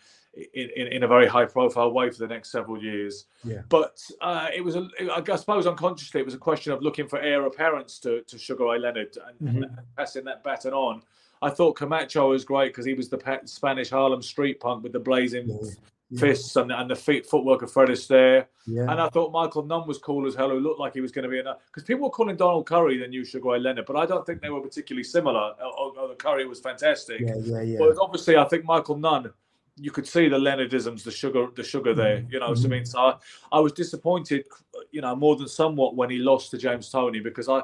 in, 0.54 0.68
in, 0.76 0.86
in 0.96 1.02
a 1.02 1.08
very 1.08 1.26
high 1.26 1.44
profile 1.44 1.90
way 1.90 2.08
for 2.10 2.18
the 2.18 2.28
next 2.28 2.52
several 2.52 2.80
years. 2.80 3.26
Yeah. 3.42 3.62
But 3.68 4.00
uh, 4.20 4.46
it 4.54 4.62
was, 4.62 4.76
a, 4.76 4.88
I 5.32 5.36
suppose, 5.36 5.66
unconsciously, 5.66 6.20
it 6.20 6.24
was 6.24 6.34
a 6.34 6.38
question 6.38 6.72
of 6.72 6.82
looking 6.82 7.08
for 7.08 7.18
heir 7.18 7.44
apparents 7.46 7.98
to, 8.00 8.22
to 8.22 8.38
Sugar 8.38 8.66
Ray 8.66 8.78
Leonard 8.78 9.16
and, 9.26 9.48
and 9.48 9.64
Mm-hmm. 9.64 9.74
passing 9.98 10.24
that 10.26 10.44
baton 10.44 10.72
on. 10.72 11.02
I 11.42 11.50
thought 11.50 11.72
Camacho 11.74 12.28
was 12.30 12.44
great 12.44 12.68
because 12.68 12.86
he 12.86 12.94
was 12.94 13.08
the 13.08 13.40
Spanish 13.46 13.90
Harlem 13.90 14.22
street 14.22 14.60
punk 14.60 14.84
with 14.84 14.92
the 14.92 15.00
blazing 15.00 15.48
Yeah. 15.48 15.70
Yeah. 16.12 16.20
fists 16.20 16.56
and, 16.56 16.70
and 16.70 16.90
the 16.90 16.94
feet, 16.94 17.24
footwork 17.24 17.62
of 17.62 17.72
Fred 17.72 17.88
Astaire. 17.88 18.44
yeah, 18.66 18.82
And 18.82 19.00
I 19.00 19.08
thought 19.08 19.32
Michael 19.32 19.64
Nunn 19.64 19.86
was 19.86 19.96
cool 19.96 20.26
as 20.26 20.34
hell, 20.34 20.50
who 20.50 20.60
looked 20.60 20.78
like 20.78 20.92
he 20.92 21.00
was 21.00 21.10
going 21.10 21.22
to 21.22 21.30
be 21.30 21.38
enough. 21.38 21.60
Because 21.66 21.84
people 21.84 22.04
were 22.04 22.10
calling 22.10 22.36
Donald 22.36 22.66
Curry 22.66 22.98
the 22.98 23.08
new 23.08 23.24
Sugar 23.24 23.48
Ray 23.48 23.60
Leonard, 23.60 23.86
but 23.86 23.96
I 23.96 24.04
don't 24.04 24.26
think 24.26 24.42
they 24.42 24.50
were 24.50 24.60
particularly 24.60 25.04
similar. 25.04 25.40
Uh, 25.40 25.64
uh, 25.64 25.70
although 25.78 26.08
the 26.08 26.14
Curry 26.14 26.46
was 26.46 26.60
fantastic. 26.60 27.20
yeah, 27.20 27.36
yeah, 27.36 27.62
yeah. 27.62 27.78
But 27.78 27.96
obviously, 27.98 28.36
I 28.36 28.44
think 28.44 28.66
Michael 28.66 28.98
Nunn, 28.98 29.32
you 29.76 29.90
could 29.90 30.06
see 30.06 30.28
the 30.28 30.36
Leonardisms, 30.36 31.02
the 31.02 31.10
sugar, 31.10 31.46
the 31.56 31.64
sugar 31.64 31.94
there. 31.94 32.18
Mm-hmm. 32.18 32.32
You 32.32 32.40
know, 32.40 32.54
so 32.54 32.66
I 32.66 32.70
mean, 32.70 32.82
mm-hmm. 32.82 32.90
so 32.90 32.98
I, 32.98 33.14
I 33.50 33.60
was 33.60 33.72
disappointed, 33.72 34.44
you 34.90 35.00
know, 35.00 35.16
more 35.16 35.36
than 35.36 35.48
somewhat 35.48 35.96
when 35.96 36.10
he 36.10 36.18
lost 36.18 36.50
to 36.50 36.58
James 36.58 36.90
Toney 36.90 37.20
because 37.20 37.48
I, 37.48 37.62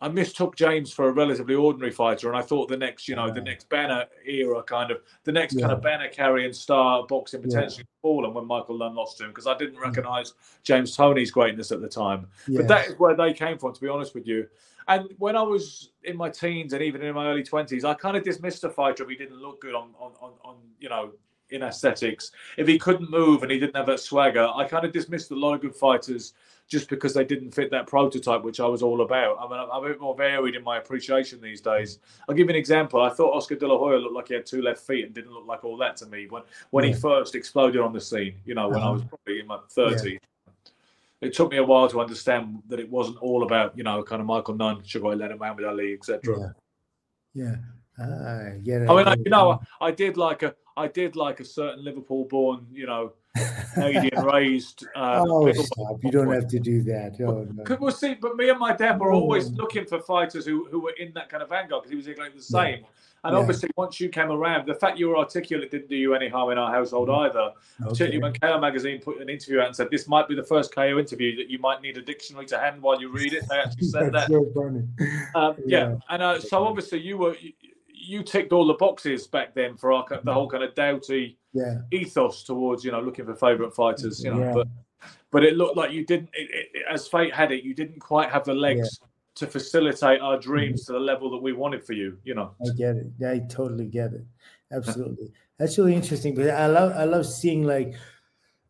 I 0.00 0.08
mistook 0.08 0.56
James 0.56 0.92
for 0.92 1.08
a 1.08 1.12
relatively 1.12 1.54
ordinary 1.54 1.92
fighter, 1.92 2.28
and 2.28 2.36
I 2.36 2.42
thought 2.42 2.68
the 2.68 2.76
next, 2.76 3.06
you 3.08 3.14
know, 3.14 3.30
the 3.30 3.40
next 3.40 3.68
banner 3.68 4.06
era 4.26 4.62
kind 4.62 4.90
of, 4.90 4.98
the 5.22 5.32
next 5.32 5.58
kind 5.58 5.72
of 5.72 5.82
banner 5.82 6.08
carrying 6.08 6.52
star 6.52 7.06
boxing 7.06 7.40
Yeah. 7.40 7.46
potentially 7.46 7.86
fallen 8.02 8.34
when 8.34 8.46
Michael 8.46 8.76
Nunn 8.76 8.94
lost 8.94 9.18
to 9.18 9.24
him 9.24 9.30
because 9.30 9.46
I 9.46 9.56
didn't 9.56 9.76
mm. 9.76 9.82
recognise 9.82 10.34
James 10.62 10.96
Toney's 10.96 11.30
greatness 11.30 11.70
at 11.70 11.80
the 11.80 11.88
time. 11.88 12.26
yeah. 12.48 12.58
But 12.58 12.68
that 12.68 12.88
is 12.88 12.98
where 12.98 13.14
they 13.14 13.32
came 13.32 13.56
from, 13.56 13.72
to 13.72 13.80
be 13.80 13.88
honest 13.88 14.14
with 14.14 14.26
you. 14.26 14.48
And 14.88 15.08
when 15.18 15.36
I 15.36 15.42
was 15.42 15.92
in 16.02 16.16
my 16.16 16.28
teens 16.28 16.72
and 16.72 16.82
even 16.82 17.00
in 17.00 17.14
my 17.14 17.26
early 17.28 17.42
twenties, 17.42 17.84
I 17.84 17.94
kind 17.94 18.16
of 18.16 18.24
dismissed 18.24 18.64
a 18.64 18.70
fighter 18.70 19.04
if 19.04 19.08
he 19.08 19.16
didn't 19.16 19.40
look 19.40 19.60
good 19.60 19.74
on, 19.74 19.94
on, 19.98 20.12
on, 20.20 20.32
on 20.44 20.56
you 20.80 20.88
know, 20.88 21.12
in 21.50 21.62
aesthetics. 21.62 22.32
If 22.58 22.66
he 22.66 22.78
couldn't 22.78 23.10
move 23.10 23.42
and 23.42 23.50
he 23.50 23.58
didn't 23.58 23.76
have 23.76 23.86
that 23.86 24.00
swagger, 24.00 24.48
I 24.54 24.66
kind 24.66 24.84
of 24.84 24.92
dismissed 24.92 25.30
a 25.30 25.34
lot 25.34 25.54
of 25.54 25.60
good 25.60 25.74
fighters 25.74 26.34
just 26.66 26.88
because 26.88 27.12
they 27.12 27.24
didn't 27.24 27.50
fit 27.50 27.70
that 27.70 27.86
prototype, 27.86 28.42
which 28.42 28.58
I 28.58 28.66
was 28.66 28.82
all 28.82 29.02
about. 29.02 29.36
I 29.38 29.42
mean, 29.48 29.60
I'm 29.60 29.70
I'm 29.70 29.84
a 29.84 29.88
bit 29.88 30.00
more 30.00 30.14
varied 30.14 30.54
in 30.54 30.64
my 30.64 30.78
appreciation 30.78 31.40
these 31.40 31.60
days. 31.60 31.98
I'll 32.28 32.34
give 32.34 32.46
you 32.46 32.50
an 32.50 32.56
example. 32.56 33.02
I 33.02 33.10
thought 33.10 33.34
Oscar 33.34 33.56
De 33.56 33.66
La 33.66 33.76
Hoya 33.76 33.98
looked 33.98 34.14
like 34.14 34.28
he 34.28 34.34
had 34.34 34.46
two 34.46 34.62
left 34.62 34.80
feet 34.80 35.04
and 35.04 35.14
didn't 35.14 35.32
look 35.32 35.46
like 35.46 35.64
all 35.64 35.76
that 35.78 35.96
to 35.98 36.06
me 36.06 36.26
when, 36.28 36.42
when 36.70 36.84
he 36.84 36.92
first 36.92 37.34
exploded 37.34 37.80
on 37.80 37.92
the 37.92 38.00
scene, 38.00 38.34
you 38.46 38.54
know, 38.54 38.68
when 38.68 38.78
I 38.78 38.84
Uh-huh. 38.84 38.92
was 38.94 39.04
probably 39.04 39.40
in 39.40 39.46
my 39.46 39.58
30s. 39.76 40.18
it 41.20 41.32
took 41.34 41.50
me 41.50 41.58
a 41.58 41.64
while 41.64 41.88
to 41.88 42.00
understand 42.00 42.62
that 42.68 42.80
it 42.80 42.90
wasn't 42.90 43.16
all 43.18 43.44
about 43.44 43.76
you 43.76 43.84
know 43.84 44.02
kind 44.02 44.20
of 44.20 44.26
Michael 44.26 44.54
Nunn, 44.54 44.82
Sugar 44.84 45.14
Leonard, 45.14 45.38
Muhammad 45.38 45.64
Ali, 45.64 45.94
etc. 45.94 46.54
Yeah. 47.34 47.56
I 47.98 48.58
get 48.62 48.82
it. 48.82 48.90
I 48.90 48.96
mean, 48.96 49.06
I, 49.06 49.14
you 49.24 49.30
know, 49.30 49.60
I, 49.80 49.86
I 49.86 49.90
did 49.90 50.16
like 50.16 50.42
a, 50.42 50.54
I 50.76 50.88
did 50.88 51.14
like 51.16 51.40
a 51.40 51.44
certain 51.44 51.84
Liverpool-born, 51.84 52.66
you 52.72 52.86
know, 52.86 53.12
Canadian-raised. 53.74 54.86
Uh, 54.96 55.24
oh, 55.28 55.50
stop. 55.52 56.02
You 56.04 56.10
don't 56.10 56.30
have 56.32 56.46
to 56.48 56.60
do 56.60 56.80
that. 56.82 57.16
Oh, 57.20 57.46
no. 57.52 57.64
Could- 57.64 57.80
Well, 57.80 57.92
see, 57.92 58.14
but 58.14 58.36
me 58.36 58.48
and 58.48 58.58
my 58.60 58.74
dad 58.74 59.00
were 59.00 59.12
always 59.12 59.48
Oh. 59.48 59.54
looking 59.56 59.84
for 59.86 59.98
fighters 60.00 60.46
who, 60.46 60.66
who 60.70 60.78
were 60.80 60.92
in 60.98 61.12
that 61.14 61.28
kind 61.28 61.42
of 61.42 61.48
vanguard 61.48 61.82
because 61.82 61.90
he 61.90 61.96
was 61.96 62.06
exactly 62.06 62.38
the 62.38 62.44
same. 62.44 62.84
And 63.24 63.32
Yeah. 63.32 63.38
obviously, 63.40 63.70
once 63.76 63.98
you 64.00 64.08
came 64.08 64.30
around, 64.30 64.66
the 64.68 64.74
fact 64.74 64.98
you 64.98 65.08
were 65.08 65.16
articulate 65.16 65.70
didn't 65.70 65.88
do 65.88 65.96
you 65.96 66.14
any 66.14 66.28
harm 66.28 66.50
in 66.52 66.58
our 66.58 66.70
household 66.70 67.10
either. 67.10 67.52
Particularly 67.82 68.18
when 68.18 68.32
KO 68.34 68.58
magazine 68.60 69.00
put 69.00 69.20
an 69.20 69.28
interview 69.28 69.60
out 69.60 69.66
and 69.68 69.74
said 69.76 69.90
this 69.90 70.06
might 70.06 70.28
be 70.28 70.34
the 70.36 70.44
first 70.44 70.72
KO 70.74 70.98
interview 70.98 71.34
that 71.36 71.48
you 71.50 71.58
might 71.58 71.80
need 71.82 71.96
a 71.96 72.02
dictionary 72.02 72.46
to 72.46 72.58
hand 72.58 72.80
while 72.82 73.00
you 73.00 73.08
read 73.10 73.32
it. 73.32 73.44
They 73.48 73.56
actually 73.56 73.88
said 73.88 74.12
that. 74.12 74.28
so 74.28 74.44
funny. 74.54 74.82
Um, 75.34 75.56
yeah. 75.66 75.88
Yeah. 75.88 75.96
and 76.10 76.22
uh, 76.22 76.38
so 76.38 76.64
obviously 76.64 77.00
you 77.00 77.18
were 77.18 77.34
you, 77.40 77.52
you 78.04 78.22
ticked 78.22 78.52
all 78.52 78.66
the 78.66 78.74
boxes 78.74 79.26
back 79.26 79.54
then 79.54 79.76
for 79.76 79.92
our, 79.92 80.04
the 80.22 80.32
whole 80.32 80.48
kind 80.48 80.62
of 80.64 80.74
doughty 80.74 81.38
Yeah. 81.52 81.78
ethos 81.92 82.42
towards 82.44 82.84
you 82.84 82.92
know 82.92 83.00
looking 83.00 83.24
for 83.24 83.34
favourite 83.34 83.74
fighters. 83.74 84.22
You 84.22 84.34
know, 84.34 84.40
Yeah. 84.40 84.52
but 84.52 84.68
but 85.30 85.44
it 85.44 85.56
looked 85.56 85.76
like 85.76 85.92
you 85.92 86.04
didn't. 86.06 86.30
It, 86.34 86.48
it, 86.74 86.82
as 86.90 87.08
fate 87.08 87.34
had 87.34 87.50
it, 87.52 87.64
you 87.64 87.74
didn't 87.74 87.98
quite 88.00 88.30
have 88.30 88.44
the 88.44 88.54
legs 88.54 89.00
to 89.34 89.46
facilitate 89.46 90.20
our 90.20 90.38
dreams 90.38 90.84
to 90.86 90.92
the 90.92 90.98
level 91.00 91.28
that 91.30 91.42
we 91.42 91.52
wanted 91.52 91.84
for 91.84 91.92
you. 91.92 92.18
You 92.24 92.34
know. 92.34 92.54
I 92.62 92.72
get 92.76 92.96
it. 92.96 93.06
I 93.26 93.40
totally 93.48 93.86
get 93.86 94.12
it. 94.12 94.24
Absolutely. 94.72 95.32
That's 95.58 95.76
really 95.78 95.94
interesting. 95.94 96.34
But 96.34 96.50
I 96.50 96.66
love 96.66 96.92
I 96.92 97.04
love 97.04 97.26
seeing 97.26 97.64
like 97.64 97.94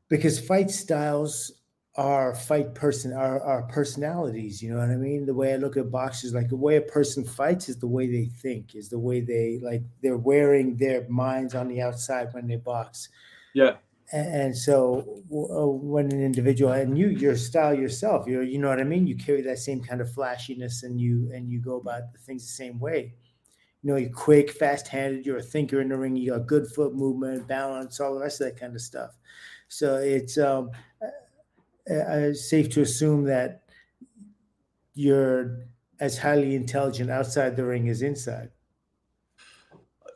because 0.08 0.38
fight 0.38 0.70
styles 0.70 1.52
are 1.96 2.34
fight 2.34 2.74
person 2.74 3.12
our, 3.12 3.40
are 3.40 3.62
personalities, 3.62 4.62
you 4.62 4.72
know 4.72 4.80
what 4.80 4.90
I 4.90 4.96
mean? 4.96 5.26
The 5.26 5.34
way 5.34 5.54
I 5.54 5.56
look 5.56 5.76
at 5.76 5.90
boxers, 5.90 6.34
like 6.34 6.48
the 6.48 6.56
way 6.56 6.76
a 6.76 6.80
person 6.80 7.24
fights 7.24 7.68
is 7.68 7.76
the 7.78 7.86
way 7.86 8.10
they 8.10 8.26
think, 8.26 8.74
is 8.74 8.88
the 8.88 8.98
way 8.98 9.20
they 9.20 9.60
like 9.62 9.82
they're 10.02 10.16
wearing 10.16 10.76
their 10.76 11.06
minds 11.08 11.54
on 11.54 11.68
the 11.68 11.80
outside 11.80 12.28
when 12.32 12.48
they 12.48 12.56
box. 12.56 13.08
Yeah. 13.54 13.76
And, 14.12 14.54
so 14.54 15.22
uh, 15.32 15.66
when 15.66 16.12
an 16.12 16.22
individual 16.22 16.72
and 16.72 16.98
you 16.98 17.08
your 17.08 17.36
style 17.36 17.74
yourself, 17.74 18.26
you're 18.26 18.42
you 18.42 18.58
know 18.58 18.68
what 18.68 18.80
I 18.80 18.84
mean? 18.84 19.06
You 19.06 19.16
carry 19.16 19.40
that 19.42 19.58
same 19.58 19.82
kind 19.82 20.00
of 20.00 20.12
flashiness 20.12 20.82
and 20.82 21.00
you 21.00 21.30
and 21.32 21.48
you 21.48 21.60
go 21.60 21.76
about 21.76 22.12
the 22.12 22.18
things 22.18 22.42
the 22.42 22.52
same 22.52 22.78
way 22.78 23.14
you 23.84 23.90
know, 23.90 23.96
you're 23.96 24.08
quick, 24.08 24.50
fast 24.50 24.88
handed, 24.88 25.26
you're 25.26 25.36
a 25.36 25.42
thinker 25.42 25.82
in 25.82 25.90
the 25.90 25.96
ring, 25.96 26.16
you 26.16 26.30
got 26.30 26.46
good 26.46 26.66
foot 26.66 26.94
movement, 26.94 27.46
balance, 27.46 28.00
all 28.00 28.14
the 28.14 28.20
rest 28.20 28.40
of 28.40 28.46
that 28.46 28.58
kind 28.58 28.74
of 28.74 28.80
stuff. 28.80 29.10
So 29.68 29.96
it's 29.96 30.38
um, 30.38 30.70
uh, 31.90 31.94
uh, 31.94 32.34
safe 32.34 32.70
to 32.70 32.80
assume 32.82 33.24
that 33.24 33.62
you're 34.94 35.58
as 36.00 36.18
highly 36.18 36.54
intelligent 36.54 37.10
outside 37.10 37.56
the 37.56 37.64
ring 37.64 37.88
as 37.88 38.02
inside. 38.02 38.50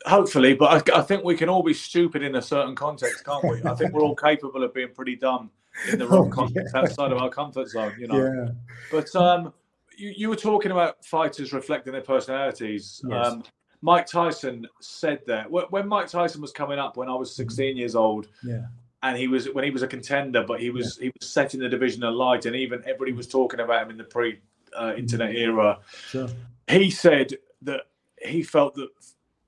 Hopefully, 0.07 0.54
but 0.54 0.90
I, 0.90 0.98
I 1.00 1.02
think 1.02 1.24
we 1.24 1.37
can 1.37 1.48
all 1.48 1.62
be 1.62 1.74
stupid 1.74 2.22
in 2.22 2.37
a 2.37 2.42
certain 2.42 2.74
context, 2.74 3.24
can't 3.24 3.42
we? 3.44 3.62
I 3.64 3.74
think 3.74 3.92
we're 3.92 4.02
all 4.02 4.14
capable 4.28 4.62
of 4.62 4.72
being 4.72 4.88
pretty 4.94 5.16
dumb 5.16 5.50
in 5.92 5.98
the 5.98 6.07
wrong 6.07 6.28
Oh, 6.28 6.31
context 6.31 6.72
yeah. 6.74 6.81
outside 6.83 7.12
of 7.12 7.18
our 7.18 7.28
comfort 7.28 7.68
zone. 7.68 7.92
You 7.98 8.07
know. 8.07 8.16
Yeah. 8.24 8.48
But 8.90 9.14
um, 9.16 9.52
you, 9.96 10.14
you 10.16 10.28
were 10.28 10.37
talking 10.37 10.70
about 10.70 11.04
fighters 11.04 11.52
reflecting 11.52 11.92
their 11.92 12.02
personalities. 12.02 13.02
Yes. 13.07 13.26
Um, 13.26 13.42
Mike 13.83 14.07
Tyson 14.07 14.66
said 14.81 15.20
that 15.26 15.48
when 15.50 15.87
Mike 15.87 16.09
Tyson 16.09 16.40
was 16.40 16.52
coming 16.52 16.78
up 16.78 16.96
when 16.96 17.09
I 17.09 17.14
was 17.14 17.35
16 17.35 17.76
years 17.76 17.94
old, 17.94 18.28
Yeah. 18.42 18.62
And 19.02 19.16
he 19.16 19.28
was 19.28 19.46
when 19.52 19.64
he 19.64 19.70
was 19.70 19.82
a 19.82 19.87
contender, 19.87 20.44
but 20.46 20.61
he 20.61 20.70
was 20.70 20.98
he 20.98 21.11
was 21.20 21.30
setting 21.30 21.61
the 21.61 21.68
division 21.68 22.02
alight, 22.02 22.46
and 22.46 22.56
even 22.56 22.80
everybody 22.80 23.12
was 23.12 23.26
talking 23.26 23.61
about 23.61 23.82
him 23.82 23.90
in 23.90 23.96
the 23.96 24.04
pre-internet 24.04 25.30
uh, 25.30 25.38
era. 25.38 25.78
Sure. 26.08 26.28
He 26.68 26.90
said 26.90 27.34
that 27.62 27.82
he 28.20 28.42
felt 28.42 28.74
that 28.74 28.88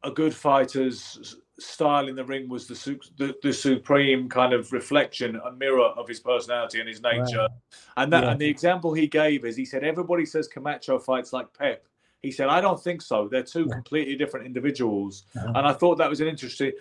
a 0.02 0.10
good 0.10 0.34
fighter's 0.34 1.36
style 1.58 2.08
in 2.08 2.16
the 2.16 2.24
ring 2.24 2.48
was 2.48 2.66
the, 2.66 2.74
su- 2.74 2.98
the 3.18 3.34
the 3.42 3.52
supreme 3.52 4.28
kind 4.28 4.54
of 4.54 4.72
reflection, 4.72 5.36
a 5.44 5.52
mirror 5.52 5.88
of 5.88 6.08
his 6.08 6.20
personality 6.20 6.80
and 6.80 6.88
his 6.88 7.02
nature. 7.02 7.38
Right. 7.38 7.50
And 7.98 8.12
that 8.12 8.24
Yeah. 8.24 8.30
and 8.30 8.40
the 8.40 8.48
example 8.48 8.94
he 8.94 9.06
gave 9.06 9.44
is 9.44 9.56
he 9.56 9.66
said 9.66 9.84
everybody 9.84 10.24
says 10.24 10.48
Camacho 10.48 10.98
fights 10.98 11.32
like 11.32 11.52
Pep. 11.52 11.86
He 12.22 12.30
said, 12.30 12.48
I 12.48 12.61
don't 12.61 12.78
think 12.83 13.00
so. 13.00 13.28
They're 13.28 13.42
two 13.42 13.66
completely 13.66 14.14
different 14.14 14.44
individuals. 14.44 15.24
Uh-huh. 15.35 15.52
And 15.54 15.66
I 15.66 15.72
thought 15.72 15.96
that 15.96 16.11
was 16.11 16.20
an 16.20 16.28
interesting. 16.28 16.72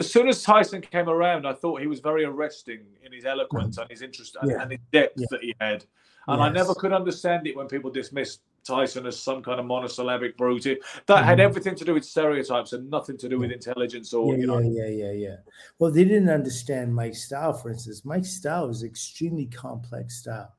As 0.00 0.10
soon 0.10 0.26
as 0.28 0.42
Tyson 0.42 0.80
came 0.80 1.08
around, 1.08 1.46
I 1.46 1.52
thought 1.52 1.80
he 1.80 1.86
was 1.86 2.00
very 2.00 2.24
arresting 2.24 2.80
in 3.04 3.12
his 3.12 3.24
eloquence 3.24 3.78
and 3.78 3.88
his 3.88 4.02
interest 4.02 4.36
and, 4.40 4.50
Yeah. 4.50 4.62
and 4.62 4.72
his 4.72 4.80
depth 4.92 5.14
Yeah. 5.16 5.26
that 5.30 5.42
he 5.42 5.54
had. 5.60 5.84
And 6.26 6.42
I 6.42 6.48
never 6.50 6.74
could 6.74 6.92
understand 6.92 7.46
it 7.46 7.56
when 7.56 7.66
people 7.68 7.90
dismissed 7.90 8.42
Tyson 8.64 9.06
as 9.06 9.18
some 9.18 9.42
kind 9.42 9.58
of 9.60 9.66
monosyllabic 9.66 10.36
brute. 10.36 10.66
That 11.06 11.24
had 11.24 11.38
Mhm. 11.38 11.42
everything 11.42 11.74
to 11.76 11.84
do 11.84 11.94
with 11.94 12.04
stereotypes 12.04 12.72
and 12.72 12.90
nothing 12.90 13.16
to 13.18 13.28
do 13.28 13.38
with 13.38 13.52
intelligence 13.52 14.12
or, 14.12 14.34
Yeah, 14.34 14.40
you 14.40 14.46
know. 14.46 14.58
yeah, 14.58 14.86
yeah, 14.86 15.06
yeah, 15.06 15.12
yeah. 15.12 15.36
Well, 15.78 15.90
they 15.90 16.04
didn't 16.04 16.28
understand 16.28 16.94
Mike's 16.94 17.24
style, 17.24 17.52
for 17.52 17.70
instance. 17.70 18.04
Mike's 18.04 18.30
style 18.30 18.66
was 18.68 18.82
extremely 18.82 19.46
complex 19.46 20.16
style. 20.18 20.54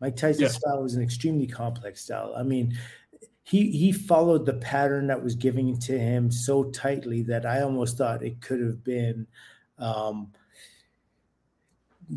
Mike 0.00 0.16
Tyson's 0.16 0.40
Yeah. 0.40 0.48
style 0.48 0.82
was 0.82 0.94
an 0.94 1.02
extremely 1.02 1.46
complex 1.46 2.00
style. 2.02 2.32
I 2.34 2.42
mean, 2.42 2.76
he 3.50 3.68
he 3.72 3.90
followed 3.90 4.46
the 4.46 4.54
pattern 4.54 5.08
that 5.08 5.24
was 5.24 5.34
given 5.34 5.76
to 5.80 5.98
him 5.98 6.30
so 6.30 6.70
tightly 6.70 7.22
that 7.22 7.44
I 7.44 7.62
almost 7.62 7.98
thought 7.98 8.22
it 8.22 8.40
could 8.40 8.60
have 8.60 8.84
been 8.84 9.26
um, 9.76 10.30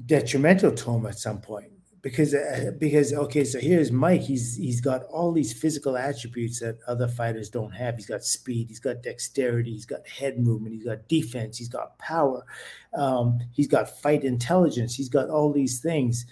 detrimental 0.05 0.71
to 0.71 0.91
him 0.91 1.07
at 1.07 1.17
some 1.17 1.41
point. 1.41 1.71
Because 2.03 2.35
uh, 2.35 2.73
because 2.77 3.13
okay, 3.13 3.45
so 3.45 3.59
here's 3.59 3.91
Mike. 3.91 4.21
He's 4.21 4.57
he's 4.57 4.79
got 4.79 5.05
all 5.05 5.31
these 5.31 5.53
physical 5.53 5.97
attributes 5.97 6.59
that 6.59 6.77
other 6.85 7.07
fighters 7.07 7.49
don't 7.49 7.71
have. 7.71 7.95
He's 7.95 8.05
got 8.05 8.23
speed. 8.23 8.67
He's 8.67 8.79
got 8.79 9.01
dexterity. 9.01 9.71
He's 9.71 9.87
got 9.87 10.07
head 10.07 10.37
movement. 10.37 10.75
He's 10.75 10.85
got 10.85 11.07
defense. 11.07 11.57
He's 11.57 11.69
got 11.69 11.97
power. 11.97 12.45
Um, 12.93 13.39
he's 13.53 13.67
got 13.67 13.89
fight 14.01 14.23
intelligence. 14.23 14.93
He's 14.93 15.09
got 15.09 15.29
all 15.29 15.51
these 15.51 15.79
things. 15.79 16.27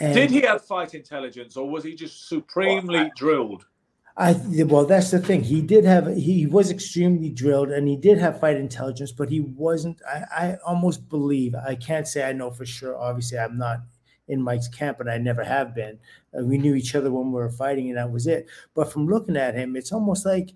And 0.00 0.14
Did 0.14 0.30
he 0.30 0.40
have 0.42 0.64
fight 0.64 0.94
intelligence 0.94 1.54
or 1.54 1.68
was 1.68 1.84
he 1.84 1.94
just 1.94 2.28
supremely 2.30 3.10
drilled? 3.14 3.66
I 4.20 4.32
well, 4.64 4.84
that's 4.84 5.12
the 5.12 5.20
thing. 5.20 5.44
He 5.44 5.62
did 5.62 5.84
have 5.84 6.08
he 6.16 6.44
was 6.46 6.70
extremely 6.72 7.30
drilled, 7.30 7.70
and 7.70 7.86
he 7.86 7.96
did 7.96 8.18
have 8.18 8.40
fight 8.40 8.56
intelligence, 8.56 9.12
but 9.12 9.28
he 9.30 9.40
wasn't. 9.40 10.02
I, 10.04 10.24
I 10.36 10.56
almost 10.66 11.08
believe 11.08 11.54
I 11.54 11.76
can't 11.76 12.06
say 12.08 12.28
I 12.28 12.32
know 12.32 12.50
for 12.50 12.66
sure. 12.66 12.98
Obviously, 12.98 13.38
I'm 13.38 13.56
not 13.56 13.78
in 14.26 14.42
Mike's 14.42 14.66
camp, 14.68 14.98
and 14.98 15.08
I 15.08 15.18
never 15.18 15.44
have 15.44 15.72
been. 15.72 16.00
Uh, 16.36 16.44
we 16.44 16.58
knew 16.58 16.74
each 16.74 16.96
other 16.96 17.12
when 17.12 17.28
we 17.28 17.34
were 17.34 17.48
fighting, 17.50 17.88
and 17.90 17.96
that 17.96 18.10
was 18.10 18.26
it. 18.26 18.46
But 18.74 18.92
from 18.92 19.06
looking 19.06 19.36
at 19.36 19.54
him, 19.54 19.76
it's 19.76 19.92
almost 19.92 20.26
like 20.26 20.50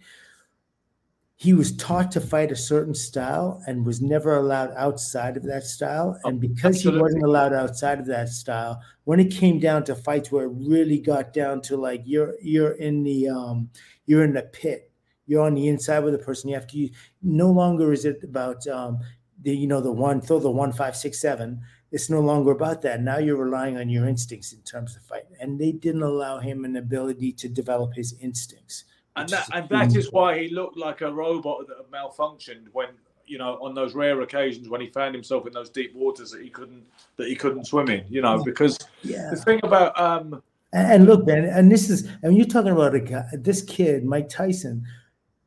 he 1.42 1.52
was 1.52 1.76
taught 1.76 2.12
to 2.12 2.20
fight 2.20 2.52
a 2.52 2.56
certain 2.56 2.94
style 2.94 3.60
and 3.66 3.84
was 3.84 4.00
never 4.00 4.36
allowed 4.36 4.72
outside 4.76 5.36
of 5.36 5.42
that 5.42 5.64
style. 5.64 6.16
And 6.22 6.38
because 6.40 6.76
absolutely. 6.76 6.98
he 6.98 7.02
wasn't 7.02 7.24
allowed 7.24 7.52
outside 7.52 7.98
of 7.98 8.06
that 8.06 8.28
style, 8.28 8.80
when 9.02 9.18
it 9.18 9.32
came 9.32 9.58
down 9.58 9.82
to 9.86 9.96
fights 9.96 10.30
where 10.30 10.44
it 10.44 10.52
really 10.54 11.00
got 11.00 11.32
down 11.32 11.60
to 11.62 11.76
like 11.76 12.02
you're 12.04 12.34
you're 12.40 12.74
in 12.74 13.02
the 13.02 13.28
um 13.28 13.70
you're 14.06 14.22
in 14.22 14.34
the 14.34 14.42
pit, 14.42 14.92
you're 15.26 15.42
on 15.42 15.54
the 15.54 15.66
inside 15.66 16.04
with 16.04 16.12
the 16.12 16.24
person. 16.24 16.48
You 16.48 16.54
have 16.54 16.68
to 16.68 16.78
use, 16.78 16.96
no 17.24 17.50
longer 17.50 17.92
is 17.92 18.04
it 18.04 18.22
about 18.22 18.64
um 18.68 19.00
the 19.42 19.52
you 19.52 19.66
know 19.66 19.80
the 19.80 19.90
one 19.90 20.20
throw 20.20 20.38
the 20.38 20.48
one 20.48 20.72
five 20.72 20.94
six 20.94 21.20
seven. 21.20 21.60
It's 21.90 22.08
no 22.08 22.20
longer 22.20 22.52
about 22.52 22.82
that. 22.82 23.02
Now 23.02 23.18
you're 23.18 23.44
relying 23.44 23.78
on 23.78 23.88
your 23.88 24.06
instincts 24.06 24.52
in 24.52 24.62
terms 24.62 24.94
of 24.94 25.02
fight, 25.02 25.24
and 25.40 25.58
they 25.58 25.72
didn't 25.72 26.04
allow 26.04 26.38
him 26.38 26.64
an 26.64 26.76
ability 26.76 27.32
to 27.32 27.48
develop 27.48 27.94
his 27.94 28.14
instincts. 28.20 28.84
And 29.16 29.24
which 29.24 29.30
that 29.32 29.42
is 29.42 29.50
and 29.54 29.68
that 29.68 29.96
is 29.96 30.12
why 30.12 30.38
he 30.38 30.48
looked 30.48 30.76
like 30.76 31.00
a 31.00 31.12
robot 31.12 31.66
that 31.68 31.76
had 31.76 31.86
malfunctioned 31.86 32.66
when 32.72 32.88
you 33.26 33.38
know 33.38 33.58
on 33.62 33.74
those 33.74 33.94
rare 33.94 34.20
occasions 34.22 34.68
when 34.68 34.80
he 34.80 34.88
found 34.88 35.14
himself 35.14 35.46
in 35.46 35.52
those 35.52 35.70
deep 35.70 35.94
waters 35.94 36.30
that 36.30 36.42
he 36.42 36.50
couldn't 36.50 36.84
that 37.16 37.28
he 37.28 37.36
couldn't 37.36 37.64
swim 37.66 37.88
in 37.88 38.04
you 38.08 38.20
know 38.22 38.42
because 38.42 38.78
Yeah. 39.02 39.30
the 39.30 39.36
thing 39.36 39.60
about 39.62 39.98
um 39.98 40.42
And, 40.72 40.92
and 40.92 41.06
look, 41.06 41.26
man, 41.26 41.44
and 41.44 41.70
this 41.70 41.90
is, 41.90 42.08
I 42.24 42.28
mean, 42.28 42.36
you're 42.36 42.46
talking 42.46 42.72
about 42.72 42.94
a 42.94 43.00
guy, 43.00 43.24
this 43.34 43.60
kid, 43.62 44.04
Mike 44.06 44.30
Tyson, 44.30 44.86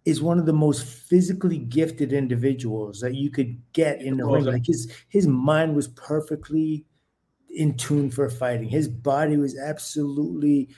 is 0.06 0.22
one 0.22 0.38
of 0.38 0.46
the 0.46 0.54
most 0.54 0.86
physically 0.86 1.58
gifted 1.58 2.14
individuals 2.14 3.00
that 3.00 3.16
you 3.16 3.32
could 3.32 3.60
get 3.74 4.02
in 4.02 4.18
the 4.18 4.26
ring. 4.26 4.46
Like 4.46 4.68
his 4.68 4.92
his 5.10 5.26
mind 5.26 5.76
was 5.76 5.88
perfectly 5.88 6.86
in 7.50 7.76
tune 7.76 8.12
for 8.12 8.30
fighting. 8.30 8.70
His 8.70 8.88
body 8.88 9.38
was 9.38 9.58
absolutely 9.58 10.70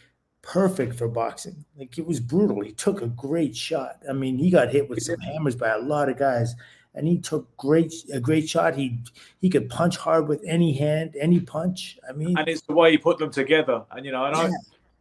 perfect 0.48 0.96
for 0.96 1.08
boxing. 1.10 1.66
Like 1.78 1.98
it 1.98 2.06
was 2.08 2.20
brutal. 2.22 2.62
He 2.62 2.72
took 2.72 3.02
a 3.02 3.08
great 3.08 3.56
shot. 3.56 4.02
I 4.10 4.14
mean, 4.14 4.38
he 4.38 4.50
got 4.50 4.70
hit 4.72 4.90
with 4.90 5.04
some 5.04 5.20
hammers 5.20 5.56
by 5.58 5.70
a 5.70 5.78
lot 5.80 6.08
of 6.10 6.18
guys, 6.18 6.56
and 6.96 7.06
he 7.06 7.18
took 7.20 7.56
great 7.58 7.94
a 8.14 8.20
great 8.20 8.48
shot. 8.50 8.76
He 8.76 8.98
he 9.42 9.50
could 9.50 9.70
punch 9.70 9.98
hard 9.98 10.28
with 10.30 10.42
any 10.48 10.72
hand, 10.74 11.16
any 11.20 11.42
punch. 11.42 12.00
I 12.10 12.14
mean, 12.14 12.38
and 12.38 12.48
it's 12.48 12.62
the 12.62 12.74
way 12.74 12.92
he 12.92 12.98
put 12.98 13.18
them 13.18 13.30
together 13.30 13.84
and 13.92 14.06
you 14.06 14.12
know 14.14 14.26
and 14.26 14.36
I, 14.36 14.46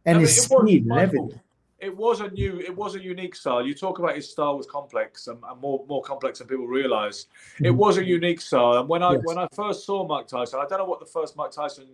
and 0.05 0.17
I 0.17 0.21
his 0.21 0.37
it 0.37 0.51
was 0.51 0.61
speed 0.61 0.85
and 0.85 0.99
everything. 0.99 1.39
it 1.79 1.95
was 1.95 2.19
a 2.19 2.29
new 2.31 2.59
it 2.59 2.75
was 2.75 2.95
a 2.95 3.01
unique 3.01 3.35
style 3.35 3.65
you 3.65 3.73
talk 3.73 3.99
about 3.99 4.15
his 4.15 4.29
style 4.29 4.57
was 4.57 4.65
complex 4.67 5.27
and, 5.27 5.39
and 5.49 5.61
more 5.61 5.85
more 5.87 6.01
complex 6.01 6.39
than 6.39 6.47
people 6.47 6.67
realize 6.67 7.27
it 7.59 7.71
Mhm. 7.71 7.75
was 7.75 7.97
a 7.97 8.03
unique 8.03 8.41
style 8.41 8.73
and 8.79 8.89
when 8.89 9.03
i 9.03 9.11
Yes. 9.13 9.21
when 9.25 9.37
i 9.37 9.47
first 9.53 9.85
saw 9.85 10.07
mike 10.07 10.27
tyson 10.27 10.59
i 10.59 10.65
don't 10.67 10.79
know 10.79 10.85
what 10.85 10.99
the 10.99 11.05
first 11.17 11.35
mike 11.37 11.51
tyson 11.51 11.85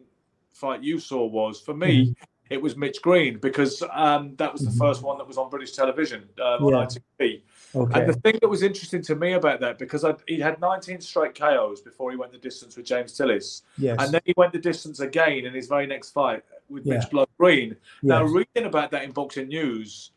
fight 0.54 0.82
you 0.84 1.00
saw 1.00 1.26
was. 1.26 1.60
For 1.60 1.74
me, 1.74 1.94
Mhm. 2.08 2.16
It 2.54 2.62
was 2.62 2.78
Mitch 2.78 3.02
Green 3.02 3.40
because 3.40 3.84
um, 3.92 4.36
that 4.38 4.54
was 4.54 4.62
the 4.62 4.72
Mhm. 4.72 4.78
first 4.78 5.02
one 5.02 5.18
that 5.18 5.28
was 5.28 5.38
on 5.38 5.50
British 5.50 5.72
television 5.72 6.30
uh, 6.40 6.58
on 6.66 6.72
Yeah. 6.72 6.86
ITV. 6.86 7.42
Okay. 7.76 8.00
And 8.00 8.08
the 8.08 8.14
thing 8.14 8.38
that 8.42 8.48
was 8.48 8.62
interesting 8.62 9.02
to 9.02 9.16
me 9.16 9.34
about 9.34 9.60
that, 9.62 9.80
because 9.80 10.06
I, 10.06 10.14
he 10.28 10.40
had 10.40 10.62
19 10.62 11.02
straight 11.02 11.34
KOs 11.34 11.82
before 11.82 12.12
he 12.12 12.18
went 12.18 12.32
the 12.32 12.38
distance 12.38 12.78
with 12.78 12.86
James 12.86 13.18
Tillis, 13.18 13.64
yes. 13.80 13.98
and 14.00 14.14
then 14.14 14.22
he 14.26 14.34
went 14.38 14.54
the 14.54 14.60
distance 14.60 15.00
again 15.00 15.46
in 15.46 15.54
his 15.54 15.68
very 15.68 15.88
next 15.88 16.12
fight 16.12 16.44
with 16.70 16.86
Yeah. 16.86 16.94
Mitch 17.00 17.10
Blood 17.10 17.30
Green. 17.40 17.76
Now, 18.04 18.24
reading 18.24 18.66
about 18.66 18.92
that 18.92 19.04
in 19.04 19.12
Boxing 19.12 19.48
News, 19.48 20.12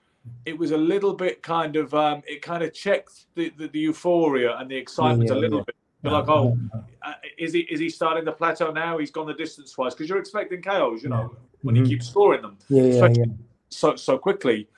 it 0.45 0.59
was 0.59 0.72
a 0.72 0.76
little 0.76 1.14
bit 1.14 1.43
kind 1.43 1.76
of 1.76 1.95
um, 1.95 2.22
it 2.26 2.43
kind 2.43 2.62
of 2.62 2.74
checked 2.74 3.26
the, 3.34 3.51
the, 3.57 3.68
the 3.68 3.78
euphoria 3.78 4.57
and 4.59 4.70
the 4.70 4.76
excitement 4.76 5.30
yeah, 5.30 5.37
a 5.37 5.39
little 5.39 5.61
yeah. 5.61 5.64
bit. 5.64 5.76
You're 6.03 6.12
like, 6.12 6.28
oh, 6.28 6.57
uh, 7.03 7.12
is 7.38 7.53
he 7.53 7.61
is 7.61 7.80
he 7.80 7.88
starting 7.88 8.24
the 8.24 8.32
plateau 8.32 8.70
now? 8.70 8.99
He's 8.99 9.11
gone 9.11 9.26
the 9.26 9.34
distance 9.34 9.72
twice 9.72 9.94
because 9.94 10.09
you're 10.09 10.18
expecting 10.18 10.62
KOs, 10.62 11.03
you 11.03 11.09
know, 11.09 11.34
when 11.62 11.74
Mhm. 11.74 11.84
he 11.84 11.94
keeps 11.94 12.09
scoring 12.09 12.42
them 12.42 12.59
yeah, 12.68 12.82
yeah, 12.82 13.09
yeah. 13.09 13.24
so 13.68 13.97
so 13.97 14.18
quickly. 14.18 14.68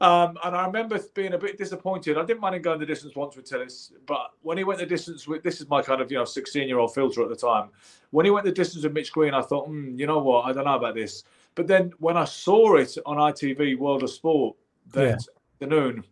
Um, 0.00 0.38
and 0.44 0.54
I 0.54 0.64
remember 0.64 1.00
being 1.14 1.32
a 1.32 1.38
bit 1.38 1.58
disappointed. 1.58 2.16
I 2.16 2.24
didn't 2.24 2.40
mind 2.40 2.54
him 2.54 2.62
going 2.62 2.78
the 2.78 2.86
distance 2.86 3.16
once 3.16 3.34
with 3.34 3.50
Tillis, 3.50 3.90
but 4.06 4.30
when 4.42 4.56
he 4.56 4.62
went 4.62 4.78
the 4.78 4.86
distance 4.86 5.26
with 5.26 5.42
this 5.42 5.60
is 5.60 5.68
my 5.68 5.82
kind 5.82 6.00
of 6.00 6.12
you 6.12 6.18
know 6.18 6.24
16 6.24 6.68
year 6.68 6.78
old 6.78 6.94
filter 6.94 7.22
at 7.22 7.28
the 7.28 7.36
time. 7.36 7.70
When 8.10 8.24
he 8.24 8.30
went 8.30 8.44
the 8.44 8.52
distance 8.52 8.84
with 8.84 8.92
Mitch 8.92 9.10
Green, 9.12 9.34
I 9.34 9.42
thought, 9.42 9.66
hmm, 9.66 9.98
you 9.98 10.06
know 10.06 10.20
what, 10.20 10.46
I 10.46 10.52
don't 10.52 10.64
know 10.64 10.76
about 10.76 10.94
this. 10.94 11.24
But 11.56 11.66
then 11.66 11.92
when 11.98 12.16
I 12.16 12.24
saw 12.24 12.76
it 12.76 12.96
on 13.04 13.16
ITV 13.16 13.76
World 13.78 14.04
of 14.04 14.10
Sport 14.10 14.56
that 14.92 15.20
afternoon, 15.60 16.04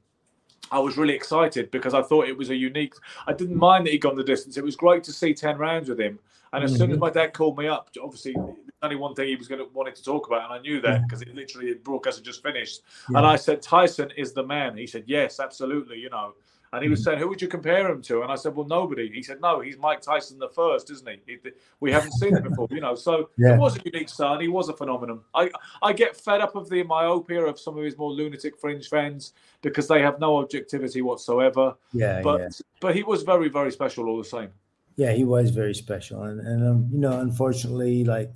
I 0.70 0.78
was 0.78 0.96
really 0.96 1.14
excited 1.14 1.70
because 1.70 1.94
I 1.94 2.02
thought 2.02 2.28
it 2.28 2.36
was 2.36 2.50
a 2.50 2.56
unique. 2.56 2.94
I 3.26 3.32
didn't 3.32 3.56
mind 3.56 3.86
that 3.86 3.90
he'd 3.92 3.98
gone 3.98 4.16
the 4.16 4.24
distance. 4.24 4.56
It 4.56 4.64
was 4.64 4.76
great 4.76 5.04
to 5.04 5.12
see 5.12 5.32
10 5.34 5.58
rounds 5.58 5.88
with 5.88 6.00
him. 6.00 6.18
And 6.52 6.64
as 6.64 6.76
soon 6.76 6.90
as 6.90 6.96
Mhm. 6.96 7.00
my 7.00 7.10
dad 7.10 7.34
called 7.34 7.58
me 7.58 7.68
up, 7.68 7.90
obviously, 8.02 8.34
only 8.82 8.96
one 8.96 9.14
thing 9.14 9.28
he 9.28 9.36
was 9.36 9.48
going 9.48 9.58
to 9.58 9.68
wanted 9.72 9.94
to 9.96 10.02
talk 10.04 10.26
about, 10.26 10.44
and 10.44 10.52
I 10.52 10.58
knew 10.58 10.80
that 10.80 11.02
because 11.02 11.22
it 11.22 11.34
literally 11.34 11.72
the 11.72 11.78
broadcast 11.80 12.18
had 12.18 12.24
just 12.24 12.42
finished. 12.42 12.82
Yeah. 13.10 13.18
And 13.18 13.26
I 13.26 13.36
said, 13.36 13.60
Tyson 13.62 14.10
is 14.16 14.32
the 14.32 14.44
man. 14.44 14.76
He 14.76 14.86
said, 14.86 15.04
Yes, 15.06 15.40
absolutely. 15.40 15.98
You 15.98 16.10
know, 16.10 16.34
and 16.76 16.84
he 16.84 16.90
was 16.90 17.02
saying, 17.02 17.18
Who 17.18 17.28
would 17.28 17.42
you 17.42 17.48
compare 17.48 17.90
him 17.90 18.00
to? 18.02 18.22
And 18.22 18.30
I 18.30 18.36
said, 18.36 18.54
Well, 18.54 18.66
nobody. 18.66 19.10
He 19.10 19.22
said, 19.22 19.40
No, 19.40 19.60
he's 19.60 19.78
Mike 19.78 20.00
Tyson 20.00 20.38
the 20.38 20.48
first, 20.48 20.90
isn't 20.90 21.08
he? 21.08 21.20
he 21.26 21.50
we 21.80 21.90
haven't 21.90 22.12
seen 22.12 22.36
him 22.36 22.42
before, 22.44 22.68
you 22.70 22.80
know. 22.80 22.94
So 22.94 23.30
Yeah. 23.36 23.54
it 23.54 23.58
was 23.58 23.76
a 23.76 23.80
unique 23.84 24.08
son. 24.08 24.40
He 24.40 24.48
was 24.48 24.68
a 24.68 24.76
phenomenon. 24.76 25.20
I 25.34 25.50
I 25.82 25.92
get 25.92 26.16
fed 26.16 26.40
up 26.40 26.54
of 26.54 26.68
the 26.68 26.82
myopia 26.84 27.42
of 27.44 27.58
some 27.58 27.76
of 27.78 27.84
his 27.84 27.96
more 27.98 28.12
lunatic 28.12 28.58
fringe 28.58 28.88
fans 28.88 29.32
because 29.62 29.88
they 29.88 30.00
have 30.02 30.20
no 30.20 30.38
objectivity 30.38 31.02
whatsoever. 31.02 31.74
yeah, 31.92 32.20
But 32.22 32.40
yeah. 32.40 32.48
but 32.80 32.94
he 32.94 33.02
was 33.02 33.22
very 33.22 33.48
very 33.48 33.72
special 33.72 34.06
all 34.08 34.18
the 34.18 34.24
same. 34.24 34.50
Yeah, 34.96 35.12
he 35.12 35.24
was 35.24 35.50
very 35.50 35.74
special, 35.74 36.22
and 36.22 36.40
and 36.40 36.66
um, 36.66 36.88
you 36.92 36.98
know, 36.98 37.20
unfortunately, 37.20 38.04
like 38.04 38.30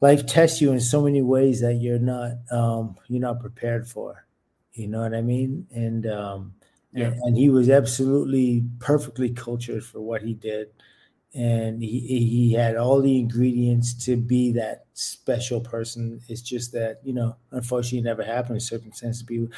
life 0.00 0.26
tests 0.26 0.60
you 0.60 0.72
in 0.72 0.80
so 0.80 1.02
many 1.02 1.22
ways 1.22 1.60
that 1.60 1.74
you're 1.74 1.98
not 1.98 2.32
um, 2.50 2.96
you're 3.08 3.20
not 3.20 3.40
prepared 3.40 3.86
for. 3.88 4.24
You 4.72 4.86
know 4.88 5.00
what 5.02 5.14
I 5.14 5.22
mean? 5.22 5.66
And 5.74 6.06
um, 6.06 6.54
Yeah. 6.92 7.12
and, 7.22 7.36
he 7.36 7.50
was 7.50 7.68
absolutely 7.68 8.64
perfectly 8.78 9.30
cultured 9.30 9.84
for 9.84 10.00
what 10.00 10.22
he 10.22 10.32
did, 10.34 10.68
and 11.34 11.82
he 11.82 12.00
he 12.00 12.52
had 12.54 12.76
all 12.76 13.00
the 13.02 13.18
ingredients 13.18 13.92
to 14.06 14.16
be 14.16 14.52
that 14.52 14.86
special 14.94 15.60
person. 15.60 16.20
It's 16.28 16.40
just 16.42 16.72
that 16.72 17.00
you 17.04 17.12
know, 17.12 17.36
unfortunately, 17.50 17.98
it 17.98 18.04
never 18.04 18.24
happened. 18.24 18.62
Circumstances 18.62 19.22
be 19.22 19.48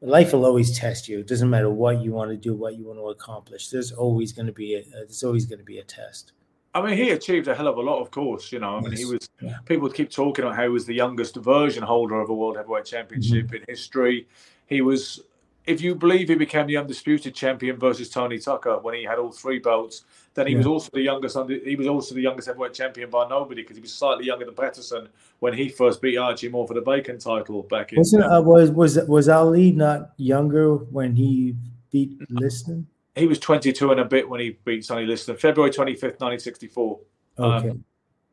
life 0.00 0.32
will 0.32 0.46
always 0.46 0.78
test 0.78 1.08
you. 1.08 1.18
It 1.18 1.26
doesn't 1.26 1.50
matter 1.50 1.70
what 1.70 2.00
you 2.02 2.12
want 2.12 2.30
to 2.30 2.36
do, 2.36 2.54
what 2.54 2.76
you 2.76 2.84
want 2.86 2.98
to 2.98 3.08
accomplish. 3.08 3.68
There's 3.68 3.92
always 3.92 4.32
going 4.32 4.46
to 4.46 4.52
be 4.52 4.76
a, 4.76 4.84
there's 4.90 5.24
always 5.24 5.44
going 5.44 5.58
to 5.58 5.64
be 5.64 5.78
a 5.78 5.84
test. 5.84 6.32
I 6.74 6.82
mean, 6.82 6.96
he 6.96 7.10
achieved 7.10 7.48
a 7.48 7.54
hell 7.54 7.66
of 7.66 7.76
a 7.78 7.80
lot, 7.80 8.00
of 8.00 8.10
course. 8.10 8.52
You 8.52 8.60
know, 8.60 8.76
I 8.76 8.80
mean, 8.80 8.92
he 8.92 9.04
was. 9.04 9.28
Yeah. 9.40 9.56
People 9.64 9.88
keep 9.90 10.10
talking 10.10 10.44
about 10.44 10.56
how 10.56 10.62
he 10.64 10.68
was 10.68 10.86
the 10.86 10.94
youngest 10.94 11.36
version 11.36 11.82
holder 11.82 12.20
of 12.20 12.28
a 12.30 12.34
world 12.34 12.56
heavyweight 12.56 12.84
championship 12.84 13.46
Mm-hmm. 13.46 13.56
in 13.56 13.64
history. 13.68 14.28
He 14.66 14.82
was, 14.82 15.20
if 15.68 15.80
you 15.80 15.94
believe, 15.94 16.28
he 16.28 16.34
became 16.34 16.66
the 16.66 16.76
undisputed 16.76 17.34
champion 17.34 17.78
versus 17.78 18.08
Tony 18.08 18.38
Tucker 18.38 18.78
when 18.78 18.94
he 18.94 19.04
had 19.04 19.18
all 19.18 19.30
three 19.30 19.58
belts. 19.58 20.04
Then 20.34 20.46
he 20.46 20.54
was 20.54 20.66
also 20.66 20.90
the 20.92 21.02
youngest. 21.02 21.36
He 21.64 21.76
was 21.76 21.86
also 21.86 22.14
the 22.14 22.20
youngest 22.20 22.48
heavyweight 22.48 22.74
champion 22.74 23.10
by 23.10 23.28
nobody 23.28 23.62
because 23.62 23.76
he 23.76 23.80
was 23.80 23.92
slightly 23.92 24.26
younger 24.26 24.44
than 24.44 24.54
Patterson 24.54 25.08
when 25.40 25.52
he 25.52 25.68
first 25.68 26.00
beat 26.00 26.16
Archie 26.16 26.48
Moore 26.48 26.66
for 26.66 26.74
the 26.74 26.80
Bacon 26.80 27.18
title 27.18 27.64
back 27.64 27.92
in. 27.92 27.98
Wasn't 27.98 28.24
uh, 28.24 28.42
was 28.42 28.70
was 28.70 28.98
was 29.06 29.28
Ali 29.28 29.72
not 29.72 30.12
younger 30.16 30.76
when 30.76 31.14
he 31.14 31.56
beat 31.90 32.18
Liston? 32.30 32.86
he 33.18 33.26
was 33.26 33.38
22 33.38 33.90
and 33.90 34.00
a 34.00 34.04
bit 34.04 34.28
when 34.28 34.40
he 34.40 34.58
beat 34.64 34.84
Sonny 34.84 35.04
Liston, 35.04 35.36
February 35.36 35.70
25th, 35.70 36.20
1964. 36.20 37.00
Okay, 37.38 37.68
Um, 37.70 37.84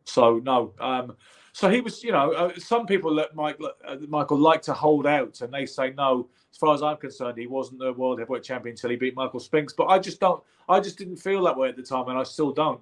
So 0.05 0.39
no, 0.43 0.73
um, 0.79 1.15
so 1.53 1.69
he 1.69 1.81
was. 1.81 2.03
You 2.03 2.11
know, 2.11 2.31
uh, 2.33 2.51
some 2.57 2.85
people 2.85 3.23
Mike, 3.33 3.57
uh, 3.87 3.97
Michael 4.07 4.37
like 4.37 4.61
to 4.63 4.73
hold 4.73 5.07
out, 5.07 5.41
and 5.41 5.53
they 5.53 5.65
say 5.65 5.91
no. 5.91 6.29
As 6.55 6.57
far 6.59 6.73
as 6.73 6.81
I'm 6.81 6.95
concerned, 6.95 7.37
he 7.37 7.47
wasn't 7.47 7.79
the 7.79 7.91
world 7.91 8.17
heavyweight 8.17 8.43
champion 8.43 8.71
until 8.75 8.89
he 8.89 8.95
beat 8.95 9.13
Michael 9.13 9.41
Spinks. 9.41 9.73
But 9.73 9.87
I 9.87 9.99
just 9.99 10.21
don't. 10.21 10.41
I 10.69 10.79
just 10.79 10.97
didn't 10.97 11.17
feel 11.17 11.43
that 11.43 11.57
way 11.57 11.67
at 11.67 11.75
the 11.75 11.83
time, 11.83 12.07
and 12.07 12.17
I 12.17 12.23
still 12.23 12.53
don't. 12.53 12.79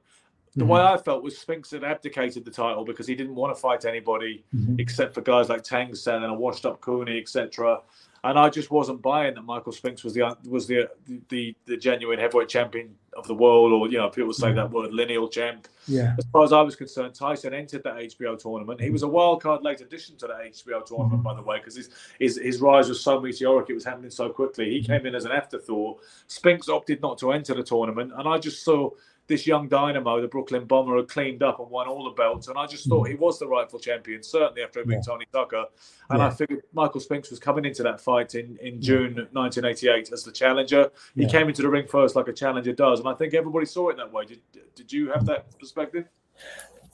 The 0.55 0.63
way 0.63 0.79
I 0.79 0.95
felt 0.97 1.23
was 1.23 1.35
Spinks 1.39 1.71
had 1.71 1.83
abdicated 1.83 2.45
the 2.45 2.51
title 2.51 2.85
because 2.85 3.07
he 3.07 3.15
didn't 3.15 3.33
want 3.33 3.55
to 3.55 3.59
fight 3.59 3.85
anybody 3.85 4.43
Mhm. 4.55 4.79
except 4.79 5.15
for 5.15 5.21
guys 5.21 5.49
like 5.49 5.63
Tangstad 5.63 6.17
and 6.17 6.25
a 6.25 6.33
washed-up 6.35 6.81
Cooney, 6.81 7.17
etc. 7.19 7.81
And 8.23 8.37
I 8.37 8.49
just 8.51 8.69
wasn't 8.69 9.01
buying 9.01 9.33
that 9.33 9.41
Michael 9.41 9.71
Spinks 9.71 10.03
was 10.03 10.13
the 10.13 10.37
was 10.47 10.67
the 10.67 10.91
the 11.29 11.55
the 11.65 11.75
genuine 11.75 12.19
heavyweight 12.19 12.49
champion 12.49 12.95
of 13.17 13.27
the 13.27 13.35
world, 13.35 13.71
or 13.71 13.87
you 13.89 13.97
know, 13.97 14.09
people 14.09 14.33
say 14.33 14.47
mm. 14.47 14.55
that 14.55 14.71
word 14.71 14.93
lineal 14.93 15.27
champ 15.27 15.67
yeah, 15.87 16.15
as 16.17 16.25
far 16.31 16.43
as 16.43 16.53
I 16.53 16.61
was 16.61 16.75
concerned, 16.75 17.13
Tyson 17.13 17.53
entered 17.53 17.83
that 17.83 17.95
HBO 17.95 18.37
tournament. 18.39 18.79
He 18.79 18.87
mm. 18.87 18.93
was 18.93 19.03
a 19.03 19.07
wild 19.07 19.41
card 19.41 19.63
late 19.63 19.81
addition 19.81 20.15
to 20.17 20.27
that 20.27 20.37
HBO 20.37 20.85
tournament, 20.85 21.15
mm-hmm. 21.15 21.21
by 21.23 21.33
the 21.33 21.41
way, 21.41 21.57
because 21.57 21.75
his, 21.75 21.89
his 22.19 22.37
his 22.37 22.61
rise 22.61 22.89
was 22.89 23.01
so 23.01 23.19
meteoric. 23.19 23.69
It 23.69 23.73
was 23.73 23.83
happening 23.83 24.11
so 24.11 24.29
quickly. 24.29 24.69
He 24.69 24.79
mm-hmm. 24.79 24.93
came 24.93 25.05
in 25.05 25.15
as 25.15 25.25
an 25.25 25.31
afterthought. 25.31 26.01
Spinks 26.27 26.69
opted 26.69 27.01
not 27.01 27.17
to 27.19 27.31
enter 27.31 27.53
the 27.53 27.63
tournament, 27.63 28.13
and 28.15 28.27
I 28.27 28.37
just 28.37 28.63
saw 28.63 28.91
this 29.27 29.47
young 29.47 29.69
dynamo, 29.69 30.21
the 30.21 30.27
Brooklyn 30.27 30.65
Bomber, 30.65 30.97
had 30.97 31.07
cleaned 31.07 31.43
up 31.43 31.59
and 31.59 31.69
won 31.69 31.87
all 31.87 32.03
the 32.03 32.11
belts, 32.11 32.49
and 32.49 32.57
I 32.57 32.67
just 32.67 32.87
thought 32.89 33.07
mm. 33.07 33.09
he 33.09 33.15
was 33.15 33.39
the 33.39 33.47
rightful 33.47 33.79
champion, 33.79 34.21
certainly 34.21 34.63
after 34.63 34.81
he 34.81 34.85
beat 34.85 35.03
Tony 35.05 35.25
Tucker. 35.31 35.65
And 36.09 36.21
I 36.21 36.29
figured 36.29 36.63
Michael 36.73 36.99
Spinks 36.99 37.29
was 37.29 37.39
coming 37.39 37.63
into 37.63 37.83
that 37.83 38.01
fight 38.01 38.35
in, 38.35 38.57
in 38.61 38.81
June 38.81 39.15
1988 39.31 40.11
as 40.11 40.23
the 40.23 40.31
challenger. 40.31 40.91
He 41.15 41.23
Yeah. 41.23 41.29
came 41.29 41.47
into 41.47 41.61
the 41.61 41.69
ring 41.69 41.87
first, 41.87 42.15
like 42.15 42.27
a 42.27 42.33
challenger 42.33 42.73
does, 42.73 43.01
and 43.05 43.13
I 43.13 43.17
think 43.17 43.33
everybody 43.33 43.65
saw 43.65 43.89
it 43.89 43.97
that 43.97 44.11
way. 44.11 44.25
Did, 44.25 44.41
did 44.75 44.91
you 44.91 45.11
have 45.11 45.25
that 45.25 45.57
perspective? 45.59 46.07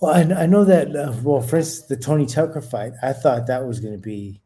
Well, 0.01 0.13
I, 0.13 0.43
I 0.43 0.45
know 0.45 0.63
that. 0.65 0.95
Uh, 0.95 1.13
well, 1.23 1.41
for 1.41 1.57
instance, 1.57 1.87
the 1.87 1.97
Tony 1.97 2.25
Tucker 2.25 2.61
fight, 2.61 2.93
I 3.01 3.13
thought 3.13 3.47
that 3.47 3.65
was 3.65 3.79
going 3.79 3.93
to 3.93 3.99
be. 3.99 4.41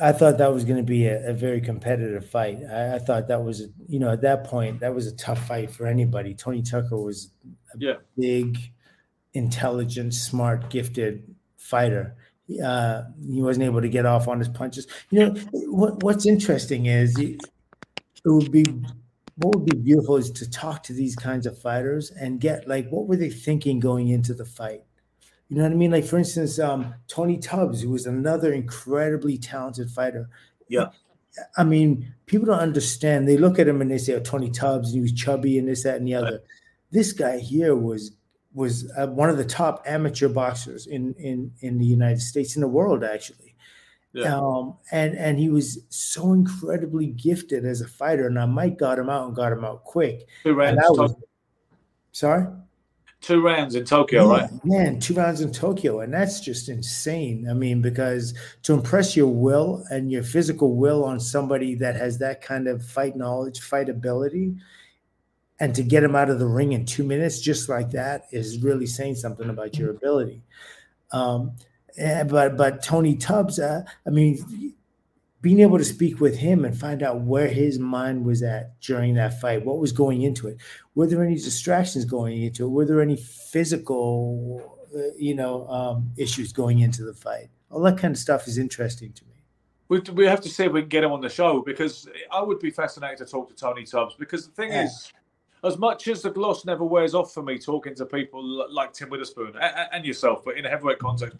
I 0.00 0.12
thought 0.12 0.38
that 0.38 0.52
was 0.52 0.64
going 0.64 0.78
to 0.78 0.82
be 0.82 1.06
a, 1.06 1.30
a 1.30 1.32
very 1.34 1.60
competitive 1.60 2.28
fight. 2.28 2.60
I, 2.70 2.94
I 2.94 2.98
thought 2.98 3.28
that 3.28 3.42
was, 3.42 3.60
a, 3.60 3.64
you 3.86 3.98
know, 3.98 4.10
at 4.10 4.22
that 4.22 4.44
point, 4.44 4.80
that 4.80 4.94
was 4.94 5.06
a 5.06 5.14
tough 5.16 5.46
fight 5.46 5.70
for 5.70 5.86
anybody. 5.86 6.32
Tony 6.34 6.62
Tucker 6.62 6.96
was 6.96 7.32
a 7.74 7.78
Yeah. 7.78 7.94
big, 8.16 8.58
intelligent, 9.34 10.14
smart, 10.14 10.70
gifted 10.70 11.34
fighter. 11.58 12.16
Uh, 12.64 13.02
he 13.30 13.42
wasn't 13.42 13.64
able 13.64 13.82
to 13.82 13.88
get 13.90 14.06
off 14.06 14.26
on 14.26 14.38
his 14.38 14.48
punches. 14.48 14.86
You 15.10 15.20
know, 15.20 15.34
what, 15.52 16.02
what's 16.02 16.24
interesting 16.24 16.86
is 16.86 17.18
it 17.18 17.40
would 18.24 18.50
be 18.50 18.64
what 19.40 19.54
would 19.54 19.64
be 19.64 19.76
beautiful 19.76 20.16
is 20.16 20.30
to 20.30 20.50
talk 20.50 20.82
to 20.82 20.92
these 20.92 21.16
kinds 21.16 21.46
of 21.46 21.58
fighters 21.58 22.10
and 22.10 22.40
get 22.40 22.68
like 22.68 22.88
what 22.90 23.06
were 23.06 23.16
they 23.16 23.30
thinking 23.30 23.80
going 23.80 24.08
into 24.08 24.34
the 24.34 24.44
fight? 24.44 24.82
You 25.48 25.56
know 25.56 25.62
what 25.62 25.72
i 25.72 25.76
mean? 25.76 25.90
Like 25.90 26.04
for 26.04 26.18
instance 26.18 26.58
um, 26.58 26.94
tony 27.08 27.38
tubbs 27.38 27.80
who 27.80 27.90
was 27.90 28.06
another 28.06 28.52
incredibly 28.52 29.38
talented 29.38 29.90
fighter. 29.90 30.28
Yeah. 30.68 30.88
i 31.56 31.64
mean 31.64 32.14
people 32.26 32.46
don't 32.46 32.60
understand. 32.60 33.26
They 33.26 33.38
look 33.38 33.58
at 33.58 33.68
him 33.68 33.80
and 33.80 33.90
they 33.90 33.98
say 33.98 34.14
oh, 34.14 34.20
tony 34.20 34.50
tubbs 34.50 34.88
and 34.88 34.96
he 34.96 35.00
was 35.00 35.12
chubby 35.12 35.58
and 35.58 35.66
this 35.66 35.84
that 35.84 35.96
and 35.96 36.06
the 36.06 36.14
other. 36.14 36.42
This 36.90 37.12
guy 37.12 37.38
here 37.38 37.74
was 37.74 38.12
was 38.52 38.90
uh, 38.98 39.06
one 39.06 39.30
of 39.30 39.38
the 39.38 39.44
top 39.44 39.82
amateur 39.86 40.28
boxers 40.28 40.86
in 40.86 41.14
in 41.14 41.52
in 41.60 41.78
the 41.78 41.86
united 41.86 42.20
states 42.20 42.56
in 42.56 42.62
the 42.62 42.68
world 42.68 43.04
actually 43.04 43.49
Yeah. 44.12 44.36
um, 44.36 44.76
and 44.90 45.16
and 45.16 45.38
he 45.38 45.50
was 45.50 45.84
so 45.88 46.32
incredibly 46.32 47.06
gifted 47.08 47.64
as 47.64 47.80
a 47.80 47.86
fighter. 47.86 48.28
Now 48.28 48.46
Mike 48.46 48.78
got 48.78 48.98
him 48.98 49.08
out 49.08 49.26
and 49.26 49.36
got 49.36 49.52
him 49.52 49.64
out 49.64 49.84
quick. 49.84 50.26
Two 50.42 50.54
rounds, 50.54 50.80
was, 50.90 51.14
sorry, 52.10 52.46
two 53.20 53.40
rounds 53.40 53.74
in 53.74 53.84
Tokyo, 53.84 54.26
Yeah, 54.26 54.40
right? 54.40 54.50
Man, 54.64 54.98
two 54.98 55.14
rounds 55.14 55.40
in 55.40 55.52
Tokyo, 55.52 56.00
and 56.00 56.12
that's 56.12 56.40
just 56.40 56.68
insane. 56.68 57.46
I 57.48 57.54
mean, 57.54 57.80
because 57.80 58.34
to 58.62 58.72
impress 58.72 59.16
your 59.16 59.28
will 59.28 59.84
and 59.90 60.10
your 60.10 60.22
physical 60.22 60.74
will 60.74 61.04
on 61.04 61.20
somebody 61.20 61.74
that 61.76 61.96
has 61.96 62.18
that 62.18 62.42
kind 62.42 62.66
of 62.66 62.84
fight 62.84 63.16
knowledge, 63.16 63.60
fight 63.60 63.88
ability, 63.88 64.56
and 65.60 65.74
to 65.74 65.82
get 65.82 66.02
him 66.02 66.16
out 66.16 66.30
of 66.30 66.38
the 66.38 66.46
ring 66.46 66.72
in 66.72 66.86
two 66.86 67.04
minutes 67.04 67.40
just 67.40 67.68
like 67.68 67.90
that 67.90 68.26
is 68.32 68.62
really 68.62 68.86
saying 68.86 69.14
something 69.14 69.50
about 69.50 69.78
your 69.78 69.90
ability. 69.90 70.42
Um, 71.12 71.52
but 71.98 72.56
but 72.56 72.82
Tony 72.82 73.16
Tubbs, 73.16 73.58
uh, 73.58 73.82
I 74.06 74.10
mean, 74.10 74.74
being 75.40 75.60
able 75.60 75.78
to 75.78 75.84
speak 75.84 76.20
with 76.20 76.36
him 76.36 76.64
and 76.64 76.76
find 76.76 77.02
out 77.02 77.22
where 77.22 77.48
his 77.48 77.78
mind 77.78 78.24
was 78.24 78.42
at 78.42 78.78
during 78.80 79.14
that 79.14 79.40
fight, 79.40 79.64
what 79.64 79.78
was 79.78 79.92
going 79.92 80.22
into 80.22 80.48
it, 80.48 80.58
were 80.94 81.06
there 81.06 81.24
any 81.24 81.36
distractions 81.36 82.04
going 82.04 82.42
into 82.42 82.64
it, 82.66 82.68
were 82.68 82.84
there 82.84 83.00
any 83.00 83.16
physical, 83.16 84.78
uh, 84.94 85.14
you 85.16 85.34
know, 85.34 85.66
um, 85.68 86.10
issues 86.16 86.52
going 86.52 86.80
into 86.80 87.04
the 87.04 87.14
fight? 87.14 87.48
All 87.70 87.80
that 87.82 87.98
kind 87.98 88.12
of 88.14 88.18
stuff 88.18 88.48
is 88.48 88.58
interesting 88.58 89.12
to 89.14 89.24
me. 89.24 89.30
We, 89.88 90.00
we 90.12 90.26
have 90.26 90.40
to 90.42 90.48
see 90.48 90.64
if 90.64 90.72
we 90.72 90.82
can 90.82 90.88
get 90.88 91.04
him 91.04 91.12
on 91.12 91.20
the 91.20 91.28
show 91.28 91.62
because 91.62 92.06
I 92.30 92.42
would 92.42 92.60
be 92.60 92.70
fascinated 92.70 93.18
to 93.18 93.24
talk 93.24 93.48
to 93.48 93.54
Tony 93.54 93.84
Tubbs 93.84 94.14
because 94.16 94.46
the 94.46 94.52
thing 94.52 94.70
Yeah. 94.70 94.84
is, 94.84 95.12
as 95.62 95.78
much 95.78 96.08
as 96.08 96.22
the 96.22 96.30
gloss 96.30 96.64
never 96.64 96.84
wears 96.84 97.14
off 97.14 97.34
for 97.34 97.42
me 97.42 97.58
talking 97.58 97.94
to 97.94 98.06
people 98.06 98.42
like 98.72 98.92
Tim 98.92 99.10
Witherspoon 99.10 99.54
and, 99.60 99.88
and 99.92 100.06
yourself, 100.06 100.44
but 100.44 100.56
in 100.56 100.64
a 100.66 100.68
heavyweight 100.68 100.98
context, 100.98 101.36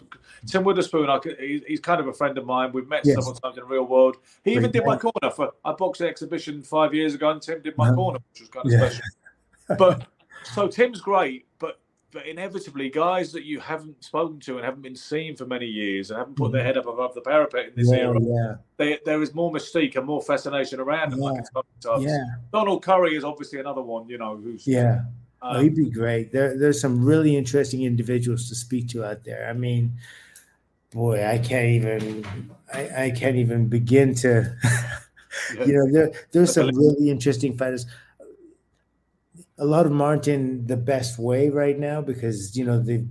Tim 0.46 0.62
Witherspoon, 0.64 1.08
I, 1.08 1.18
he's 1.66 1.80
kind 1.80 2.00
of 2.00 2.06
a 2.08 2.12
friend 2.12 2.36
of 2.36 2.44
mine. 2.44 2.72
We've 2.72 2.88
met 2.88 3.04
Yes. 3.04 3.16
several 3.16 3.34
times 3.34 3.56
in 3.56 3.62
the 3.64 3.68
real 3.68 3.84
world. 3.86 4.18
He 4.44 4.52
even 4.54 4.70
did 4.70 4.84
my 4.84 4.96
corner 4.96 5.30
for 5.34 5.52
I 5.64 5.72
boxed 5.72 6.00
the 6.00 6.08
exhibition 6.08 6.62
five 6.62 6.92
years 6.94 7.14
ago, 7.14 7.30
and 7.30 7.40
Tim 7.40 7.60
did 7.62 7.76
my 7.76 7.86
Uh-huh. 7.86 7.94
corner, 7.96 8.18
which 8.32 8.40
was 8.40 8.48
kind 8.50 8.66
of 8.66 8.72
Yeah. 8.72 8.78
special. 8.88 9.04
But 9.78 10.06
so 10.42 10.68
Tim's 10.68 11.00
great, 11.00 11.46
but 12.12 12.26
inevitably, 12.26 12.90
guys 12.90 13.32
that 13.32 13.44
you 13.44 13.60
haven't 13.60 14.02
spoken 14.02 14.40
to 14.40 14.56
and 14.56 14.64
haven't 14.64 14.82
been 14.82 14.96
seen 14.96 15.36
for 15.36 15.46
many 15.46 15.66
years 15.66 16.10
and 16.10 16.18
haven't 16.18 16.36
put 16.36 16.52
their 16.52 16.64
head 16.64 16.76
up 16.76 16.86
above 16.86 17.14
the 17.14 17.20
parapet 17.20 17.68
in 17.68 17.72
this. 17.76 17.90
Yeah, 17.90 17.98
era, 17.98 18.20
yeah, 18.20 18.54
they, 18.76 18.98
there 19.04 19.22
is 19.22 19.34
more 19.34 19.52
mystique 19.52 19.96
and 19.96 20.06
more 20.06 20.20
fascination 20.20 20.80
around 20.80 21.10
them. 21.10 21.20
Like 21.20 21.34
Yeah. 21.34 21.94
it's 21.94 22.04
yeah, 22.04 22.24
Donald 22.52 22.82
Curry 22.82 23.16
is 23.16 23.24
obviously 23.24 23.60
another 23.60 23.82
one, 23.82 24.08
you 24.08 24.18
know, 24.18 24.36
who's 24.36 24.66
yeah. 24.66 25.02
Oh, 25.42 25.56
um, 25.56 25.62
he'd 25.62 25.76
be 25.76 25.88
great. 25.88 26.32
There, 26.32 26.58
there's 26.58 26.80
some 26.80 27.02
really 27.04 27.36
interesting 27.36 27.82
individuals 27.82 28.48
to 28.48 28.54
speak 28.54 28.88
to 28.88 29.04
out 29.04 29.24
there. 29.24 29.48
I 29.48 29.54
mean, 29.54 29.92
boy, 30.90 31.24
I 31.26 31.38
can't 31.38 31.68
even, 31.68 32.24
I, 32.72 33.04
I 33.04 33.10
can't 33.10 33.36
even 33.36 33.68
begin 33.68 34.14
to, 34.16 34.54
you 35.66 35.72
know, 35.72 35.90
there, 35.90 36.12
there's 36.32 36.52
some 36.52 36.68
really 36.68 37.08
interesting 37.08 37.56
fighters. 37.56 37.86
A 39.60 39.64
lot 39.64 39.84
of 39.86 39.92
them 39.92 40.02
aren't 40.02 40.26
in 40.26 40.66
the 40.66 40.76
best 40.76 41.18
way 41.18 41.48
right 41.50 41.78
now 41.78 42.00
because 42.00 42.56
you 42.56 42.64
know 42.64 42.78
the 42.80 43.06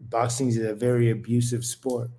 boxing 0.00 0.48
is 0.48 0.58
a 0.58 0.74
very 0.74 1.10
abusive 1.10 1.64
sport. 1.64 2.10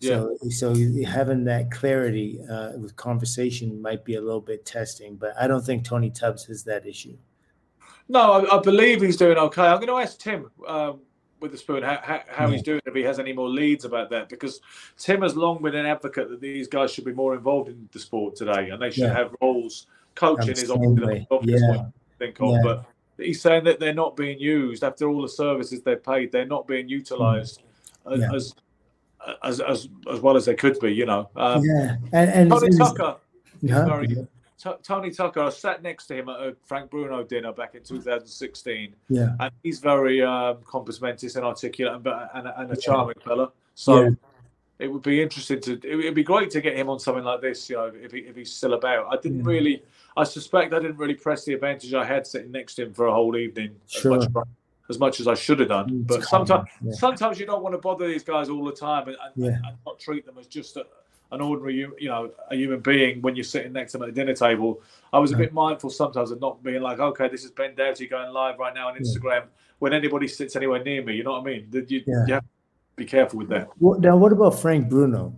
Yeah. 0.00 0.26
So, 0.50 0.74
so 0.74 0.74
having 1.06 1.44
that 1.44 1.70
clarity 1.70 2.40
uh, 2.50 2.72
with 2.78 2.96
conversation 2.96 3.80
might 3.80 4.04
be 4.04 4.16
a 4.16 4.20
little 4.20 4.40
bit 4.40 4.64
testing, 4.66 5.16
but 5.16 5.32
I 5.40 5.46
don't 5.46 5.64
think 5.64 5.84
Tony 5.84 6.10
Tubbs 6.10 6.44
has 6.46 6.64
that 6.64 6.86
issue. 6.86 7.16
No, 8.08 8.32
I, 8.32 8.58
I 8.58 8.60
believe 8.60 9.00
he's 9.00 9.16
doing 9.16 9.38
okay. 9.38 9.62
I'm 9.62 9.76
going 9.76 9.86
to 9.88 9.98
ask 9.98 10.18
Tim 10.18 10.50
um, 10.66 11.00
Witherspoon 11.40 11.82
how, 11.84 12.00
how, 12.02 12.20
how 12.28 12.46
Yeah. 12.46 12.52
he's 12.52 12.62
doing 12.62 12.80
if 12.84 12.94
he 12.94 13.02
has 13.02 13.20
any 13.20 13.32
more 13.32 13.48
leads 13.48 13.84
about 13.84 14.10
that 14.10 14.28
because 14.28 14.60
Tim 14.98 15.22
has 15.22 15.36
long 15.36 15.62
been 15.62 15.76
an 15.76 15.86
advocate 15.86 16.30
that 16.30 16.40
these 16.40 16.66
guys 16.66 16.92
should 16.92 17.04
be 17.04 17.12
more 17.12 17.34
involved 17.34 17.68
in 17.68 17.88
the 17.92 17.98
sport 18.00 18.34
today 18.34 18.70
and 18.70 18.82
they 18.82 18.90
should 18.90 19.04
Yeah. 19.04 19.14
have 19.14 19.34
roles. 19.40 19.86
Coaching 20.16 20.50
is 20.50 20.70
obviously 20.70 21.26
the 21.30 21.34
obvious 21.34 21.60
Yeah. 21.62 21.76
one 21.76 21.92
think 22.18 22.40
of, 22.40 22.56
but 22.62 22.84
he's 23.24 23.40
saying 23.40 23.64
that 23.64 23.80
they're 23.80 23.94
not 23.94 24.16
being 24.16 24.38
used 24.38 24.82
after 24.84 25.08
all 25.08 25.22
the 25.22 25.28
services 25.28 25.82
they've 25.82 26.02
paid. 26.02 26.32
They're 26.32 26.46
not 26.46 26.66
being 26.66 26.88
utilised 26.88 27.62
Mm. 28.06 28.18
Yeah. 28.18 28.34
as, 28.34 28.54
as 29.44 29.60
as 29.60 29.88
as 30.12 30.20
well 30.20 30.36
as 30.36 30.44
they 30.46 30.54
could 30.54 30.78
be. 30.80 30.90
You 30.92 31.06
know, 31.06 31.30
um, 31.36 31.62
yeah, 31.64 31.96
and 32.12 32.30
and 32.30 32.50
Tony 32.50 32.66
it's- 32.68 32.78
Tucker. 32.78 33.16
Huh? 33.70 33.84
very- 33.86 34.26
T- 34.62 34.70
Tony 34.84 35.10
Tucker, 35.10 35.40
I 35.40 35.50
sat 35.50 35.82
next 35.82 36.06
to 36.06 36.14
him 36.14 36.28
at 36.28 36.36
a 36.40 36.56
Frank 36.64 36.88
Bruno 36.90 37.24
dinner 37.24 37.52
back 37.52 37.74
in 37.74 37.82
2016, 37.82 38.94
yeah, 39.08 39.34
and 39.40 39.52
he's 39.64 39.80
very 39.80 40.22
um, 40.22 40.58
compos 40.64 41.00
mentis 41.00 41.34
and 41.36 41.44
articulate 41.44 41.94
and, 41.96 42.06
and, 42.34 42.52
and 42.56 42.70
a 42.72 42.76
charming 42.76 43.16
fella. 43.24 43.50
So 43.74 44.02
Yeah. 44.02 44.10
it 44.78 44.86
would 44.88 45.02
be 45.02 45.20
interesting 45.20 45.60
to. 45.62 45.80
It 45.84 45.96
would 45.96 46.14
be 46.14 46.22
great 46.22 46.50
to 46.52 46.60
get 46.60 46.76
him 46.76 46.88
on 46.88 47.00
something 47.00 47.24
like 47.24 47.40
this. 47.40 47.68
You 47.70 47.76
know, 47.76 47.92
if, 48.00 48.12
he, 48.12 48.18
if 48.20 48.36
he's 48.36 48.52
still 48.52 48.74
about. 48.74 49.06
I 49.12 49.16
didn't 49.20 49.40
Yeah. 49.40 49.46
really. 49.50 49.82
I 50.16 50.24
suspect 50.24 50.74
I 50.74 50.78
didn't 50.80 50.98
really 50.98 51.14
press 51.14 51.44
the 51.44 51.54
advantage 51.54 51.94
I 51.94 52.04
had 52.04 52.26
sitting 52.26 52.52
next 52.52 52.74
to 52.76 52.82
him 52.84 52.92
for 52.94 53.06
a 53.06 53.12
whole 53.12 53.36
evening 53.36 53.74
Sure. 53.86 54.18
as, 54.18 54.28
much, 54.30 54.48
as 54.90 54.98
much 54.98 55.20
as 55.20 55.28
I 55.28 55.34
should 55.34 55.60
have 55.60 55.68
done. 55.68 56.04
It's 56.08 56.16
But 56.16 56.24
sometimes, 56.24 56.68
yeah. 56.82 56.92
sometimes 56.92 57.40
you 57.40 57.46
don't 57.46 57.62
want 57.62 57.74
to 57.74 57.78
bother 57.78 58.06
these 58.06 58.22
guys 58.24 58.48
all 58.50 58.64
the 58.64 58.72
time 58.72 59.08
and, 59.08 59.16
and, 59.24 59.32
Yeah. 59.36 59.58
and 59.68 59.76
not 59.86 59.98
treat 59.98 60.26
them 60.26 60.36
as 60.38 60.46
just 60.46 60.76
a, 60.76 60.84
an 61.30 61.40
ordinary, 61.40 61.76
you 61.98 62.08
know, 62.08 62.30
a 62.50 62.54
human 62.56 62.80
being 62.80 63.22
when 63.22 63.34
you're 63.36 63.44
sitting 63.44 63.72
next 63.72 63.92
to 63.92 63.98
them 63.98 64.06
at 64.08 64.14
the 64.14 64.20
dinner 64.20 64.34
table. 64.34 64.82
I 65.14 65.18
was 65.18 65.32
a 65.32 65.36
bit 65.36 65.54
mindful 65.54 65.88
sometimes 65.88 66.30
of 66.30 66.40
not 66.42 66.62
being 66.62 66.82
like, 66.82 66.98
okay, 66.98 67.28
this 67.28 67.42
is 67.44 67.50
Ben 67.50 67.74
Doughty 67.74 68.06
going 68.06 68.30
live 68.34 68.58
right 68.58 68.74
now 68.74 68.88
on 68.88 68.98
Instagram. 68.98 69.44
When 69.78 69.94
anybody 69.94 70.28
sits 70.28 70.56
anywhere 70.56 70.82
near 70.84 71.02
me, 71.02 71.14
you 71.16 71.24
know 71.24 71.32
what 71.32 71.40
I 71.40 71.44
mean? 71.44 71.68
You, 71.72 72.02
Yeah. 72.06 72.24
you 72.26 72.34
have 72.34 72.42
to 72.42 72.48
be 72.96 73.06
careful 73.06 73.38
with 73.38 73.48
that. 73.48 73.70
Well, 73.80 73.98
now, 73.98 74.16
what 74.18 74.30
about 74.32 74.58
Frank 74.60 74.90
Bruno? 74.90 75.34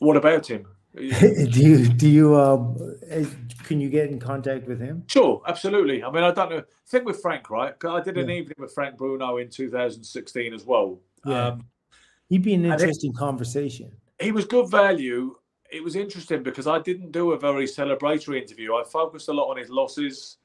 What 0.00 0.16
about 0.16 0.46
him? 0.48 0.66
do 0.96 1.60
you 1.60 1.88
do 1.88 2.08
you 2.08 2.36
um, 2.40 2.96
can 3.64 3.80
you 3.80 3.88
get 3.88 4.10
in 4.10 4.20
contact 4.20 4.68
with 4.68 4.80
him? 4.80 5.02
Sure, 5.08 5.42
absolutely. 5.46 6.04
I 6.04 6.10
mean, 6.10 6.22
I 6.22 6.30
don't 6.30 6.50
know. 6.50 6.62
Think 6.86 7.04
with 7.06 7.20
Frank, 7.20 7.50
right? 7.50 7.74
I 7.84 8.00
did 8.00 8.16
an 8.18 8.28
Yeah. 8.28 8.36
evening 8.36 8.56
with 8.58 8.72
Frank 8.72 8.96
Bruno 8.96 9.38
in 9.38 9.48
2016 9.48 10.54
as 10.54 10.64
well. 10.64 11.00
Yeah. 11.26 11.48
Um, 11.48 11.64
He'd 12.28 12.42
be 12.42 12.54
an 12.54 12.64
interesting 12.64 13.12
conversation. 13.12 13.90
he 14.20 14.32
was 14.32 14.44
good 14.46 14.70
value. 14.70 15.34
It 15.70 15.82
was 15.82 15.96
interesting 15.96 16.42
because 16.42 16.66
I 16.66 16.78
didn't 16.78 17.10
do 17.12 17.32
a 17.32 17.38
very 17.38 17.64
celebratory 17.66 18.40
interview. 18.40 18.74
I 18.74 18.84
focused 18.84 19.28
a 19.28 19.32
lot 19.32 19.48
on 19.50 19.56
his 19.56 19.68
losses. 19.70 20.36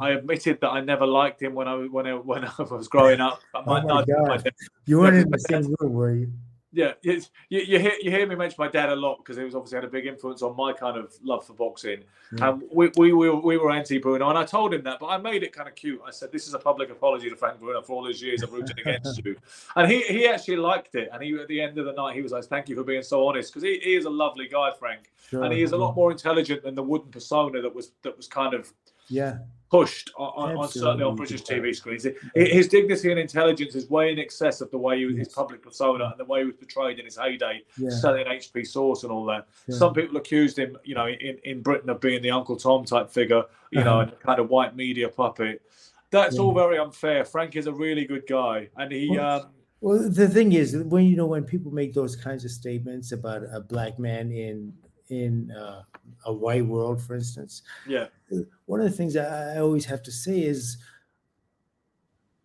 I 0.00 0.10
admitted 0.10 0.60
that 0.60 0.68
I 0.68 0.82
never 0.82 1.06
liked 1.06 1.40
him 1.40 1.54
when 1.54 1.66
I 1.66 1.76
when 1.86 2.06
I, 2.06 2.12
when 2.14 2.44
I 2.58 2.62
was 2.62 2.88
growing 2.88 3.20
up. 3.20 3.40
I 3.54 3.62
Oh 3.66 3.80
my 3.82 4.04
God. 4.04 4.52
You 4.84 4.98
weren't 4.98 5.16
in 5.16 5.30
the 5.30 5.38
same 5.50 5.74
room, 5.80 5.92
were 5.94 6.14
you? 6.14 6.32
Yeah, 6.76 6.92
you, 7.02 7.22
you 7.48 7.78
hear 7.78 7.92
you 8.02 8.10
hear 8.10 8.26
me 8.26 8.34
mention 8.34 8.56
my 8.58 8.68
dad 8.68 8.90
a 8.90 8.94
lot 8.94 9.16
because 9.18 9.36
he 9.38 9.44
was 9.44 9.54
obviously 9.54 9.76
had 9.76 9.84
a 9.84 9.88
big 9.88 10.04
influence 10.06 10.42
on 10.42 10.54
my 10.54 10.72
kind 10.74 10.98
of 10.98 11.14
love 11.24 11.46
for 11.46 11.54
boxing. 11.54 12.04
Yeah. 12.36 12.50
And 12.50 12.62
we, 12.70 12.90
we, 12.98 13.12
we, 13.14 13.30
were- 13.30 13.40
we 13.40 13.56
were 13.56 13.70
anti 13.70 13.98
Bruno, 13.98 14.28
and 14.28 14.36
I 14.36 14.44
told 14.44 14.74
him 14.74 14.82
that, 14.84 14.98
but 15.00 15.06
I 15.06 15.16
made 15.16 15.42
it 15.42 15.52
kind 15.54 15.68
of 15.68 15.74
cute. 15.74 16.00
I 16.06 16.10
said, 16.10 16.30
"This 16.32 16.46
is 16.46 16.52
a 16.54 16.58
public 16.58 16.90
apology 16.90 17.30
to 17.30 17.36
Frank 17.36 17.58
Bruno 17.60 17.80
for 17.80 17.94
all 17.94 18.04
those 18.04 18.20
years 18.20 18.42
of 18.42 18.52
rooting 18.52 18.78
against 18.78 19.18
you." 19.24 19.36
And 19.74 19.90
he, 19.90 20.02
he 20.02 20.26
actually 20.28 20.56
liked 20.56 20.94
it. 20.94 21.08
And 21.12 21.22
he 21.22 21.34
at 21.38 21.48
the 21.48 21.60
end 21.60 21.78
of 21.78 21.86
the 21.86 21.92
night, 21.94 22.14
he 22.14 22.20
was 22.22 22.32
like, 22.32 22.44
"Thank 22.44 22.68
you 22.68 22.76
for 22.76 22.84
being 22.84 23.02
so 23.02 23.26
honest," 23.26 23.52
because 23.52 23.62
he, 23.62 23.78
he 23.82 23.94
is 23.94 24.04
a 24.04 24.10
lovely 24.10 24.46
guy, 24.46 24.70
Frank, 24.78 25.10
Sure, 25.30 25.42
and 25.44 25.52
he 25.52 25.62
is 25.62 25.72
a 25.72 25.76
lot 25.76 25.96
more 25.96 26.10
intelligent 26.12 26.62
than 26.62 26.74
the 26.74 26.82
wooden 26.82 27.10
persona 27.10 27.62
that 27.62 27.74
was 27.74 27.92
that 28.02 28.16
was 28.16 28.26
kind 28.28 28.52
of 28.54 28.72
Yeah, 29.08 29.38
pushed 29.70 30.10
on, 30.16 30.56
on, 30.56 30.68
certainly 30.68 31.02
on 31.04 31.16
British 31.16 31.42
TV 31.42 31.74
screens. 31.74 32.06
His 32.34 32.68
dignity 32.68 33.10
and 33.10 33.18
intelligence 33.20 33.74
is 33.74 33.90
way 33.90 34.12
in 34.12 34.18
excess 34.18 34.60
of 34.60 34.70
the 34.70 34.78
way 34.78 34.98
he, 34.98 35.06
his 35.08 35.26
Yes. 35.28 35.34
public 35.34 35.62
persona 35.62 36.04
and 36.06 36.14
the 36.18 36.24
way 36.24 36.40
he 36.40 36.46
was 36.46 36.54
portrayed 36.56 36.98
in 36.98 37.04
his 37.04 37.16
heyday, 37.16 37.62
Yeah. 37.76 37.90
selling 37.90 38.26
HP 38.26 38.64
sauce 38.64 39.02
and 39.02 39.10
all 39.12 39.24
that. 39.26 39.46
Yeah. 39.66 39.76
Some 39.76 39.92
people 39.94 40.16
accused 40.16 40.58
him, 40.58 40.76
you 40.84 40.94
know, 40.94 41.06
in, 41.08 41.38
in 41.44 41.62
Britain 41.62 41.90
of 41.90 42.00
being 42.00 42.22
the 42.22 42.30
Uncle 42.30 42.56
Tom 42.56 42.84
type 42.84 43.10
figure, 43.10 43.42
you 43.72 43.82
know, 43.82 44.00
Uh-huh. 44.00 44.10
and 44.12 44.20
kind 44.20 44.38
of 44.38 44.50
white 44.50 44.76
media 44.76 45.08
puppet. 45.08 45.62
That's 46.10 46.36
Yeah. 46.36 46.42
all 46.42 46.54
very 46.54 46.78
unfair. 46.78 47.24
Frank 47.24 47.56
is 47.56 47.66
a 47.66 47.72
really 47.72 48.04
good 48.04 48.26
guy, 48.28 48.68
and 48.76 48.92
he. 48.92 49.08
Well, 49.10 49.40
Um, 49.42 49.48
Well, 49.82 50.08
the 50.08 50.26
thing 50.28 50.52
is, 50.52 50.74
when 50.76 51.04
you 51.04 51.16
know 51.16 51.26
when 51.26 51.44
people 51.44 51.70
make 51.70 51.92
those 51.92 52.16
kinds 52.16 52.44
of 52.46 52.50
statements 52.50 53.12
about 53.12 53.42
a 53.52 53.60
black 53.60 53.98
man 53.98 54.32
in 54.32 54.72
in 55.10 55.50
uh, 55.52 55.82
a 56.24 56.32
white 56.32 56.66
world, 56.66 57.00
for 57.02 57.14
instance, 57.14 57.62
yeah, 57.86 58.06
one 58.66 58.80
of 58.80 58.90
the 58.90 58.96
things 58.96 59.16
I, 59.16 59.58
always 59.58 59.84
have 59.86 60.02
to 60.04 60.12
say 60.12 60.42
is 60.42 60.78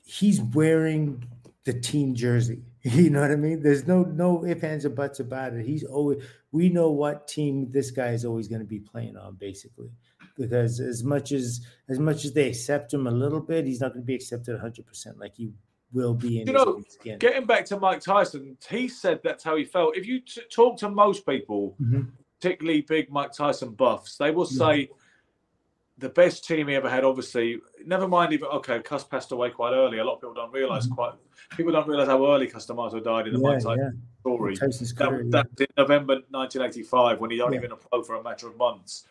he's 0.03 0.41
wearing 0.41 1.23
the 1.63 1.73
team 1.73 2.15
jersey. 2.15 2.63
You 2.83 3.11
know 3.11 3.21
what 3.21 3.29
I 3.29 3.35
mean? 3.35 3.61
There's 3.61 3.85
no 3.85 4.01
no 4.01 4.43
ifs 4.43 4.63
ands 4.63 4.85
or 4.85 4.89
buts 4.89 5.19
about 5.19 5.53
it. 5.53 5.63
He's 5.63 5.83
always 5.83 6.23
we 6.51 6.67
know 6.67 6.89
what 6.89 7.27
team 7.27 7.71
this 7.71 7.91
guy 7.91 8.07
is 8.07 8.25
always 8.25 8.47
going 8.47 8.61
to 8.61 8.67
be 8.67 8.79
playing 8.79 9.17
on, 9.17 9.35
basically. 9.35 9.91
Because 10.35 10.79
as 10.79 11.03
much 11.03 11.31
as 11.31 11.63
as 11.89 11.99
much 11.99 12.25
as 12.25 12.33
they 12.33 12.47
accept 12.47 12.91
him 12.91 13.05
a 13.05 13.11
little 13.11 13.39
bit, 13.39 13.67
he's 13.67 13.81
not 13.81 13.89
going 13.89 14.01
to 14.01 14.07
be 14.07 14.15
accepted 14.15 14.53
100 14.53 14.87
percent 14.87 15.19
like 15.19 15.35
he 15.35 15.51
will 15.93 16.15
be 16.15 16.41
in 16.41 16.47
You 16.47 16.53
know, 16.53 16.81
getting 17.19 17.45
back 17.45 17.65
to 17.65 17.79
Mike 17.79 18.01
Tyson, 18.01 18.57
he 18.67 18.87
said 18.87 19.19
that's 19.23 19.43
how 19.43 19.55
he 19.55 19.63
felt. 19.63 19.95
If 19.95 20.07
you 20.07 20.21
t- 20.21 20.41
talk 20.49 20.77
to 20.79 20.89
most 20.89 21.23
people, 21.25 21.75
Mhm. 21.79 22.07
Particularly 22.41 22.81
big 22.81 23.11
Mike 23.11 23.31
Tyson 23.33 23.69
buffs, 23.73 24.17
they 24.17 24.31
will 24.31 24.47
Yeah. 24.49 24.57
say 24.57 24.89
the 25.99 26.09
best 26.09 26.43
team 26.47 26.67
he 26.67 26.75
ever 26.75 26.89
had. 26.89 27.03
Obviously, 27.03 27.61
never 27.85 28.07
mind 28.07 28.33
even 28.33 28.47
okay, 28.49 28.79
Cus 28.79 29.03
passed 29.03 29.31
away 29.31 29.51
quite 29.51 29.73
early. 29.73 29.99
A 29.99 30.03
lot 30.03 30.15
of 30.15 30.21
people 30.21 30.33
don't 30.33 30.51
realize 30.51 30.87
quite. 30.87 31.13
People 31.55 31.71
don't 31.73 31.87
realize 31.87 32.07
how 32.07 32.25
early 32.33 32.47
Cus 32.47 32.65
D'Amato 32.65 32.99
died 32.99 33.27
in 33.27 33.33
the 33.33 33.39
Mm-hmm. 33.39 33.45
Yeah, 33.45 33.51
Mike 33.53 34.59
Tyson 34.59 34.85
yeah. 34.85 34.89
story. 34.89 34.95
That, 34.95 34.95
career, 35.09 35.23
that 35.31 35.47
was 35.51 35.61
in 35.61 35.67
November 35.77 36.13
1985 36.31 37.19
when 37.19 37.29
he'd 37.29 37.41
only 37.41 37.57
Yeah. 37.57 37.61
been 37.61 37.71
a 37.73 37.75
pro 37.75 38.01
for 38.01 38.15
a 38.15 38.23
matter 38.23 38.47
of 38.47 38.57
months. 38.57 39.05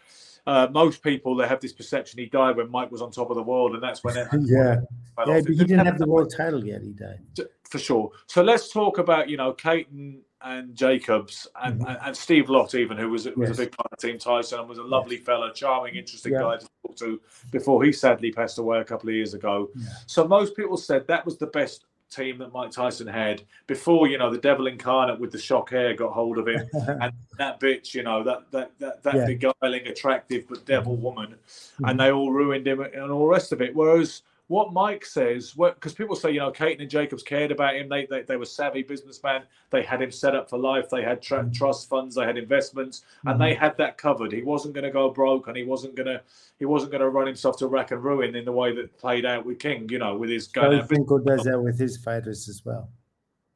Uh, 0.46 0.66
most 0.72 1.02
people 1.02 1.36
they 1.36 1.46
have 1.46 1.60
this 1.60 1.72
perception 1.72 2.18
he 2.18 2.26
died 2.26 2.56
when 2.56 2.68
Mike 2.70 2.90
was 2.90 3.02
on 3.02 3.12
top 3.12 3.30
of 3.30 3.36
the 3.36 3.42
world, 3.42 3.74
and 3.74 3.82
that's 3.82 4.02
when 4.02 4.16
it 4.16 4.26
yeah. 4.40 4.80
yeah, 5.26 5.40
but 5.44 5.46
he 5.46 5.54
didn't 5.54 5.84
have 5.86 5.98
the 5.98 6.06
world 6.08 6.32
title 6.36 6.64
yet. 6.64 6.82
He 6.82 6.90
died. 6.92 7.20
for 7.62 7.78
sure. 7.78 8.10
So 8.26 8.42
let's 8.42 8.72
talk 8.72 8.98
about 8.98 9.28
you 9.28 9.36
know 9.36 9.52
Cayton 9.52 10.22
and 10.42 10.74
Jacobs 10.74 11.46
and, 11.62 11.80
and, 11.86 11.98
and 12.02 12.16
Steve 12.16 12.48
Lott 12.48 12.74
even 12.74 12.96
who 12.96 13.10
was 13.10 13.26
was 13.26 13.32
Mm-hmm. 13.34 13.42
Yes. 13.42 13.58
a 13.58 13.62
big 13.62 13.72
part 13.76 13.92
of 13.92 13.98
Team 13.98 14.18
Tyson 14.18 14.60
and 14.60 14.68
was 14.68 14.78
a 14.78 14.82
lovely 14.82 15.16
fellow, 15.18 15.50
charming, 15.52 15.94
interesting 15.96 16.32
Yeah. 16.32 16.40
guy 16.40 16.56
to 16.58 16.66
talk 16.86 16.96
to 16.96 17.20
before 17.50 17.82
he 17.84 17.92
sadly 17.92 18.32
passed 18.32 18.58
away 18.58 18.80
a 18.80 18.84
couple 18.84 19.08
of 19.08 19.14
years 19.14 19.34
ago. 19.34 19.70
Yeah. 19.76 19.88
So 20.06 20.26
most 20.26 20.56
people 20.56 20.76
said 20.76 21.06
that 21.08 21.24
was 21.24 21.36
the 21.38 21.46
best 21.48 21.84
team 22.10 22.38
that 22.38 22.52
Mike 22.52 22.72
Tyson 22.72 23.06
had 23.06 23.42
before, 23.68 24.08
you 24.08 24.18
know, 24.18 24.30
the 24.30 24.38
devil 24.38 24.66
incarnate 24.66 25.20
with 25.20 25.30
the 25.30 25.38
shock 25.38 25.70
hair 25.70 25.94
got 25.94 26.12
hold 26.12 26.38
of 26.38 26.48
him, 26.48 26.68
and 27.00 27.12
that 27.38 27.60
bitch, 27.60 27.94
you 27.94 28.02
know, 28.02 28.24
that 28.24 28.50
that 28.50 28.72
that, 28.80 29.02
that 29.04 29.14
Yeah. 29.14 29.26
beguiling, 29.26 29.86
attractive 29.86 30.46
but 30.48 30.64
devil 30.64 30.96
woman, 30.96 31.36
and 31.84 32.00
they 32.00 32.10
all 32.10 32.32
ruined 32.32 32.66
him 32.66 32.80
and 32.80 33.10
all 33.12 33.20
the 33.20 33.26
rest 33.26 33.52
of 33.52 33.60
it. 33.62 33.76
Whereas 33.76 34.22
what 34.50 34.72
Mike 34.72 35.06
says, 35.06 35.52
because 35.52 35.94
people 35.94 36.16
say, 36.16 36.32
you 36.32 36.40
know, 36.40 36.50
Cayton 36.50 36.80
and 36.80 36.90
Jacobs 36.90 37.22
cared 37.22 37.52
about 37.52 37.76
him. 37.76 37.88
They, 37.88 38.06
they 38.06 38.22
they 38.22 38.36
were 38.36 38.44
savvy 38.44 38.82
businessmen. 38.82 39.42
They 39.70 39.84
had 39.84 40.02
him 40.02 40.10
set 40.10 40.34
up 40.34 40.50
for 40.50 40.58
life. 40.58 40.90
They 40.90 41.04
had 41.04 41.22
tra- 41.22 41.44
mm. 41.44 41.54
trust 41.54 41.88
funds. 41.88 42.16
They 42.16 42.24
had 42.24 42.36
investments, 42.36 43.04
and 43.26 43.40
they 43.40 43.52
mm-hmm. 43.52 43.60
had 43.60 43.76
that 43.76 43.96
covered. 43.96 44.32
He 44.32 44.42
wasn't 44.42 44.74
going 44.74 44.82
to 44.82 44.90
go 44.90 45.08
broke, 45.08 45.46
and 45.46 45.56
he 45.56 45.62
wasn't 45.62 45.94
going 45.94 46.08
to 46.08 46.20
he 46.58 46.64
wasn't 46.64 46.90
going 46.90 47.00
to 47.00 47.10
run 47.10 47.28
himself 47.28 47.58
to 47.58 47.68
rack 47.68 47.92
and 47.92 48.02
ruin 48.02 48.34
in 48.34 48.44
the 48.44 48.50
way 48.50 48.74
that 48.74 48.98
played 48.98 49.24
out 49.24 49.46
with 49.46 49.60
King. 49.60 49.88
You 49.88 49.98
know, 49.98 50.16
with 50.16 50.30
his 50.30 50.50
out. 50.56 50.88
Finkel 50.88 51.20
does 51.20 51.44
that 51.44 51.60
with 51.60 51.78
his 51.78 51.96
fighters 51.96 52.48
as 52.48 52.64
well. 52.64 52.90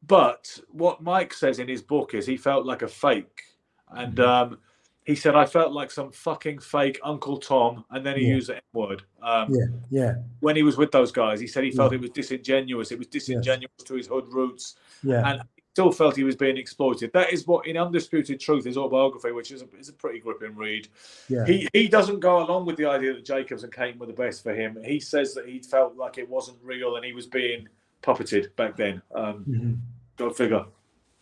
But 0.06 0.60
what 0.70 1.02
Mike 1.02 1.34
says 1.34 1.58
in 1.58 1.66
his 1.66 1.82
book 1.82 2.14
is 2.14 2.24
he 2.24 2.36
felt 2.36 2.66
like 2.66 2.82
a 2.82 2.88
fake, 2.88 3.42
and 3.88 4.14
mm-hmm. 4.14 4.52
um, 4.52 4.58
he 5.04 5.14
said 5.14 5.34
I 5.36 5.44
felt 5.46 5.72
like 5.72 5.90
some 5.90 6.10
fucking 6.12 6.58
fake 6.60 6.98
Uncle 7.02 7.38
Tom, 7.38 7.84
and 7.90 8.04
then 8.04 8.16
he 8.16 8.26
Yeah. 8.26 8.34
used 8.34 8.48
the 8.48 8.56
N 8.56 8.62
word. 8.72 9.02
Um, 9.22 9.48
Yeah, 9.52 9.66
yeah, 9.90 10.14
when 10.40 10.56
he 10.56 10.62
was 10.62 10.76
with 10.76 10.90
those 10.92 11.12
guys. 11.12 11.40
He 11.40 11.46
said 11.46 11.64
he 11.64 11.70
felt 11.70 11.92
it 11.92 12.00
was 12.00 12.10
disingenuous. 12.10 12.90
It 12.92 12.98
was 12.98 13.06
disingenuous 13.08 13.72
to 13.84 13.94
his 13.94 14.06
hood 14.06 14.26
roots, 14.32 14.76
yeah. 15.02 15.28
and 15.28 15.42
he 15.56 15.62
still 15.72 15.92
felt 15.92 16.16
he 16.16 16.24
was 16.24 16.36
being 16.36 16.56
exploited. 16.56 17.12
That 17.12 17.32
is 17.32 17.46
what, 17.46 17.66
in 17.66 17.76
Undisputed 17.76 18.38
Truth, 18.40 18.64
his 18.64 18.76
autobiography, 18.78 19.32
which 19.32 19.50
is 19.50 19.62
a, 19.62 19.66
is 19.78 19.88
a 19.88 19.92
pretty 19.92 20.20
gripping 20.20 20.54
read. 20.56 20.88
Yeah. 21.28 21.44
He 21.46 21.68
he 21.72 21.88
doesn't 21.88 22.20
go 22.20 22.42
along 22.44 22.64
with 22.66 22.76
the 22.76 22.86
idea 22.86 23.12
that 23.14 23.24
Jacobs 23.24 23.62
and 23.64 23.72
Cayton 23.72 23.98
were 23.98 24.06
the 24.06 24.12
best 24.12 24.42
for 24.42 24.54
him. 24.54 24.78
He 24.84 25.00
says 25.00 25.34
that 25.34 25.46
he 25.48 25.58
felt 25.58 25.96
like 25.96 26.16
it 26.18 26.28
wasn't 26.28 26.58
real 26.62 26.96
and 26.96 27.04
he 27.04 27.12
was 27.12 27.26
being 27.26 27.68
puppeted 28.02 28.54
back 28.56 28.76
then. 28.76 29.02
Um, 29.14 29.44
Mhm. 29.48 29.78
Go 30.16 30.30
figure. 30.30 30.64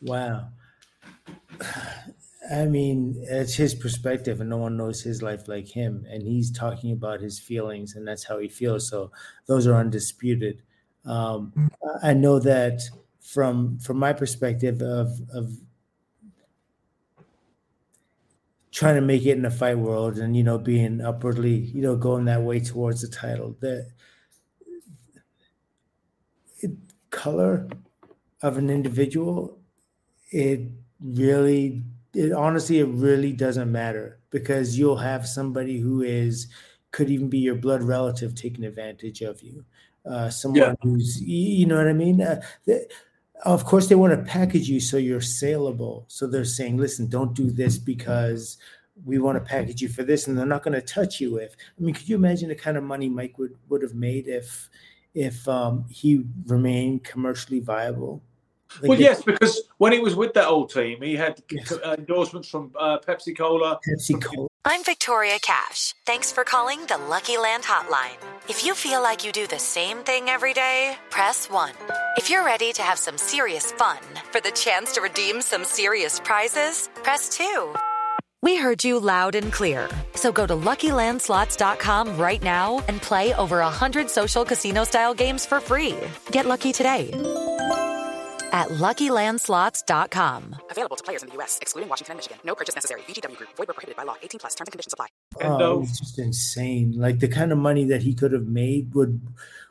Wow. 0.03 0.49
I 2.51 2.67
mean, 2.67 3.15
it's 3.29 3.55
his 3.55 3.75
perspective, 3.75 4.41
and 4.41 4.51
no 4.51 4.57
one 4.57 4.77
knows 4.77 5.03
his 5.03 5.23
life 5.23 5.47
like 5.47 5.69
him. 5.69 6.05
And 6.09 6.23
he's 6.23 6.51
talking 6.51 6.93
about 6.93 7.21
his 7.21 7.39
feelings, 7.39 7.95
and 7.95 8.07
that's 8.07 8.25
how 8.25 8.39
he 8.39 8.49
feels. 8.49 8.89
So 8.89 9.13
those 9.47 9.67
are 9.67 9.75
undisputed. 9.75 10.63
Um, 11.05 11.71
I 12.03 12.15
know 12.15 12.39
that 12.41 12.83
from 13.21 13.79
from 13.79 13.99
my 13.99 14.13
perspective 14.13 14.83
of 14.83 15.21
of 15.33 15.53
trying 18.73 18.95
to 18.97 19.01
make 19.01 19.25
it 19.27 19.33
in 19.37 19.43
the 19.43 19.51
fight 19.51 19.79
world, 19.79 20.19
and 20.19 20.37
you 20.37 20.43
know, 20.43 20.59
being 20.59 21.01
upwardly, 21.01 21.55
you 21.55 21.81
know, 21.83 21.97
going 21.97 22.25
that 22.25 22.43
way 22.43 22.59
towards 22.61 23.03
the 23.03 23.09
title. 23.09 23.57
The 23.61 23.91
it, 26.59 26.71
color 27.11 27.69
of 28.43 28.59
an 28.59 28.71
individual, 28.71 29.61
it 30.33 30.71
really, 31.01 31.85
it 32.15 32.33
honestly, 32.33 32.79
it 32.81 32.89
really 32.89 33.33
doesn't 33.33 33.71
matter 33.71 34.19
because 34.31 34.79
you'll 34.79 34.97
have 34.97 35.27
somebody 35.27 35.79
who 35.79 36.03
is 36.03 36.49
could 36.91 37.11
even 37.11 37.29
be 37.29 37.39
your 37.39 37.55
blood 37.55 37.83
relative 37.83 38.35
taking 38.35 38.65
advantage 38.65 39.23
of 39.23 39.43
you. 39.43 39.65
Uh, 40.05 40.29
someone 40.29 40.61
Yeah. 40.61 40.75
who's, 40.83 41.21
you 41.23 41.65
know 41.65 41.77
what 41.77 41.89
I 41.89 41.93
mean? 41.93 42.21
Uh, 42.21 42.43
the, 42.67 42.87
of 43.45 43.65
course, 43.65 43.89
they 43.89 43.95
want 43.95 44.13
to 44.13 44.31
package 44.31 44.69
you 44.69 44.79
so 44.79 44.99
you're 44.99 45.21
saleable. 45.21 46.05
So 46.09 46.27
they're 46.27 46.45
saying, 46.45 46.77
listen, 46.77 47.09
don't 47.09 47.35
do 47.35 47.51
this 47.51 47.79
because 47.79 48.59
we 49.05 49.19
want 49.19 49.37
to 49.37 49.45
package 49.45 49.81
you 49.81 49.89
for 49.89 50.03
this, 50.03 50.27
and 50.27 50.37
they're 50.37 50.47
not 50.47 50.63
going 50.63 50.75
to 50.75 50.83
touch 50.83 51.21
you 51.21 51.39
if. 51.39 51.57
I 51.79 51.83
mean, 51.83 51.95
could 51.95 52.09
you 52.09 52.15
imagine 52.17 52.51
the 52.51 52.55
kind 52.55 52.77
of 52.77 52.85
money 52.85 53.09
Mike 53.09 53.39
would 53.39 53.57
would 53.69 53.83
have 53.83 53.95
made 53.95 54.29
if 54.29 54.69
if 55.15 55.49
um, 55.49 55.87
he 55.89 56.25
remained 56.47 57.05
commercially 57.05 57.61
viable? 57.61 58.23
Like 58.81 58.89
well, 58.89 58.93
if 58.93 59.01
yes, 59.01 59.23
because 59.23 59.63
when 59.79 59.93
he 59.93 59.99
was 59.99 60.15
with 60.15 60.33
that 60.35 60.49
old 60.49 60.71
team, 60.73 61.03
he 61.03 61.15
had 61.17 61.41
Yes. 61.51 61.73
endorsements 61.99 62.49
from 62.49 62.73
uh, 62.79 62.99
Pepsi 63.07 63.37
Cola. 63.37 63.79
Pepsi 63.87 64.21
Cola. 64.23 64.49
I'm 64.65 64.85
Victoria 64.85 65.39
Cash. 65.43 65.95
Thanks 66.07 66.31
for 66.31 66.45
calling 66.45 66.85
the 66.87 66.97
Lucky 67.11 67.37
Land 67.37 67.65
Hotline. 67.65 68.17
If 68.49 68.65
you 68.65 68.75
feel 68.75 69.03
like 69.03 69.27
you 69.27 69.33
do 69.33 69.47
the 69.49 69.59
same 69.59 69.99
thing 69.99 70.29
every 70.29 70.53
day, 70.55 70.97
press 71.11 71.51
1. 71.51 71.73
If 72.17 72.31
you're 72.31 72.45
ready 72.45 72.73
to 72.75 72.83
have 72.83 72.99
some 72.99 73.19
serious 73.19 73.73
fun 73.73 73.99
for 74.31 74.41
the 74.41 74.53
chance 74.53 74.93
to 74.93 75.01
redeem 75.03 75.43
some 75.43 75.65
serious 75.65 76.21
prizes, 76.21 76.89
press 77.03 77.29
2. 77.31 77.75
We 78.45 78.57
heard 78.57 78.83
you 78.85 78.99
loud 79.01 79.35
and 79.35 79.53
clear. 79.53 79.89
So 80.15 80.31
go 80.33 80.47
to 80.47 80.55
LuckyLandSlots.com 80.55 82.17
right 82.17 82.43
now 82.43 82.85
and 82.89 83.01
play 83.03 83.35
over 83.35 83.59
100 83.59 84.09
social 84.11 84.45
casino 84.45 84.85
style 84.85 85.15
games 85.15 85.45
for 85.47 85.61
free. 85.61 85.97
Get 86.31 86.47
lucky 86.47 86.73
today 86.73 87.11
at 88.53 88.69
LuckyLandSlots.com. 88.69 90.57
Available 90.71 90.97
to 90.97 91.03
players 91.03 91.23
in 91.23 91.29
the 91.31 91.35
U.S., 91.37 91.59
excluding 91.61 91.89
Washington 91.89 92.13
and 92.13 92.19
Michigan. 92.19 92.39
No 92.45 92.55
purchase 92.55 92.75
necessary. 92.75 93.01
VGW 93.03 93.37
Group. 93.37 93.51
Void 93.57 93.69
where 93.69 93.75
prohibited 93.75 93.97
by 93.97 94.05
law. 94.05 94.17
18 94.23 94.39
plus. 94.39 94.55
Terms 94.55 94.69
and 94.69 94.73
conditions 94.73 94.93
apply. 94.93 95.07
And, 95.41 95.63
Oh, 95.63 95.79
uh, 95.79 95.83
it's 95.83 95.99
just 95.99 96.19
insane. 96.19 96.93
Like 96.97 97.19
the 97.19 97.29
kind 97.29 97.51
of 97.53 97.59
money 97.59 97.85
that 97.87 98.03
he 98.03 98.15
could 98.15 98.33
have 98.33 98.47
made 98.47 98.95
would 98.95 99.21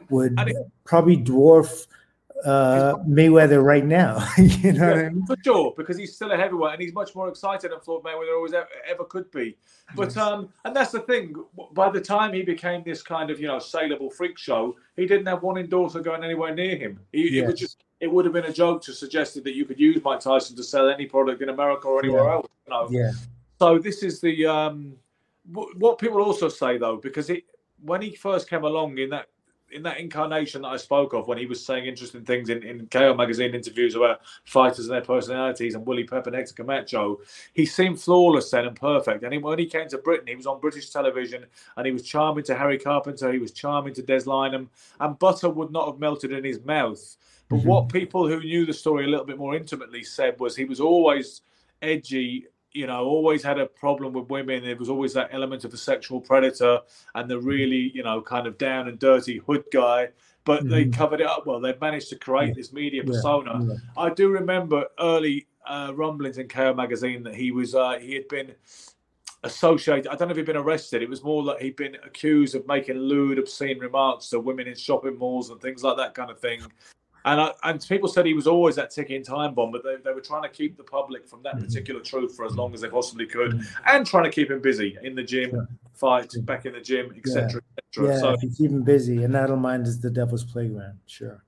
would 0.09 0.37
And 0.39 0.49
it- 0.49 0.57
probably 0.83 1.15
dwarf 1.17 1.87
uh, 2.43 2.95
Mayweather 3.07 3.63
right 3.63 3.85
now. 3.85 4.27
you 4.37 4.73
know 4.73 4.87
what 4.89 4.97
I 4.97 5.09
mean? 5.09 5.25
For 5.27 5.35
sure, 5.45 5.73
because 5.77 5.95
he's 5.95 6.15
still 6.15 6.31
a 6.31 6.35
heavyweight 6.37 6.73
and 6.73 6.81
he's 6.81 6.91
much 6.93 7.13
more 7.15 7.29
excited 7.29 7.71
than 7.71 7.79
Floyd 7.81 8.01
Mayweather 8.03 8.35
always 8.35 8.53
ever, 8.53 8.67
ever 8.89 9.03
could 9.05 9.29
be. 9.31 9.55
But 9.95 10.17
um, 10.17 10.49
and 10.65 10.75
that's 10.75 10.91
the 10.91 11.01
thing. 11.01 11.35
By 11.73 11.91
the 11.91 12.01
time 12.01 12.33
he 12.33 12.41
became 12.41 12.81
this 12.83 13.03
kind 13.03 13.29
of 13.29 13.39
you 13.39 13.47
know 13.47 13.59
saleable 13.59 14.09
freak 14.09 14.39
show, 14.39 14.75
he 14.95 15.05
didn't 15.05 15.27
have 15.27 15.43
one 15.43 15.57
endorser 15.57 15.99
going 16.01 16.23
anywhere 16.23 16.53
near 16.55 16.75
him. 16.75 16.99
He, 17.11 17.37
It 17.39 17.45
was 17.45 17.51
Yes. 17.51 17.59
just 17.59 17.83
it 18.01 18.11
would 18.11 18.25
have 18.25 18.33
been 18.33 18.45
a 18.45 18.51
joke 18.53 18.81
to 18.83 18.93
suggest 18.93 19.41
that 19.41 19.55
you 19.55 19.63
could 19.63 19.79
use 19.79 20.03
Mike 20.03 20.19
Tyson 20.19 20.55
to 20.57 20.63
sell 20.63 20.89
any 20.89 21.05
product 21.05 21.41
in 21.41 21.49
America 21.49 21.87
or 21.87 21.99
anywhere 21.99 22.23
Yeah. 22.25 22.33
else. 22.33 22.47
You 22.65 22.69
know? 22.73 22.87
Yeah. 22.89 23.11
So 23.59 23.77
this 23.77 24.01
is 24.03 24.19
the 24.19 24.45
um, 24.47 24.95
wh- 25.53 25.71
what 25.77 25.97
people 25.99 26.21
also 26.21 26.49
say 26.49 26.77
though, 26.77 26.97
because 26.97 27.29
it 27.29 27.43
when 27.83 28.01
he 28.01 28.15
first 28.15 28.49
came 28.49 28.63
along 28.63 28.97
in 28.97 29.09
that 29.11 29.27
in 29.71 29.83
that 29.83 29.99
incarnation 30.01 30.63
that 30.63 30.67
I 30.67 30.75
spoke 30.77 31.13
of, 31.13 31.29
when 31.29 31.37
he 31.37 31.45
was 31.45 31.65
saying 31.65 31.85
interesting 31.85 32.25
things 32.25 32.49
in, 32.49 32.61
in 32.61 32.87
KO 32.87 33.13
magazine 33.13 33.55
interviews 33.55 33.95
about 33.95 34.19
fighters 34.43 34.79
and 34.87 34.93
their 34.93 34.99
personalities 35.01 35.75
and 35.75 35.85
Willie 35.85 36.03
Pep 36.03 36.27
and 36.27 36.35
Hector 36.35 36.53
Camacho, 36.55 37.21
he 37.53 37.65
seemed 37.65 38.01
flawless 38.01 38.51
then 38.51 38.65
and 38.65 38.75
perfect. 38.75 39.23
And 39.23 39.31
he, 39.31 39.39
when 39.39 39.59
he 39.59 39.65
came 39.67 39.87
to 39.87 39.97
Britain, 39.97 40.27
he 40.27 40.35
was 40.35 40.45
on 40.45 40.59
British 40.59 40.89
television 40.89 41.45
and 41.77 41.85
he 41.85 41.93
was 41.93 42.03
charming 42.03 42.43
to 42.45 42.55
Harry 42.55 42.77
Carpenter, 42.77 43.31
he 43.31 43.39
was 43.39 43.53
charming 43.53 43.93
to 43.93 44.01
Des 44.01 44.25
Lynam, 44.25 44.67
and 44.99 45.17
butter 45.19 45.47
would 45.49 45.71
not 45.71 45.87
have 45.87 45.99
melted 45.99 46.33
in 46.33 46.43
his 46.43 46.61
mouth. 46.65 47.15
But 47.51 47.59
Mhm. 47.59 47.65
what 47.65 47.89
people 47.89 48.25
who 48.27 48.39
knew 48.39 48.65
the 48.65 48.71
story 48.73 49.03
a 49.03 49.07
little 49.09 49.25
bit 49.25 49.37
more 49.37 49.55
intimately 49.55 50.03
said 50.03 50.39
was 50.39 50.55
he 50.55 50.63
was 50.63 50.79
always 50.79 51.41
edgy, 51.81 52.47
you 52.71 52.87
know, 52.87 53.03
always 53.03 53.43
had 53.43 53.59
a 53.59 53.65
problem 53.65 54.13
with 54.13 54.29
women. 54.29 54.63
There 54.63 54.77
was 54.77 54.87
always 54.89 55.11
that 55.15 55.27
element 55.33 55.65
of 55.65 55.71
the 55.71 55.77
sexual 55.77 56.21
predator 56.21 56.79
and 57.15 57.29
the 57.29 57.37
really, 57.41 57.91
you 57.93 58.03
know, 58.03 58.21
kind 58.21 58.47
of 58.47 58.57
down 58.57 58.87
and 58.87 58.97
dirty 58.97 59.39
hood 59.39 59.65
guy. 59.73 60.11
But 60.45 60.69
they 60.69 60.85
Mhm. 60.85 60.93
covered 60.93 61.19
it 61.19 61.27
up 61.27 61.45
well. 61.45 61.59
They 61.59 61.75
managed 61.81 62.07
to 62.11 62.15
create 62.15 62.55
this 62.55 62.71
media 62.71 63.03
persona. 63.03 63.59
yeah. 63.67 63.75
I 63.97 64.09
do 64.11 64.29
remember 64.29 64.87
early 64.99 65.47
uh, 65.67 65.91
rumblings 65.93 66.37
in 66.39 66.47
KO 66.47 66.73
magazine 66.73 67.21
that 67.23 67.35
he 67.35 67.51
was 67.51 67.75
uh, 67.75 67.99
he 67.99 68.15
had 68.15 68.27
been 68.29 68.55
associated. 69.43 70.07
I 70.11 70.15
don't 70.15 70.27
know 70.27 70.31
if 70.31 70.37
he'd 70.37 70.45
been 70.45 70.55
arrested. 70.57 71.01
It 71.03 71.09
was 71.09 71.23
more 71.23 71.43
like 71.43 71.59
he'd 71.61 71.75
been 71.75 71.95
accused 72.03 72.55
of 72.55 72.65
making 72.67 72.95
lewd, 72.97 73.37
obscene 73.37 73.77
remarks 73.79 74.29
to 74.29 74.39
women 74.39 74.67
in 74.67 74.75
shopping 74.75 75.17
malls 75.17 75.49
and 75.49 75.59
things 75.61 75.83
like 75.83 75.97
that 75.97 76.13
kind 76.15 76.31
of 76.31 76.39
thing. 76.39 76.61
And 77.25 77.39
I, 77.39 77.51
and 77.63 77.85
people 77.87 78.09
said 78.09 78.25
he 78.25 78.33
was 78.33 78.47
always 78.47 78.75
that 78.75 78.91
ticking 78.91 79.23
time 79.23 79.53
bomb, 79.53 79.71
but 79.71 79.83
they, 79.83 79.95
they 80.03 80.11
were 80.11 80.21
trying 80.21 80.43
to 80.43 80.49
keep 80.49 80.77
the 80.77 80.83
public 80.83 81.27
from 81.27 81.43
that 81.43 81.55
mm-hmm. 81.55 81.65
particular 81.65 82.01
truth 82.01 82.35
for 82.35 82.45
as 82.45 82.55
long 82.55 82.73
as 82.73 82.81
they 82.81 82.89
possibly 82.89 83.25
could, 83.25 83.51
mm-hmm. 83.51 83.87
and 83.87 84.05
trying 84.05 84.23
to 84.23 84.31
keep 84.31 84.49
him 84.49 84.61
busy 84.61 84.97
in 85.03 85.15
the 85.15 85.23
gym, 85.23 85.51
Sure. 85.51 85.67
fight, 85.93 86.33
back 86.45 86.65
in 86.65 86.73
the 86.73 86.79
gym, 86.81 87.13
etc., 87.15 87.61
etc. 87.77 88.13
Yeah, 88.13 88.19
So 88.19 88.29
if 88.31 88.43
you 88.43 88.49
keep 88.49 88.71
him 88.71 88.83
busy, 88.83 89.23
and 89.23 89.33
that'll 89.33 89.57
mind 89.57 89.87
is 89.87 89.99
the 89.99 90.09
devil's 90.09 90.43
playground. 90.43 90.99
Sure. 91.07 91.43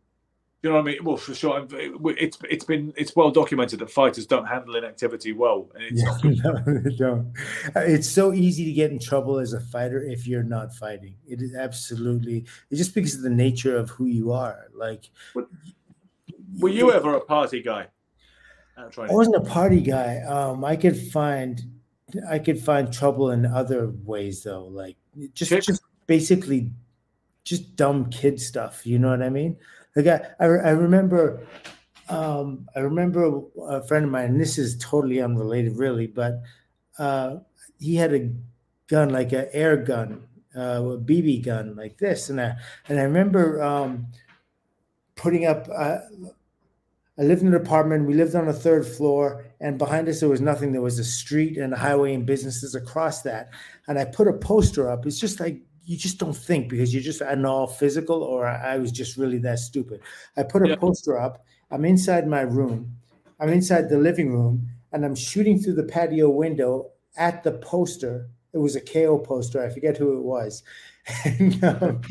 You 0.64 0.70
know 0.70 0.76
what 0.78 0.82
I 0.82 0.86
mean? 0.86 1.04
Well, 1.04 1.18
for 1.18 1.36
sure, 1.36 1.68
it- 1.72 1.94
it's 2.18 2.38
it's 2.50 2.64
been 2.64 2.94
it's 2.96 3.16
well 3.16 3.32
documented 3.32 3.80
that 3.80 3.92
fighters 3.92 4.26
don't 4.26 4.46
handle 4.46 4.76
inactivity 4.76 5.34
well, 5.34 5.70
it's 5.76 6.02
Yeah, 6.24 6.52
no, 6.66 6.80
they 6.80 6.96
don't. 6.96 7.34
Uh, 7.76 7.82
It's 7.82 8.10
so 8.10 8.34
easy 8.34 8.64
to 8.66 8.72
get 8.72 8.90
in 8.92 8.98
trouble 9.00 9.40
as 9.40 9.52
a 9.54 9.60
fighter 9.60 10.02
if 10.02 10.26
you're 10.26 10.44
not 10.44 10.74
fighting. 10.74 11.16
It 11.28 11.42
is 11.42 11.54
absolutely. 11.54 12.46
It's 12.72 12.80
just 12.80 12.96
because 12.96 13.16
of 13.16 13.22
the 13.24 13.30
nature 13.30 13.76
of 13.76 13.90
who 13.90 14.06
you 14.06 14.32
are. 14.32 14.68
Like, 14.74 15.10
Were 16.60 16.70
you 16.70 16.94
ever 16.94 17.16
a 17.16 17.22
party 17.22 17.62
guy? 17.62 17.88
I 18.78 18.88
wasn't 19.12 19.36
a 19.36 19.42
party 19.42 19.82
guy. 19.82 20.22
Um, 20.22 20.64
I 20.66 20.76
could 20.76 20.98
find, 20.98 21.62
I 22.28 22.40
could 22.40 22.60
find 22.60 22.92
trouble 22.92 23.32
in 23.32 23.46
other 23.46 23.92
ways 24.04 24.44
though. 24.44 24.66
Like 24.66 24.96
just, 25.34 25.52
just 25.52 25.82
basically, 26.08 26.72
just 27.44 27.76
dumb 27.76 28.10
kid 28.10 28.40
stuff. 28.40 28.88
You 28.88 28.98
know 28.98 29.10
what 29.10 29.22
I 29.22 29.30
mean? 29.30 29.58
Like 29.96 30.08
I, 30.08 30.22
I, 30.40 30.46
I 30.46 30.70
remember, 30.72 31.46
um, 32.10 32.68
I 32.76 32.80
remember 32.80 33.42
a 33.68 33.86
friend 33.88 34.06
of 34.06 34.12
mine. 34.12 34.38
This 34.38 34.58
is 34.58 34.78
totally 34.78 35.22
unrelated, 35.22 35.78
really, 35.78 36.08
but 36.08 36.42
uh, 36.98 37.38
he 37.80 37.96
had 37.96 38.14
a 38.14 38.32
gun 38.88 39.10
like 39.10 39.32
an 39.34 39.48
air 39.54 39.78
gun, 39.78 40.24
uh, 40.56 40.82
a 40.84 40.98
BB 40.98 41.46
gun 41.46 41.76
like 41.76 41.98
this, 41.98 42.30
and 42.30 42.42
I 42.42 42.56
and 42.88 43.00
I 43.00 43.04
remember. 43.04 43.62
Um, 43.62 44.08
putting 45.16 45.46
up. 45.46 45.68
Uh, 45.74 46.00
I 47.18 47.22
lived 47.22 47.42
in 47.42 47.50
an 47.50 47.54
apartment. 47.54 48.08
We 48.08 48.16
lived 48.16 48.36
on 48.36 48.48
a 48.48 48.54
third 48.54 48.88
floor, 48.88 49.46
and 49.60 49.78
behind 49.78 50.10
us 50.10 50.20
there 50.20 50.30
was 50.30 50.42
nothing. 50.42 50.72
There 50.72 50.82
was 50.82 51.00
a 51.00 51.04
street 51.04 51.58
and 51.58 51.74
a 51.74 51.78
highway 51.78 52.14
and 52.14 52.26
businesses 52.26 52.74
across 52.74 53.22
that. 53.22 53.50
And 53.88 54.00
I 54.00 54.06
put 54.06 54.28
a 54.28 54.34
poster 54.34 54.90
up. 54.90 55.06
It's 55.06 55.20
just 55.20 55.40
like 55.40 55.62
you 55.86 55.98
just 55.98 56.18
don't 56.18 56.36
think 56.36 56.70
because 56.70 56.94
you're 56.94 57.04
just 57.04 57.22
I 57.22 57.36
don't 57.36 57.68
physical 57.68 58.24
or 58.24 58.48
I, 58.48 58.76
I 58.76 58.78
was 58.78 58.92
just 58.92 59.18
really 59.18 59.38
that 59.40 59.60
stupid. 59.60 60.00
I 60.38 60.44
put 60.44 60.64
a 60.66 60.70
Yeah. 60.70 60.76
poster 60.76 61.20
up. 61.20 61.46
I'm 61.72 61.86
inside 61.86 62.28
my 62.28 62.42
room. 62.42 62.96
I'm 63.40 63.50
inside 63.50 63.90
the 63.90 63.98
living 63.98 64.32
room, 64.32 64.68
and 64.92 65.04
I'm 65.04 65.16
shooting 65.16 65.60
through 65.60 65.74
the 65.74 65.84
patio 65.84 66.30
window 66.30 66.92
at 67.18 67.44
the 67.44 67.52
poster. 67.54 68.30
It 68.54 68.60
was 68.60 68.76
a 68.76 68.82
KO 68.82 69.18
poster. 69.18 69.62
I 69.66 69.70
forget 69.70 69.98
who 69.98 70.18
it 70.18 70.24
was. 70.24 70.64
And, 71.26 71.62
um, 71.66 72.02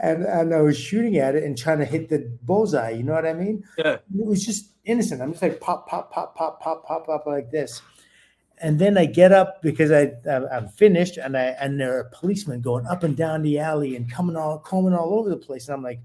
and 0.00 0.24
and 0.24 0.54
I 0.54 0.62
was 0.62 0.78
shooting 0.78 1.18
at 1.18 1.34
it 1.34 1.44
and 1.44 1.58
trying 1.58 1.78
to 1.80 1.84
hit 1.84 2.08
the 2.08 2.20
bullseye. 2.42 2.88
You 2.90 3.02
know 3.02 3.12
what 3.12 3.26
I 3.26 3.34
mean? 3.34 3.62
Yeah. 3.76 3.98
It 4.18 4.26
was 4.26 4.42
just 4.46 4.70
innocent. 4.86 5.20
I'm 5.20 5.32
just 5.32 5.42
like 5.42 5.60
pop, 5.60 5.86
pop, 5.86 6.10
pop, 6.10 6.34
pop, 6.34 6.58
pop, 6.58 6.86
pop, 6.86 7.04
pop 7.04 7.26
like 7.26 7.50
this. 7.50 7.82
And 8.62 8.78
then 8.78 8.98
I 8.98 9.06
get 9.06 9.32
up 9.32 9.62
because 9.62 9.90
I 9.90 10.12
I'm 10.28 10.68
finished, 10.68 11.16
and 11.16 11.36
I 11.36 11.56
and 11.60 11.80
there 11.80 11.98
are 11.98 12.10
policemen 12.12 12.60
going 12.60 12.86
up 12.86 13.04
and 13.04 13.16
down 13.16 13.42
the 13.42 13.58
alley 13.58 13.96
and 13.96 14.10
coming 14.10 14.36
all 14.36 14.58
combing 14.58 14.94
all 14.94 15.18
over 15.18 15.30
the 15.30 15.36
place. 15.36 15.68
And 15.68 15.74
I'm 15.74 15.82
like, 15.82 16.00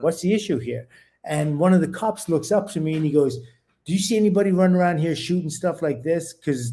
what's 0.00 0.20
the 0.20 0.34
issue 0.34 0.58
here? 0.58 0.88
And 1.24 1.58
one 1.58 1.72
of 1.72 1.80
the 1.80 1.88
cops 1.88 2.28
looks 2.28 2.50
up 2.50 2.70
to 2.72 2.80
me 2.80 2.94
and 2.94 3.04
he 3.04 3.12
goes, 3.12 3.38
"Do 3.84 3.92
you 3.92 3.98
see 3.98 4.16
anybody 4.16 4.52
running 4.52 4.76
around 4.76 4.98
here 4.98 5.14
shooting 5.14 5.50
stuff 5.50 5.82
like 5.82 6.02
this?" 6.02 6.32
Because 6.32 6.72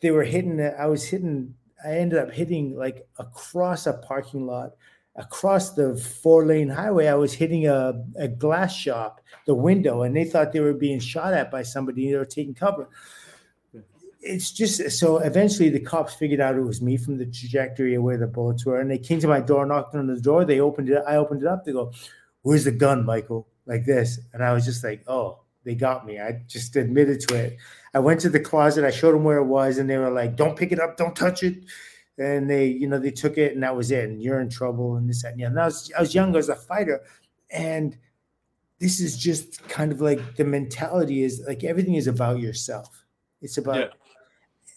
they 0.00 0.10
were 0.10 0.24
hitting. 0.24 0.60
I 0.60 0.86
was 0.86 1.04
hitting. 1.04 1.54
I 1.84 1.96
ended 1.98 2.18
up 2.18 2.30
hitting 2.30 2.76
like 2.76 3.06
across 3.18 3.86
a 3.86 3.94
parking 3.94 4.46
lot, 4.46 4.76
across 5.16 5.74
the 5.74 5.96
four 5.96 6.46
lane 6.46 6.68
highway. 6.68 7.08
I 7.08 7.14
was 7.14 7.32
hitting 7.32 7.66
a, 7.66 7.94
a 8.16 8.28
glass 8.28 8.74
shop, 8.74 9.20
the 9.46 9.54
window, 9.54 10.02
and 10.02 10.16
they 10.16 10.24
thought 10.24 10.52
they 10.52 10.60
were 10.60 10.72
being 10.72 11.00
shot 11.00 11.34
at 11.34 11.50
by 11.50 11.62
somebody. 11.62 12.10
They 12.10 12.16
were 12.16 12.24
taking 12.24 12.54
cover. 12.54 12.88
It's 14.26 14.50
just 14.50 14.90
so 14.98 15.18
eventually 15.18 15.68
the 15.68 15.80
cops 15.80 16.14
figured 16.14 16.40
out 16.40 16.56
it 16.56 16.62
was 16.62 16.80
me 16.80 16.96
from 16.96 17.18
the 17.18 17.26
trajectory 17.26 17.94
of 17.94 18.02
where 18.02 18.16
the 18.16 18.26
bullets 18.26 18.64
were, 18.64 18.80
and 18.80 18.90
they 18.90 18.98
came 18.98 19.20
to 19.20 19.28
my 19.28 19.40
door, 19.40 19.66
knocked 19.66 19.94
on 19.94 20.06
the 20.06 20.18
door. 20.18 20.46
They 20.46 20.60
opened 20.60 20.88
it. 20.88 21.02
I 21.06 21.16
opened 21.16 21.42
it 21.42 21.48
up. 21.48 21.64
They 21.64 21.72
go, 21.72 21.92
"Where's 22.42 22.64
the 22.64 22.72
gun, 22.72 23.04
Michael?" 23.04 23.46
Like 23.66 23.84
this, 23.84 24.18
and 24.32 24.42
I 24.42 24.52
was 24.54 24.64
just 24.64 24.82
like, 24.82 25.02
"Oh, 25.06 25.40
they 25.64 25.74
got 25.74 26.06
me." 26.06 26.18
I 26.18 26.42
just 26.48 26.74
admitted 26.76 27.20
to 27.28 27.34
it. 27.34 27.58
I 27.92 27.98
went 27.98 28.20
to 28.20 28.30
the 28.30 28.40
closet. 28.40 28.84
I 28.84 28.90
showed 28.90 29.14
them 29.14 29.24
where 29.24 29.38
it 29.38 29.44
was, 29.44 29.76
and 29.76 29.90
they 29.90 29.98
were 29.98 30.10
like, 30.10 30.36
"Don't 30.36 30.56
pick 30.56 30.72
it 30.72 30.80
up. 30.80 30.96
Don't 30.96 31.14
touch 31.14 31.42
it." 31.42 31.58
And 32.16 32.48
they, 32.48 32.66
you 32.66 32.88
know, 32.88 32.98
they 32.98 33.10
took 33.10 33.36
it, 33.36 33.52
and 33.52 33.62
that 33.62 33.76
was 33.76 33.90
it. 33.90 34.08
And 34.08 34.22
you're 34.22 34.40
in 34.40 34.48
trouble, 34.48 34.96
and 34.96 35.08
this 35.08 35.22
that, 35.22 35.32
and 35.32 35.40
yeah. 35.40 35.48
And 35.48 35.60
I 35.60 35.66
was, 35.66 35.92
I 35.96 36.00
was 36.00 36.14
young 36.14 36.34
as 36.36 36.48
a 36.48 36.56
fighter, 36.56 37.02
and 37.50 37.96
this 38.78 39.00
is 39.00 39.18
just 39.18 39.66
kind 39.68 39.92
of 39.92 40.00
like 40.00 40.36
the 40.36 40.44
mentality 40.44 41.24
is 41.24 41.42
like 41.46 41.62
everything 41.62 41.96
is 41.96 42.06
about 42.06 42.40
yourself. 42.40 43.04
It's 43.42 43.58
about 43.58 43.76
Yeah. 43.76 43.86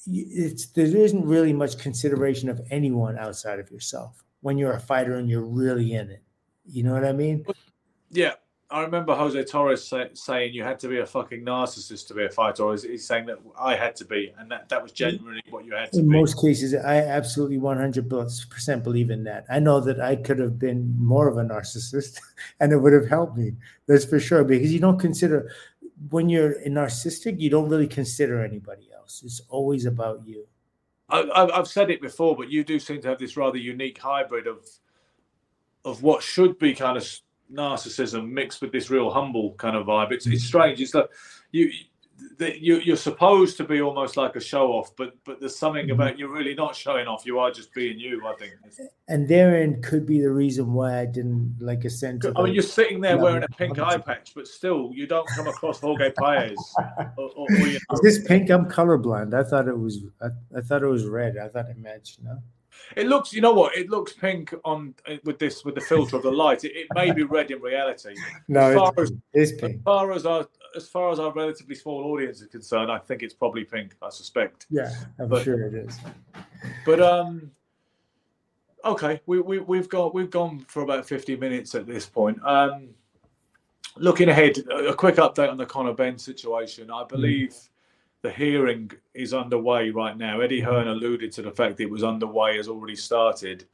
It's 0.05 0.67
there 0.67 0.85
isn't 0.85 1.25
really 1.25 1.53
much 1.53 1.77
consideration 1.77 2.49
of 2.49 2.61
anyone 2.69 3.17
outside 3.17 3.59
of 3.59 3.71
yourself 3.71 4.23
when 4.41 4.57
you're 4.57 4.73
a 4.73 4.79
fighter 4.79 5.15
and 5.15 5.29
you're 5.29 5.45
really 5.45 5.93
in 5.93 6.09
it. 6.09 6.23
You 6.65 6.83
know 6.83 6.93
what 6.93 7.05
I 7.05 7.13
mean? 7.13 7.45
Yeah, 8.09 8.33
I 8.69 8.81
remember 8.81 9.15
Jose 9.15 9.41
Torres 9.45 9.87
say, 9.87 10.09
saying 10.13 10.53
you 10.53 10.63
had 10.63 10.77
to 10.79 10.89
be 10.89 10.99
a 10.99 11.05
fucking 11.05 11.45
narcissist 11.45 12.07
to 12.07 12.13
be 12.13 12.25
a 12.25 12.29
fighter. 12.29 12.63
Or 12.63 12.75
he's, 12.75 13.07
saying 13.07 13.25
that 13.27 13.39
I 13.57 13.75
had 13.75 13.95
to 13.97 14.05
be, 14.05 14.33
and 14.37 14.51
that, 14.51 14.67
that 14.67 14.83
was 14.83 14.91
genuinely 14.91 15.41
what 15.49 15.63
you 15.63 15.73
had 15.73 15.93
to 15.93 15.99
In 15.99 16.09
be. 16.09 16.17
most 16.17 16.39
cases, 16.41 16.75
I 16.75 16.97
absolutely 16.97 17.57
100% 17.57 18.83
believe 18.83 19.09
in 19.09 19.23
that. 19.23 19.45
I 19.49 19.59
know 19.59 19.79
that 19.79 20.01
I 20.01 20.17
could 20.17 20.39
have 20.39 20.59
been 20.59 20.93
more 20.97 21.29
of 21.29 21.37
a 21.37 21.43
narcissist 21.43 22.19
and 22.59 22.73
it 22.73 22.77
would 22.77 22.93
have 22.93 23.07
helped 23.07 23.37
me. 23.37 23.53
That's 23.87 24.03
for 24.03 24.19
sure. 24.19 24.43
Because 24.43 24.73
you 24.73 24.79
don't 24.79 24.99
consider, 24.99 25.49
when 26.09 26.27
you're 26.27 26.59
a 26.59 26.67
narcissistic, 26.67 27.39
you 27.39 27.49
don't 27.49 27.69
really 27.69 27.87
consider 27.87 28.43
anybody 28.43 28.86
else. 29.07 29.23
It's 29.23 29.41
always 29.49 29.85
about 29.85 30.25
you. 30.25 30.45
I, 31.09 31.49
I've 31.53 31.67
said 31.67 31.89
it 31.89 32.01
before, 32.01 32.35
but 32.35 32.51
you 32.51 32.65
do 32.65 32.79
seem 32.79 33.01
to 33.01 33.07
have 33.07 33.19
this 33.19 33.37
rather 33.37 33.57
unique 33.57 33.97
hybrid 33.97 34.45
of 34.45 34.67
of 35.85 36.03
what 36.03 36.21
should 36.21 36.59
be 36.59 36.73
kind 36.73 36.97
of 36.97 37.19
narcissism 37.53 38.29
mixed 38.29 38.61
with 38.61 38.73
this 38.73 38.89
real 38.89 39.09
humble 39.09 39.53
kind 39.53 39.77
of 39.77 39.85
vibe. 39.85 40.11
It's 40.11 40.27
it's 40.27 40.43
strange. 40.43 40.81
It's 40.81 40.93
like 40.93 41.09
you 41.51 41.71
that 42.37 42.61
you 42.61 42.77
you're 42.79 42.95
supposed 42.95 43.57
to 43.57 43.63
be 43.63 43.81
almost 43.81 44.17
like 44.17 44.35
a 44.35 44.39
show 44.39 44.71
off, 44.71 44.95
but 44.95 45.15
but 45.23 45.39
there's 45.39 45.55
something 45.55 45.85
mm-hmm. 45.85 45.93
about 45.93 46.19
you're 46.19 46.31
really 46.31 46.53
not 46.53 46.75
showing 46.75 47.07
off. 47.07 47.25
You 47.25 47.39
are 47.39 47.51
just 47.51 47.73
being 47.73 47.99
you. 47.99 48.25
I 48.25 48.33
think. 48.35 48.53
And 49.07 49.27
therein 49.27 49.81
could 49.81 50.05
be 50.05 50.19
the 50.19 50.31
reason 50.31 50.73
why 50.73 50.99
I 50.99 51.05
didn't 51.05 51.55
like 51.59 51.85
a 51.85 51.89
to 51.89 52.33
I 52.35 52.43
mean, 52.43 52.53
you're 52.53 52.63
sitting 52.63 53.01
there 53.01 53.17
wearing 53.17 53.43
a 53.43 53.47
pink 53.47 53.79
eye 53.79 53.97
patch, 53.97 54.33
but 54.35 54.47
still, 54.47 54.91
you 54.93 55.07
don't 55.07 55.27
come 55.29 55.47
across 55.47 55.79
Jorge 55.79 56.11
Paez. 56.17 56.57
or, 57.17 57.31
or, 57.35 57.47
or, 57.49 57.67
you 57.67 57.79
Is 57.93 58.01
this 58.01 58.27
pink? 58.27 58.49
I'm 58.49 58.69
colorblind. 58.69 59.33
I 59.33 59.43
thought 59.43 59.67
it 59.67 59.77
was. 59.77 60.03
I, 60.21 60.27
I 60.55 60.61
thought 60.61 60.83
it 60.83 60.87
was 60.87 61.05
red. 61.05 61.37
I 61.37 61.47
thought 61.47 61.69
it 61.69 61.77
matched. 61.77 62.21
No. 62.23 62.39
It 62.95 63.07
looks, 63.07 63.33
you 63.33 63.41
know 63.41 63.53
what? 63.53 63.75
It 63.75 63.89
looks 63.89 64.13
pink 64.13 64.53
on 64.63 64.93
eh, 65.07 65.17
with 65.23 65.39
this 65.39 65.65
with 65.65 65.75
the 65.75 65.81
filter 65.81 66.15
of 66.15 66.23
the 66.23 66.31
light. 66.31 66.63
It, 66.63 66.73
it 66.75 66.87
may 66.95 67.11
be 67.11 67.23
red 67.23 67.51
in 67.51 67.61
reality. 67.61 68.15
No, 68.47 68.69
as 68.69 68.75
far 68.75 68.93
it's 68.97 69.11
as 69.35 69.51
pink. 69.59 69.75
As 69.77 69.81
far 69.83 70.11
as 70.13 70.25
our 70.25 70.47
as 70.75 70.87
far 70.87 71.11
as 71.11 71.19
our 71.19 71.31
relatively 71.31 71.75
small 71.75 72.03
audience 72.11 72.41
is 72.41 72.47
concerned, 72.47 72.91
I 72.91 72.97
think 72.97 73.23
it's 73.23 73.33
probably 73.33 73.63
pink. 73.63 73.95
I 74.01 74.09
suspect. 74.09 74.65
Yeah, 74.69 74.91
I'm 75.19 75.27
But- 75.29 75.43
sure 75.43 75.61
it 75.67 75.73
is. 75.73 75.97
But 76.85 77.01
um, 77.01 77.51
okay, 78.85 79.21
we 79.25 79.39
we 79.39 79.59
we've 79.59 79.89
got 79.89 80.13
we've 80.13 80.29
gone 80.29 80.59
for 80.67 80.81
about 80.83 81.07
fifty 81.07 81.35
minutes 81.35 81.75
at 81.75 81.85
this 81.85 82.05
point. 82.05 82.39
Um, 82.43 82.89
looking 83.97 84.29
ahead, 84.29 84.57
a 84.69 84.93
quick 84.93 85.15
update 85.15 85.49
on 85.49 85.57
the 85.57 85.65
Conor 85.65 85.93
Benn 85.93 86.17
situation. 86.17 86.91
I 86.91 87.03
believe 87.03 87.55
the 88.21 88.31
hearing 88.31 88.91
is 89.13 89.33
underway 89.33 89.89
right 89.91 90.17
now. 90.17 90.39
Eddie 90.41 90.61
Hearn 90.61 90.87
alluded 90.87 91.31
to 91.33 91.41
the 91.41 91.51
fact 91.51 91.77
that 91.77 91.83
it 91.83 91.89
was 91.89 92.03
underway, 92.03 92.57
has 92.57 92.67
already 92.67 92.95
started. 92.95 93.65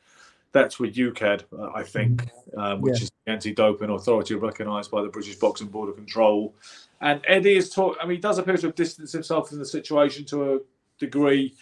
That's 0.54 0.80
with 0.80 0.96
UKAD, 0.96 1.44
uh, 1.58 1.72
I 1.74 1.84
think, 1.84 2.30
um, 2.56 2.80
which 2.80 3.00
Yeah. 3.00 3.04
is 3.04 3.12
the 3.26 3.32
anti-doping 3.32 3.90
authority 3.90 4.36
recognised 4.36 4.92
by 4.92 5.02
the 5.02 5.10
British 5.10 5.36
Boxing 5.36 5.68
Board 5.68 5.90
of 5.90 5.96
Control. 5.96 6.54
And 7.02 7.22
Eddie 7.28 7.58
is 7.58 7.72
talk. 7.72 7.98
I 8.00 8.06
mean, 8.06 8.18
he 8.18 8.22
does 8.22 8.38
appear 8.38 8.56
to 8.58 8.68
have 8.68 8.76
distanced 8.76 9.14
himself 9.14 9.50
from 9.50 9.58
the 9.60 9.66
situation 9.66 10.26
to 10.26 10.54
a 10.56 10.60
degree, 11.00 11.56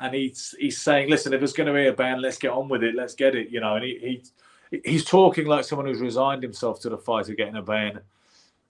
and 0.00 0.14
he's 0.14 0.54
he's 0.58 0.80
saying, 0.80 1.10
"Listen, 1.10 1.32
if 1.34 1.40
there's 1.40 1.52
going 1.52 1.66
to 1.66 1.74
be 1.74 1.86
a 1.86 1.92
ban, 1.92 2.20
let's 2.22 2.38
get 2.38 2.50
on 2.50 2.68
with 2.68 2.82
it. 2.82 2.94
Let's 2.94 3.14
get 3.14 3.36
it." 3.36 3.50
You 3.50 3.60
know, 3.60 3.76
and 3.76 3.84
he, 3.84 4.22
he 4.70 4.80
he's 4.84 5.04
talking 5.04 5.46
like 5.46 5.64
someone 5.64 5.86
who's 5.86 6.00
resigned 6.00 6.42
himself 6.42 6.80
to 6.80 6.88
the 6.88 6.98
fight 6.98 7.28
of 7.28 7.36
getting 7.36 7.56
a 7.56 7.62
ban. 7.62 8.00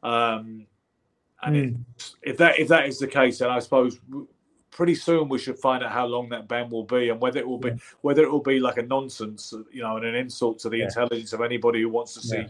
Um, 0.03 0.66
and 1.43 1.57
it, 1.57 1.74
if 2.22 2.37
that 2.39 2.59
if 2.59 2.66
that 2.68 2.87
is 2.87 2.99
the 2.99 3.07
case, 3.07 3.39
then 3.39 3.49
I 3.49 3.61
suppose 3.61 4.01
pretty 4.71 4.95
soon 4.95 5.29
we 5.29 5.39
should 5.39 5.59
find 5.59 5.83
out 5.83 5.93
how 5.93 6.07
long 6.07 6.29
that 6.29 6.47
ban 6.49 6.69
will 6.71 6.85
be 6.85 7.09
and 7.09 7.21
whether 7.21 7.39
it 7.41 7.47
will 7.49 7.59
be 7.59 7.71
whether 8.03 8.23
it 8.23 8.31
will 8.31 8.43
be 8.43 8.61
like 8.61 8.77
a 8.79 8.83
nonsense, 8.83 9.53
you 9.73 9.83
know, 9.83 9.97
and 9.97 10.05
an 10.07 10.14
insult 10.14 10.59
to 10.61 10.69
the 10.69 10.79
Yeah. 10.79 10.85
intelligence 10.85 11.33
of 11.33 11.41
anybody 11.41 11.81
who 11.83 11.89
wants 11.89 12.14
to 12.14 12.21
see 12.21 12.37
Yeah. 12.39 12.49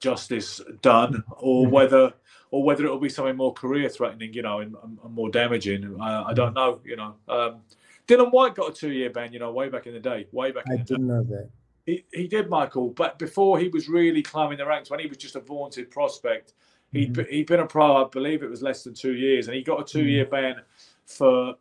justice 0.00 0.60
done, 0.80 1.22
or 1.38 1.66
Mhm. 1.66 1.70
whether 1.70 2.12
or 2.50 2.62
whether 2.62 2.84
it 2.84 2.90
will 2.90 2.98
be 2.98 3.08
something 3.08 3.36
more 3.36 3.54
career 3.54 3.88
threatening, 3.88 4.34
you 4.34 4.42
know, 4.42 4.58
and, 4.58 4.76
and 4.82 5.14
more 5.14 5.30
damaging. 5.30 5.98
I, 5.98 6.24
I 6.24 6.32
don't 6.34 6.52
know, 6.52 6.80
you 6.84 6.96
know. 6.96 7.14
Um, 7.26 7.62
Dillian 8.06 8.30
Whyte 8.30 8.54
got 8.54 8.70
a 8.70 8.74
two 8.74 8.92
year 8.92 9.08
ban, 9.08 9.32
you 9.32 9.38
know, 9.38 9.50
way 9.52 9.70
back 9.70 9.86
in 9.86 9.94
the 9.94 10.00
day, 10.00 10.26
way 10.32 10.50
back 10.50 10.66
in 10.66 10.72
I 10.80 10.82
didn't 10.82 11.06
know 11.06 11.22
that. 11.22 11.48
He, 11.86 12.04
he 12.12 12.28
did, 12.28 12.50
Michael, 12.50 12.90
but 12.90 13.18
before 13.18 13.58
he 13.58 13.68
was 13.68 13.88
really 13.88 14.22
climbing 14.22 14.58
the 14.58 14.66
ranks, 14.66 14.90
when 14.90 15.00
he 15.00 15.06
was 15.06 15.16
just 15.16 15.34
a 15.34 15.40
vaunted 15.40 15.90
prospect, 15.90 16.52
he'd, 16.92 17.14
Mm-hmm. 17.14 17.22
be- 17.22 17.36
he'd 17.36 17.46
been 17.46 17.60
a 17.60 17.66
pro, 17.66 18.04
I 18.04 18.08
believe 18.08 18.42
it 18.42 18.50
was 18.50 18.60
less 18.62 18.84
than 18.84 18.92
two 18.92 19.14
years, 19.14 19.48
and 19.48 19.56
he 19.56 19.62
got 19.62 19.80
a 19.80 19.84
two 19.84 20.04
year 20.04 20.26
ban 20.26 20.60
for. 21.06 21.56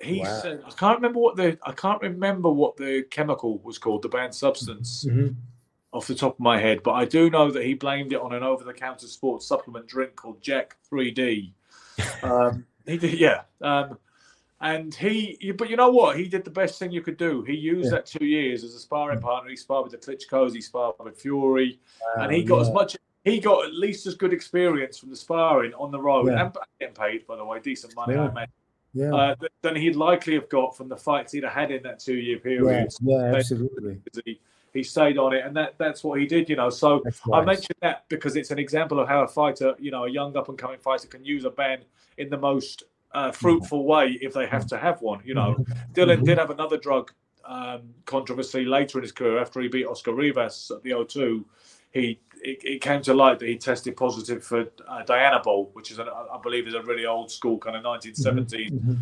He 0.00 0.20
Wow. 0.20 0.38
said, 0.42 0.62
I 0.66 0.70
can't 0.70 0.98
remember 0.98 1.18
what 1.20 1.36
the 1.36 1.58
I 1.62 1.72
can't 1.72 2.00
remember 2.02 2.50
what 2.50 2.76
the 2.76 3.02
chemical 3.10 3.58
was 3.58 3.78
called, 3.78 4.02
the 4.02 4.08
banned 4.10 4.34
substance, 4.34 5.06
Mhm. 5.08 5.34
off 5.92 6.06
the 6.06 6.14
top 6.14 6.34
of 6.34 6.40
my 6.40 6.58
head, 6.58 6.82
but 6.82 6.92
I 6.92 7.06
do 7.06 7.30
know 7.30 7.50
that 7.50 7.64
he 7.64 7.72
blamed 7.72 8.12
it 8.12 8.20
on 8.20 8.34
an 8.34 8.42
over 8.42 8.62
the 8.64 8.74
counter 8.74 9.06
sports 9.06 9.46
supplement 9.46 9.86
drink 9.86 10.14
called 10.14 10.42
Jack 10.42 10.76
3D. 10.90 11.52
Um, 12.22 12.66
he 12.86 12.98
did, 12.98 13.18
yeah. 13.18 13.42
Um, 13.62 13.98
and 14.60 14.94
he, 14.94 15.52
but 15.56 15.70
you 15.70 15.76
know 15.76 15.90
what? 15.90 16.18
He 16.18 16.28
did 16.28 16.44
the 16.44 16.50
best 16.50 16.78
thing 16.78 16.90
you 16.90 17.00
could 17.00 17.16
do. 17.16 17.42
He 17.42 17.54
used 17.54 17.86
Yeah. 17.86 17.98
that 17.98 18.06
two 18.06 18.26
years 18.26 18.64
as 18.64 18.74
a 18.74 18.78
sparring 18.78 19.20
partner. 19.20 19.48
He 19.50 19.56
sparred 19.56 19.90
with 19.90 19.92
the 19.92 19.98
Klitschko's, 19.98 20.52
he 20.52 20.60
sparred 20.60 20.96
with 20.98 21.18
Fury, 21.18 21.78
and 22.16 22.30
he 22.32 22.42
got 22.42 22.60
as 22.60 22.70
much. 22.70 22.96
He 23.24 23.40
got 23.40 23.64
at 23.64 23.72
least 23.74 24.06
as 24.06 24.14
good 24.14 24.32
experience 24.34 24.98
from 24.98 25.08
the 25.10 25.16
sparring 25.16 25.72
on 25.74 25.90
the 25.90 26.00
road 26.00 26.28
Yeah. 26.28 26.44
and 26.46 26.56
getting 26.78 26.94
paid, 26.94 27.26
by 27.26 27.36
the 27.36 27.44
way, 27.44 27.60
decent 27.60 27.94
money, 27.96 28.14
I 28.14 28.24
Yeah. 28.24 28.30
imagine, 28.30 28.52
Yeah. 28.96 29.14
uh, 29.14 29.34
than 29.60 29.76
he'd 29.76 29.94
likely 29.94 30.34
have 30.34 30.48
got 30.48 30.74
from 30.74 30.88
the 30.88 30.96
fights 30.96 31.32
he'd 31.32 31.44
have 31.44 31.52
had 31.52 31.70
in 31.70 31.82
that 31.82 32.00
two-year 32.00 32.36
yeah. 32.36 32.42
period. 32.42 32.88
Yeah. 33.02 33.30
They- 33.30 33.36
Absolutely. 33.36 33.98
He, 34.24 34.40
he 34.72 34.82
stayed 34.82 35.18
on 35.18 35.34
it, 35.34 35.44
and 35.44 35.54
that, 35.56 35.74
that's 35.78 36.02
what 36.02 36.18
he 36.18 36.26
did, 36.26 36.48
you 36.48 36.56
know. 36.56 36.70
So 36.70 37.02
That's 37.04 37.20
I 37.32 37.42
mentioned 37.42 37.76
that 37.82 38.04
because 38.08 38.36
it's 38.36 38.50
an 38.50 38.58
example 38.58 38.98
of 38.98 39.08
how 39.08 39.22
a 39.22 39.28
fighter, 39.28 39.74
you 39.78 39.90
know, 39.90 40.04
a 40.04 40.10
young 40.10 40.36
up 40.36 40.48
and 40.48 40.56
coming 40.56 40.78
fighter 40.78 41.08
can 41.08 41.24
use 41.24 41.44
a 41.44 41.50
ban 41.50 41.80
in 42.16 42.30
the 42.30 42.38
most 42.38 42.84
uh, 43.12 43.30
fruitful 43.32 43.84
way 43.84 44.18
if 44.20 44.32
they 44.34 44.46
have 44.46 44.66
to 44.66 44.78
have 44.78 45.00
one. 45.02 45.20
You 45.24 45.34
know, 45.34 45.56
Dillian 45.94 46.24
did 46.24 46.38
have 46.38 46.50
another 46.50 46.76
drug 46.76 47.12
um, 47.44 47.94
controversy 48.04 48.64
later 48.64 48.98
in 48.98 49.02
his 49.02 49.12
career 49.12 49.38
after 49.40 49.60
he 49.60 49.68
beat 49.68 49.86
Oscar 49.86 50.12
Rivas 50.12 50.70
at 50.74 50.82
the 50.82 50.90
O2. 50.90 51.44
he 51.92 52.18
it, 52.46 52.64
it, 52.64 52.80
came 52.80 53.02
to 53.02 53.12
light 53.12 53.40
that 53.40 53.48
he 53.48 53.56
tested 53.56 53.96
positive 53.96 54.44
for 54.44 54.60
uh, 54.86 55.02
Dianabol, 55.04 55.70
which 55.72 55.90
is, 55.90 55.98
an, 55.98 56.08
I 56.08 56.38
believe, 56.40 56.68
is 56.68 56.74
a 56.74 56.82
really 56.82 57.04
old 57.04 57.30
school 57.30 57.58
kind 57.58 57.74
of 57.74 57.82
1970s 57.82 58.70
mm-hmm. 58.70 58.94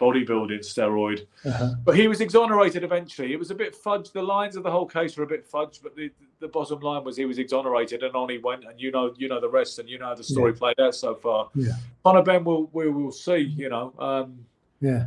bodybuilding 0.00 0.58
steroid. 0.60 1.26
Uh-huh. 1.44 1.74
But 1.84 1.96
he 1.96 2.08
was 2.08 2.20
exonerated 2.20 2.82
eventually. 2.82 3.32
It 3.32 3.38
was 3.38 3.52
a 3.52 3.54
bit 3.54 3.76
fudged. 3.80 4.12
The 4.12 4.22
lines 4.22 4.56
of 4.56 4.64
the 4.64 4.70
whole 4.70 4.86
case 4.86 5.16
were 5.16 5.22
a 5.22 5.28
bit 5.28 5.48
fudged, 5.48 5.80
but 5.82 5.94
the, 5.94 6.10
the 6.40 6.48
bottom 6.48 6.80
line 6.80 7.04
was 7.04 7.16
he 7.16 7.24
was 7.24 7.38
exonerated, 7.38 8.02
and 8.02 8.16
on 8.16 8.28
he 8.28 8.38
went. 8.38 8.64
And 8.64 8.80
you 8.80 8.90
know, 8.90 9.14
you 9.16 9.28
know 9.28 9.40
the 9.40 9.48
rest, 9.48 9.78
and 9.78 9.88
you 9.88 9.98
know 9.98 10.06
how 10.06 10.14
the 10.16 10.24
story 10.24 10.52
yeah. 10.52 10.58
played 10.58 10.80
out 10.80 10.96
so 10.96 11.14
far. 11.14 11.50
Yeah. 11.54 11.74
Conor 12.02 12.24
Benn, 12.24 12.42
will 12.42 12.68
we 12.72 12.90
will 12.90 13.12
see. 13.12 13.38
You 13.38 13.68
know. 13.68 13.94
Um, 13.98 14.44
yeah, 14.80 15.06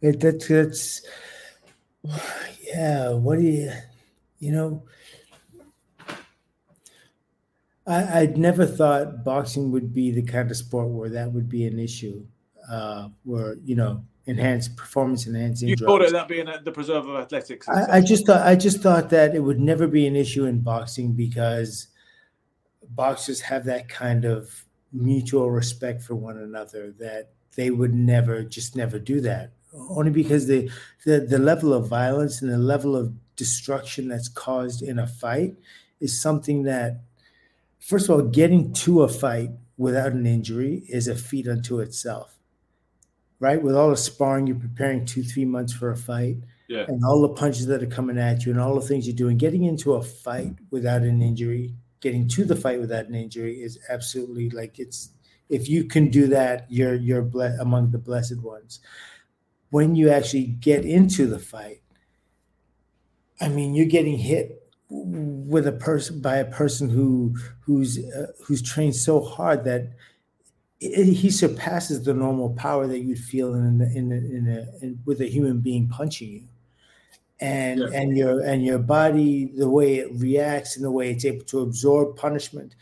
it 0.00 0.18
that, 0.18 0.44
that's 0.48 1.02
yeah. 2.74 3.10
What 3.10 3.38
do 3.38 3.44
you, 3.44 3.72
you 4.40 4.50
know? 4.50 4.82
I, 7.86 8.20
would 8.20 8.36
never 8.36 8.66
thought 8.66 9.24
boxing 9.24 9.72
would 9.72 9.92
be 9.92 10.10
the 10.10 10.22
kind 10.22 10.50
of 10.50 10.56
sport 10.56 10.88
where 10.88 11.08
that 11.10 11.32
would 11.32 11.48
be 11.48 11.66
an 11.66 11.78
issue, 11.78 12.24
uh, 12.70 13.08
where 13.24 13.56
you 13.64 13.74
know 13.74 14.04
enhanced 14.26 14.76
performance 14.76 15.26
enhancing. 15.26 15.68
You 15.68 15.76
thought 15.76 16.02
it 16.02 16.12
that 16.12 16.28
being 16.28 16.48
the 16.64 16.72
preserve 16.72 17.08
of 17.08 17.16
athletics. 17.16 17.68
I, 17.68 17.98
I, 17.98 18.00
just 18.00 18.26
thought 18.26 18.46
I 18.46 18.54
just 18.54 18.80
thought 18.80 19.10
that 19.10 19.34
it 19.34 19.40
would 19.40 19.60
never 19.60 19.86
be 19.86 20.06
an 20.06 20.14
issue 20.14 20.44
in 20.44 20.60
boxing 20.60 21.12
because 21.12 21.88
boxers 22.90 23.40
have 23.40 23.64
that 23.64 23.88
kind 23.88 24.24
of 24.24 24.64
mutual 24.92 25.50
respect 25.50 26.02
for 26.02 26.14
one 26.14 26.36
another 26.36 26.92
that 26.98 27.30
they 27.56 27.70
would 27.70 27.94
never 27.94 28.42
just 28.42 28.76
never 28.76 28.98
do 28.98 29.20
that 29.20 29.52
only 29.88 30.10
because 30.10 30.46
the 30.46 30.68
the, 31.04 31.20
the 31.20 31.38
level 31.38 31.72
of 31.72 31.88
violence 31.88 32.42
and 32.42 32.50
the 32.50 32.58
level 32.58 32.96
of 32.96 33.12
destruction 33.36 34.08
that's 34.08 34.28
caused 34.28 34.82
in 34.82 34.98
a 34.98 35.06
fight 35.06 35.54
is 36.00 36.20
something 36.20 36.64
that 36.64 37.00
first 37.80 38.08
of 38.08 38.14
all, 38.14 38.22
getting 38.22 38.72
to 38.74 39.02
a 39.02 39.08
fight 39.08 39.50
without 39.76 40.12
an 40.12 40.26
injury 40.26 40.84
is 40.88 41.08
a 41.08 41.14
feat 41.14 41.48
unto 41.48 41.80
itself, 41.80 42.38
right? 43.40 43.60
With 43.60 43.74
all 43.74 43.90
the 43.90 43.96
sparring, 43.96 44.46
you're 44.46 44.56
preparing 44.56 45.06
two, 45.06 45.22
three 45.22 45.46
months 45.46 45.72
for 45.72 45.90
a 45.90 45.96
fight, 45.96 46.36
yeah. 46.68 46.84
and 46.86 47.02
all 47.04 47.22
the 47.22 47.30
punches 47.30 47.66
that 47.66 47.82
are 47.82 47.86
coming 47.86 48.18
at 48.18 48.44
you, 48.44 48.52
and 48.52 48.60
all 48.60 48.74
the 48.74 48.86
things 48.86 49.06
you're 49.06 49.16
doing. 49.16 49.38
Getting 49.38 49.64
into 49.64 49.94
a 49.94 50.02
fight 50.02 50.54
without 50.70 51.02
an 51.02 51.22
injury, 51.22 51.74
getting 52.00 52.28
to 52.28 52.44
the 52.44 52.56
fight 52.56 52.78
without 52.78 53.06
an 53.06 53.14
injury 53.14 53.62
is 53.62 53.78
absolutely 53.88 54.50
like 54.50 54.78
it's. 54.78 55.10
If 55.48 55.68
you 55.68 55.84
can 55.84 56.10
do 56.10 56.28
that, 56.28 56.66
you're 56.70 56.94
you're 56.94 57.22
ble- 57.22 57.56
among 57.58 57.90
the 57.90 57.98
blessed 57.98 58.40
ones. 58.40 58.80
When 59.70 59.96
you 59.96 60.10
actually 60.10 60.46
get 60.46 60.84
into 60.84 61.26
the 61.26 61.38
fight, 61.38 61.80
I 63.40 63.48
mean, 63.48 63.74
you're 63.74 63.86
getting 63.86 64.18
hit 64.18 64.59
with 64.90 65.66
a 65.66 65.72
person 65.72 66.20
by 66.20 66.36
a 66.36 66.50
person 66.50 66.90
who 66.90 67.36
who's 67.60 67.98
uh, 67.98 68.26
who's 68.44 68.60
trained 68.60 68.96
so 68.96 69.20
hard 69.20 69.64
that 69.64 69.92
it, 70.80 71.04
he 71.12 71.30
surpasses 71.30 72.04
the 72.04 72.14
normal 72.14 72.50
power 72.50 72.86
that 72.86 72.98
you'd 72.98 73.18
feel 73.18 73.54
in 73.54 73.80
in, 73.80 74.10
in, 74.10 74.48
a, 74.48 74.84
in 74.84 74.98
with 75.04 75.20
a 75.20 75.26
human 75.26 75.60
being 75.60 75.88
punching 75.88 76.28
you 76.28 76.48
and 77.40 77.80
yeah. 77.80 77.88
and 77.92 78.16
your 78.16 78.40
and 78.40 78.64
your 78.64 78.78
body 78.78 79.46
the 79.56 79.68
way 79.68 79.98
it 79.98 80.08
reacts 80.12 80.76
and 80.76 80.84
the 80.84 80.90
way 80.90 81.10
it's 81.10 81.24
able 81.24 81.44
to 81.44 81.60
absorb 81.60 82.16
punishment 82.16 82.74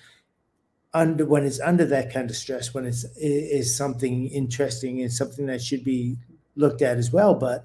under 0.95 1.27
when 1.27 1.45
it's 1.45 1.61
under 1.61 1.85
that 1.85 2.13
kind 2.13 2.31
of 2.31 2.37
stress 2.37 2.73
when 2.73 2.87
it's 2.87 3.05
is 3.17 3.77
something 3.77 4.29
interesting 4.29 5.01
and 5.01 5.13
something 5.13 5.47
that 5.47 5.63
should 5.63 5.85
be 5.85 6.17
looked 6.57 6.81
at 6.81 6.97
as 6.97 7.13
well 7.13 7.35
but 7.35 7.65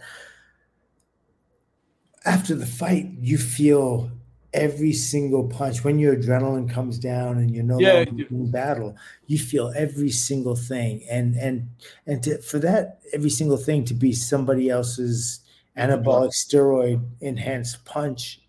after 2.26 2.54
the 2.54 2.66
fight 2.66 3.10
you 3.22 3.38
feel 3.38 4.12
every 4.54 4.94
single 4.94 5.48
punch. 5.48 5.84
When 5.84 6.00
your 6.00 6.16
adrenaline 6.16 6.70
comes 6.70 6.98
down 6.98 7.38
and 7.38 7.54
you're 7.54 7.64
no 7.64 7.80
yeah, 7.80 8.06
longer 8.08 8.26
in 8.30 8.52
battle 8.52 8.96
you 9.28 9.40
feel 9.40 9.74
every 9.76 10.12
single 10.12 10.56
thing. 10.56 11.04
And 11.10 11.36
and 11.36 11.70
and 12.06 12.24
to, 12.24 12.42
for 12.42 12.60
that 12.60 13.00
every 13.14 13.30
single 13.30 13.58
thing 13.58 13.86
to 13.86 13.94
be 13.94 14.14
somebody 14.14 14.70
else's 14.70 15.42
anabolic 15.78 16.30
steroid 16.30 17.04
enhanced 17.20 17.84
punch 17.84 18.40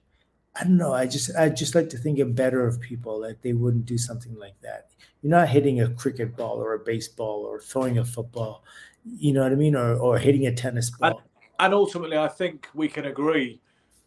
i 0.55 0.63
don't 0.63 0.77
know. 0.77 0.93
I 0.93 1.07
just 1.07 1.35
i 1.37 1.49
just 1.49 1.75
like 1.75 1.89
to 1.91 1.99
think 1.99 2.19
it 2.19 2.35
better 2.35 2.67
of 2.67 2.81
people 2.81 3.21
that 3.21 3.43
they 3.43 3.55
wouldn't 3.55 3.87
do 3.87 3.99
something 3.99 4.37
like 4.37 4.61
that. 4.63 4.91
You're 5.23 5.31
not 5.31 5.49
hitting 5.49 5.81
a 5.81 5.89
cricket 5.89 6.37
ball 6.37 6.59
or 6.59 6.75
a 6.75 6.79
baseball 6.79 7.45
or 7.47 7.61
throwing 7.61 7.99
a 7.99 8.05
football 8.05 8.63
you 9.05 9.33
know 9.33 9.43
what 9.43 9.53
i 9.53 9.55
mean? 9.55 9.77
Or 9.77 9.95
or 9.97 10.19
hitting 10.19 10.47
a 10.47 10.55
tennis 10.55 10.91
ball. 10.91 11.11
and, 11.11 11.19
and 11.59 11.75
ultimately 11.75 12.17
i 12.17 12.29
think 12.29 12.69
we 12.75 12.89
can 12.89 13.07
agree 13.07 13.61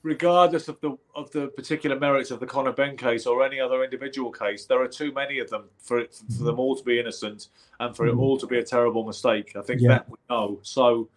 regardless 0.04 0.68
of 0.68 0.80
the 0.82 0.98
of 1.16 1.32
the 1.32 1.48
particular 1.50 2.00
merits 2.00 2.32
of 2.32 2.40
the 2.40 2.46
Conor 2.46 2.72
Benn 2.72 2.98
case 2.98 3.26
or 3.26 3.44
any 3.44 3.60
other 3.60 3.84
individual 3.84 4.32
case, 4.32 4.66
there 4.66 4.82
are 4.82 4.88
too 4.88 5.12
many 5.12 5.40
of 5.40 5.50
them 5.50 5.66
for 5.80 6.00
it, 6.00 6.20
for 6.38 6.44
them 6.44 6.60
all 6.60 6.76
to 6.76 6.84
be 6.84 7.00
innocent 7.00 7.50
and 7.80 7.96
for 7.96 8.08
it 8.08 8.12
mm-hmm. 8.12 8.20
all 8.20 8.38
to 8.38 8.48
be 8.48 8.60
a 8.60 8.64
terrible 8.64 9.04
mistake. 9.04 9.56
I 9.56 9.62
think 9.62 9.82
yeah. 9.82 9.90
that 9.90 10.10
we 10.10 10.18
know. 10.30 10.60
So, 10.64 11.10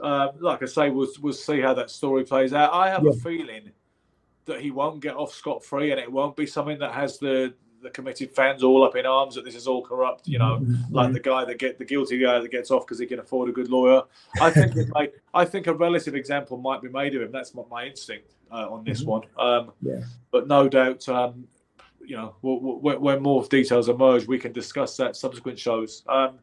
uh, 0.00 0.28
like 0.38 0.62
I 0.62 0.66
say, 0.66 0.90
we'll 0.90 1.08
we'll 1.20 1.32
see 1.32 1.60
how 1.60 1.74
that 1.74 1.90
story 1.90 2.24
plays 2.24 2.52
out. 2.52 2.72
I 2.72 2.88
have 2.88 3.04
yeah. 3.04 3.10
a 3.10 3.14
feeling 3.14 3.70
that 4.44 4.60
he 4.60 4.70
won't 4.70 5.00
get 5.00 5.14
off 5.14 5.32
scot 5.32 5.64
free, 5.64 5.90
and 5.90 6.00
it 6.00 6.10
won't 6.10 6.36
be 6.36 6.46
something 6.46 6.78
that 6.78 6.92
has 6.92 7.18
the 7.18 7.54
the 7.82 7.90
committed 7.90 8.30
fans 8.30 8.62
all 8.62 8.84
up 8.84 8.96
in 8.96 9.06
arms 9.06 9.34
that 9.34 9.44
this 9.44 9.54
is 9.54 9.66
all 9.66 9.82
corrupt. 9.82 10.26
You 10.28 10.38
know, 10.38 10.60
mm-hmm. 10.60 10.94
like 10.94 11.12
the 11.12 11.20
guy 11.20 11.44
that 11.44 11.58
get 11.58 11.78
the 11.78 11.84
guilty 11.84 12.18
guy 12.18 12.38
that 12.38 12.50
gets 12.50 12.70
off 12.70 12.86
because 12.86 12.98
he 12.98 13.06
can 13.06 13.18
afford 13.18 13.48
a 13.48 13.52
good 13.52 13.68
lawyer. 13.68 14.02
I 14.40 14.50
think 14.50 14.74
I 15.34 15.44
think 15.44 15.66
a 15.66 15.74
relative 15.74 16.14
example 16.14 16.56
might 16.56 16.82
be 16.82 16.88
made 16.88 17.14
of 17.14 17.22
him. 17.22 17.32
That's 17.32 17.54
my, 17.54 17.62
my 17.70 17.86
instinct 17.86 18.32
uh, 18.50 18.70
on 18.70 18.84
this 18.84 19.00
mm-hmm. 19.00 19.10
one. 19.10 19.22
Um, 19.38 19.72
yeah. 19.82 20.00
But 20.30 20.46
no 20.46 20.68
doubt, 20.68 21.08
um, 21.08 21.46
you 22.04 22.16
know, 22.16 22.34
when 22.42 23.22
more 23.22 23.44
details 23.44 23.88
emerge, 23.88 24.26
we 24.26 24.38
can 24.38 24.52
discuss 24.52 24.96
that 24.96 25.16
subsequent 25.16 25.58
shows. 25.58 26.02
Um, 26.08 26.38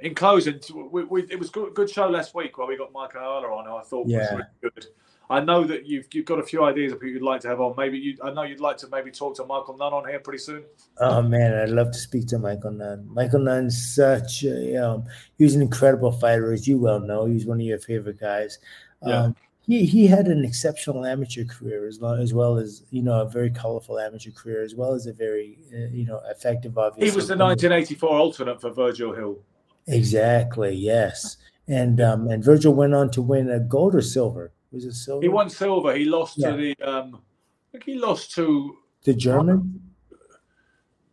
in 0.00 0.14
closing, 0.14 0.60
we, 0.90 1.04
we, 1.04 1.22
it 1.30 1.38
was 1.38 1.50
good, 1.50 1.74
good 1.74 1.88
show 1.88 2.08
last 2.08 2.34
week 2.34 2.58
where 2.58 2.66
we 2.66 2.76
got 2.76 2.92
Mike 2.92 3.14
Ayala 3.14 3.46
on, 3.48 3.64
who 3.64 3.76
I 3.76 3.82
thought 3.82 4.06
yeah. 4.08 4.18
was 4.18 4.30
really 4.32 4.44
good. 4.62 4.86
I 5.28 5.40
know 5.40 5.64
that 5.64 5.86
you've 5.86 6.06
you've 6.12 6.24
got 6.24 6.38
a 6.38 6.42
few 6.42 6.64
ideas 6.64 6.92
of 6.92 7.00
who 7.00 7.08
you'd 7.08 7.22
like 7.22 7.40
to 7.42 7.48
have 7.48 7.60
on. 7.60 7.74
Maybe 7.76 7.98
you, 7.98 8.16
I 8.22 8.30
know 8.30 8.42
you'd 8.42 8.60
like 8.60 8.76
to 8.78 8.88
maybe 8.88 9.10
talk 9.10 9.36
to 9.36 9.44
Michael 9.44 9.76
Nunn 9.76 9.92
on 9.92 10.08
here 10.08 10.20
pretty 10.20 10.38
soon. 10.38 10.64
Oh 10.98 11.22
man, 11.22 11.54
I'd 11.54 11.70
love 11.70 11.90
to 11.92 11.98
speak 11.98 12.26
to 12.28 12.38
Michael 12.38 12.72
Nunn. 12.72 13.08
Michael 13.12 13.40
Nunn's 13.40 13.94
such 13.94 14.44
a, 14.44 14.76
um, 14.76 15.04
he 15.36 15.44
was 15.44 15.54
an 15.54 15.62
incredible 15.62 16.12
fighter, 16.12 16.52
as 16.52 16.68
you 16.68 16.78
well 16.78 17.00
know. 17.00 17.26
He's 17.26 17.46
one 17.46 17.60
of 17.60 17.66
your 17.66 17.78
favorite 17.78 18.20
guys. 18.20 18.58
Yeah. 19.04 19.22
Um, 19.22 19.36
he, 19.66 19.84
he 19.84 20.06
had 20.06 20.26
an 20.26 20.44
exceptional 20.44 21.04
amateur 21.04 21.44
career 21.44 21.88
as 21.88 22.00
long 22.00 22.20
as 22.20 22.32
well 22.32 22.56
as 22.56 22.84
you 22.90 23.02
know 23.02 23.22
a 23.22 23.28
very 23.28 23.50
colorful 23.50 23.98
amateur 23.98 24.30
career 24.30 24.62
as 24.62 24.76
well 24.76 24.92
as 24.92 25.06
a 25.06 25.12
very 25.12 25.58
uh, 25.74 25.88
you 25.92 26.06
know 26.06 26.20
effective 26.30 26.78
obviously. 26.78 27.10
He 27.10 27.16
was 27.16 27.26
the 27.26 27.36
1984 27.36 28.08
alternate 28.08 28.60
for 28.60 28.70
Virgil 28.70 29.12
Hill. 29.12 29.40
Exactly. 29.88 30.74
Yes. 30.74 31.36
And 31.66 32.00
um, 32.00 32.28
and 32.28 32.44
Virgil 32.44 32.74
went 32.74 32.94
on 32.94 33.10
to 33.10 33.22
win 33.22 33.50
a 33.50 33.58
gold 33.58 33.96
or 33.96 34.02
silver 34.02 34.52
was 34.72 34.84
it 34.84 34.92
silver? 34.94 35.22
He 35.22 35.28
won 35.28 35.50
silver. 35.50 35.94
He 35.94 36.04
lost 36.04 36.38
yeah. 36.38 36.50
to 36.50 36.56
the. 36.56 36.76
Um, 36.82 37.22
I 37.68 37.72
think 37.72 37.84
he 37.84 37.94
lost 37.98 38.32
to 38.34 38.76
the 39.04 39.14
German. 39.14 39.82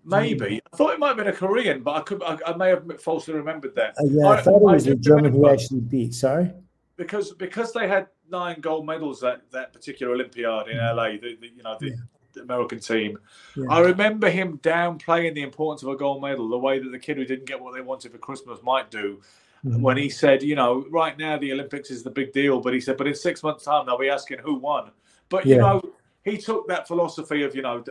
Maybe 0.05 0.61
I 0.71 0.75
thought 0.75 0.93
it 0.93 0.99
might 0.99 1.09
have 1.09 1.17
been 1.17 1.27
a 1.27 1.33
Korean, 1.33 1.81
but 1.81 1.95
I 1.95 2.01
could 2.01 2.21
I, 2.23 2.37
I 2.45 2.55
may 2.57 2.69
have 2.69 3.01
falsely 3.01 3.33
remembered 3.33 3.73
that. 3.75 3.95
Uh, 3.97 4.05
yeah, 4.09 4.27
I, 4.27 4.33
I, 4.37 4.41
thought 4.41 4.57
it 4.57 4.61
was 4.61 4.87
a 4.87 4.95
German 4.95 5.31
who 5.31 5.47
actually 5.47 5.79
beat. 5.79 6.13
Sorry, 6.13 6.51
because 6.97 7.33
because 7.33 7.71
they 7.71 7.87
had 7.87 8.07
nine 8.29 8.59
gold 8.59 8.85
medals 8.85 9.21
that 9.21 9.49
that 9.51 9.71
particular 9.71 10.13
Olympiad 10.13 10.67
in. 10.67 10.77
LA. 10.77 11.11
The, 11.11 11.37
the 11.39 11.47
you 11.55 11.63
know 11.63 11.77
the, 11.79 11.89
yeah. 11.89 11.95
the, 12.33 12.41
American 12.41 12.79
team. 12.79 13.17
Yeah. 13.55 13.67
I 13.69 13.79
remember 13.79 14.29
him 14.29 14.57
downplaying 14.57 15.35
the 15.35 15.43
importance 15.43 15.83
of 15.83 15.89
a 15.89 15.95
gold 15.95 16.21
medal, 16.21 16.49
the 16.49 16.57
way 16.57 16.79
that 16.79 16.89
the 16.89 16.99
kid 16.99 17.15
who 17.15 17.23
didn't 17.23 17.45
get 17.45 17.61
what 17.61 17.73
they 17.73 17.81
wanted 17.81 18.11
for 18.11 18.17
Christmas 18.17 18.61
might 18.61 18.91
do 18.91 19.21
mm-hmm. 19.65 19.81
when 19.81 19.97
he 19.97 20.09
said, 20.09 20.43
you 20.43 20.55
know, 20.55 20.85
right 20.89 21.17
now 21.17 21.37
the 21.37 21.51
Olympics 21.51 21.91
is 21.91 22.03
the 22.03 22.09
big 22.09 22.33
deal, 22.33 22.59
but 22.59 22.73
he 22.73 22.81
said, 22.81 22.97
but 22.97 23.07
in 23.07 23.15
six 23.15 23.43
months' 23.43 23.63
time 23.63 23.85
they'll 23.85 23.97
be 23.97 24.09
asking 24.09 24.39
who 24.39 24.55
won. 24.55 24.91
But 25.29 25.45
you 25.45 25.55
yeah. 25.55 25.61
know, 25.61 25.81
he 26.23 26.37
took 26.37 26.67
that 26.67 26.87
philosophy 26.87 27.43
of 27.43 27.55
you 27.55 27.61
know 27.61 27.83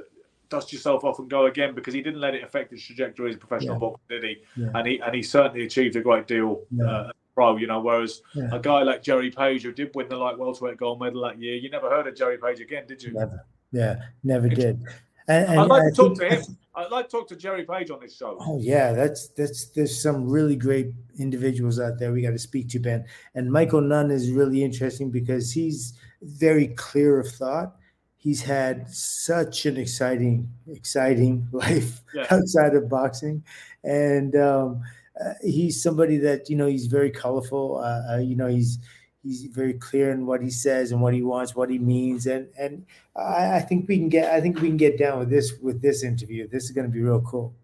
dust 0.48 0.72
yourself 0.72 1.02
off 1.02 1.18
and 1.18 1.30
go 1.30 1.46
again 1.46 1.74
because 1.74 1.94
he 1.94 2.02
didn't 2.02 2.20
let 2.20 2.34
it 2.34 2.44
affect 2.44 2.70
his 2.70 2.84
trajectory 2.84 3.30
as 3.30 3.36
a 3.36 3.38
professional 3.38 3.74
yeah. 3.74 3.80
boxer, 3.80 4.02
did 4.08 4.24
he? 4.24 4.36
Yeah. 4.56 4.70
And 4.74 4.86
he 4.86 5.00
and 5.00 5.14
he 5.14 5.22
certainly 5.22 5.64
achieved 5.64 5.96
a 5.96 6.00
great 6.00 6.26
deal. 6.26 6.62
Yeah. 6.70 6.84
Uh, 6.84 7.12
pro, 7.34 7.56
you 7.56 7.66
know, 7.66 7.80
whereas 7.80 8.20
a 8.52 8.58
guy 8.58 8.82
like 8.82 9.02
Jerry 9.02 9.30
Page, 9.30 9.62
who 9.62 9.72
did 9.72 9.90
win 9.94 10.08
the 10.08 10.16
light 10.16 10.38
welterweight 10.38 10.76
gold 10.76 11.00
medal 11.00 11.22
that 11.22 11.40
year, 11.40 11.54
you 11.54 11.70
never 11.70 11.88
heard 11.88 12.06
of 12.06 12.14
Jerry 12.14 12.36
Page 12.36 12.60
again, 12.60 12.84
did 12.86 13.02
you? 13.02 13.12
Never. 13.12 13.46
Yeah, 13.72 14.02
never 14.22 14.50
did. 14.50 14.84
And, 15.28 15.46
and 15.48 15.60
I'd 15.60 15.68
like 15.68 15.82
I 15.82 15.90
to 15.90 15.96
talk 15.96 16.18
to 16.18 16.28
him. 16.28 16.42
I'd 16.74 16.90
like 16.90 17.08
to 17.08 17.10
talk 17.10 17.28
to 17.28 17.36
Jerry 17.36 17.64
Page 17.64 17.90
on 17.90 18.00
this 18.00 18.16
show. 18.16 18.38
Oh 18.40 18.58
yeah, 18.58 18.92
that's 18.92 19.28
that's 19.28 19.66
there's 19.66 20.02
some 20.02 20.28
really 20.28 20.56
great 20.56 20.92
individuals 21.18 21.78
out 21.78 21.98
there 21.98 22.12
we 22.12 22.22
got 22.22 22.30
to 22.30 22.38
speak 22.38 22.68
to, 22.70 22.78
Ben. 22.78 23.04
And 23.34 23.52
Michael 23.52 23.82
Nunn 23.82 24.10
is 24.10 24.30
really 24.30 24.64
interesting 24.64 25.10
because 25.10 25.52
he's 25.52 25.92
very 26.22 26.68
clear 26.68 27.20
of 27.20 27.28
thought. 27.28 27.76
He's 28.16 28.40
had 28.40 28.88
such 28.88 29.66
an 29.66 29.76
exciting, 29.76 30.48
exciting 30.68 31.48
life 31.52 32.02
yeah. 32.14 32.26
outside 32.30 32.74
of 32.74 32.88
boxing, 32.88 33.44
and 33.84 34.34
um, 34.36 34.82
uh, 35.22 35.34
he's 35.42 35.82
somebody 35.82 36.16
that 36.18 36.48
you 36.48 36.56
know 36.56 36.66
he's 36.66 36.86
very 36.86 37.10
colorful. 37.10 37.78
Uh, 37.78 38.14
uh, 38.14 38.18
you 38.18 38.34
know 38.36 38.46
he's 38.46 38.78
he's 39.22 39.44
very 39.44 39.74
clear 39.74 40.10
in 40.10 40.26
what 40.26 40.42
he 40.42 40.50
says 40.50 40.92
and 40.92 41.00
what 41.00 41.14
he 41.14 41.22
wants, 41.22 41.54
what 41.54 41.70
he 41.70 41.78
means, 41.78 42.26
and 42.26 42.48
and 42.58 42.84
I, 43.16 43.56
I 43.56 43.60
think 43.60 43.88
we 43.88 43.98
can 43.98 44.08
get 44.08 44.32
I 44.32 44.40
think 44.40 44.60
we 44.60 44.68
can 44.68 44.76
get 44.76 44.98
down 44.98 45.18
with 45.18 45.30
this 45.30 45.54
with 45.60 45.80
this 45.80 46.02
interview. 46.02 46.48
This 46.48 46.64
is 46.64 46.70
going 46.70 46.86
to 46.86 46.92
be 46.92 47.00
real 47.00 47.20
cool. 47.20 47.54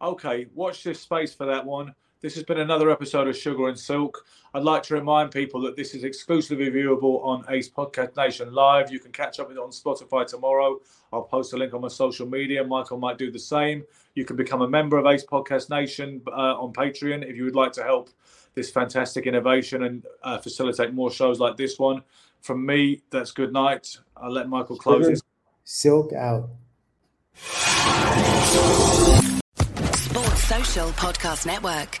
Okay, 0.00 0.46
watch 0.54 0.82
this 0.84 1.00
space 1.00 1.34
for 1.34 1.46
that 1.46 1.64
one. 1.64 1.94
This 2.22 2.34
has 2.34 2.44
been 2.44 2.60
another 2.60 2.90
episode 2.90 3.28
of 3.28 3.36
Sugar 3.36 3.68
and 3.68 3.78
Silk. 3.78 4.26
I'd 4.54 4.62
like 4.62 4.82
to 4.84 4.94
remind 4.94 5.30
people 5.30 5.60
that 5.60 5.76
this 5.76 5.94
is 5.94 6.02
exclusively 6.02 6.70
viewable 6.70 7.22
on 7.24 7.44
Ace 7.50 7.68
Podcast 7.68 8.16
Nation 8.16 8.52
Live. 8.52 8.90
You 8.90 8.98
can 8.98 9.12
catch 9.12 9.38
up 9.38 9.48
with 9.48 9.58
it 9.58 9.62
on 9.62 9.70
Spotify 9.70 10.26
tomorrow. 10.26 10.80
I'll 11.12 11.22
post 11.22 11.52
a 11.52 11.56
link 11.56 11.74
on 11.74 11.82
my 11.82 11.88
social 11.88 12.26
media. 12.26 12.64
Michael 12.64 12.98
might 12.98 13.18
do 13.18 13.30
the 13.30 13.38
same. 13.38 13.84
You 14.14 14.24
can 14.24 14.34
become 14.34 14.62
a 14.62 14.68
member 14.68 14.96
of 14.96 15.06
Ace 15.06 15.24
Podcast 15.24 15.68
Nation 15.68 16.22
uh, 16.28 16.58
on 16.58 16.72
Patreon 16.72 17.22
if 17.22 17.36
you 17.36 17.44
would 17.44 17.54
like 17.54 17.72
to 17.72 17.82
help 17.82 18.10
this 18.56 18.70
fantastic 18.70 19.26
innovation 19.26 19.84
and 19.84 20.04
uh, 20.24 20.38
facilitate 20.38 20.92
more 20.92 21.12
shows 21.12 21.38
like 21.38 21.56
this 21.56 21.78
one. 21.78 22.02
From 22.40 22.66
me, 22.66 23.02
that's 23.10 23.30
good 23.30 23.52
night. 23.52 23.98
I'll 24.16 24.32
let 24.32 24.48
Michael 24.48 24.78
close 24.78 25.06
his. 25.06 25.22
Silk 25.62 26.12
out. 26.12 26.48
Sports 29.94 30.42
Social 30.44 30.88
Podcast 30.90 31.46
Network. 31.46 32.00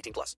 18 0.01 0.13
plus. 0.13 0.35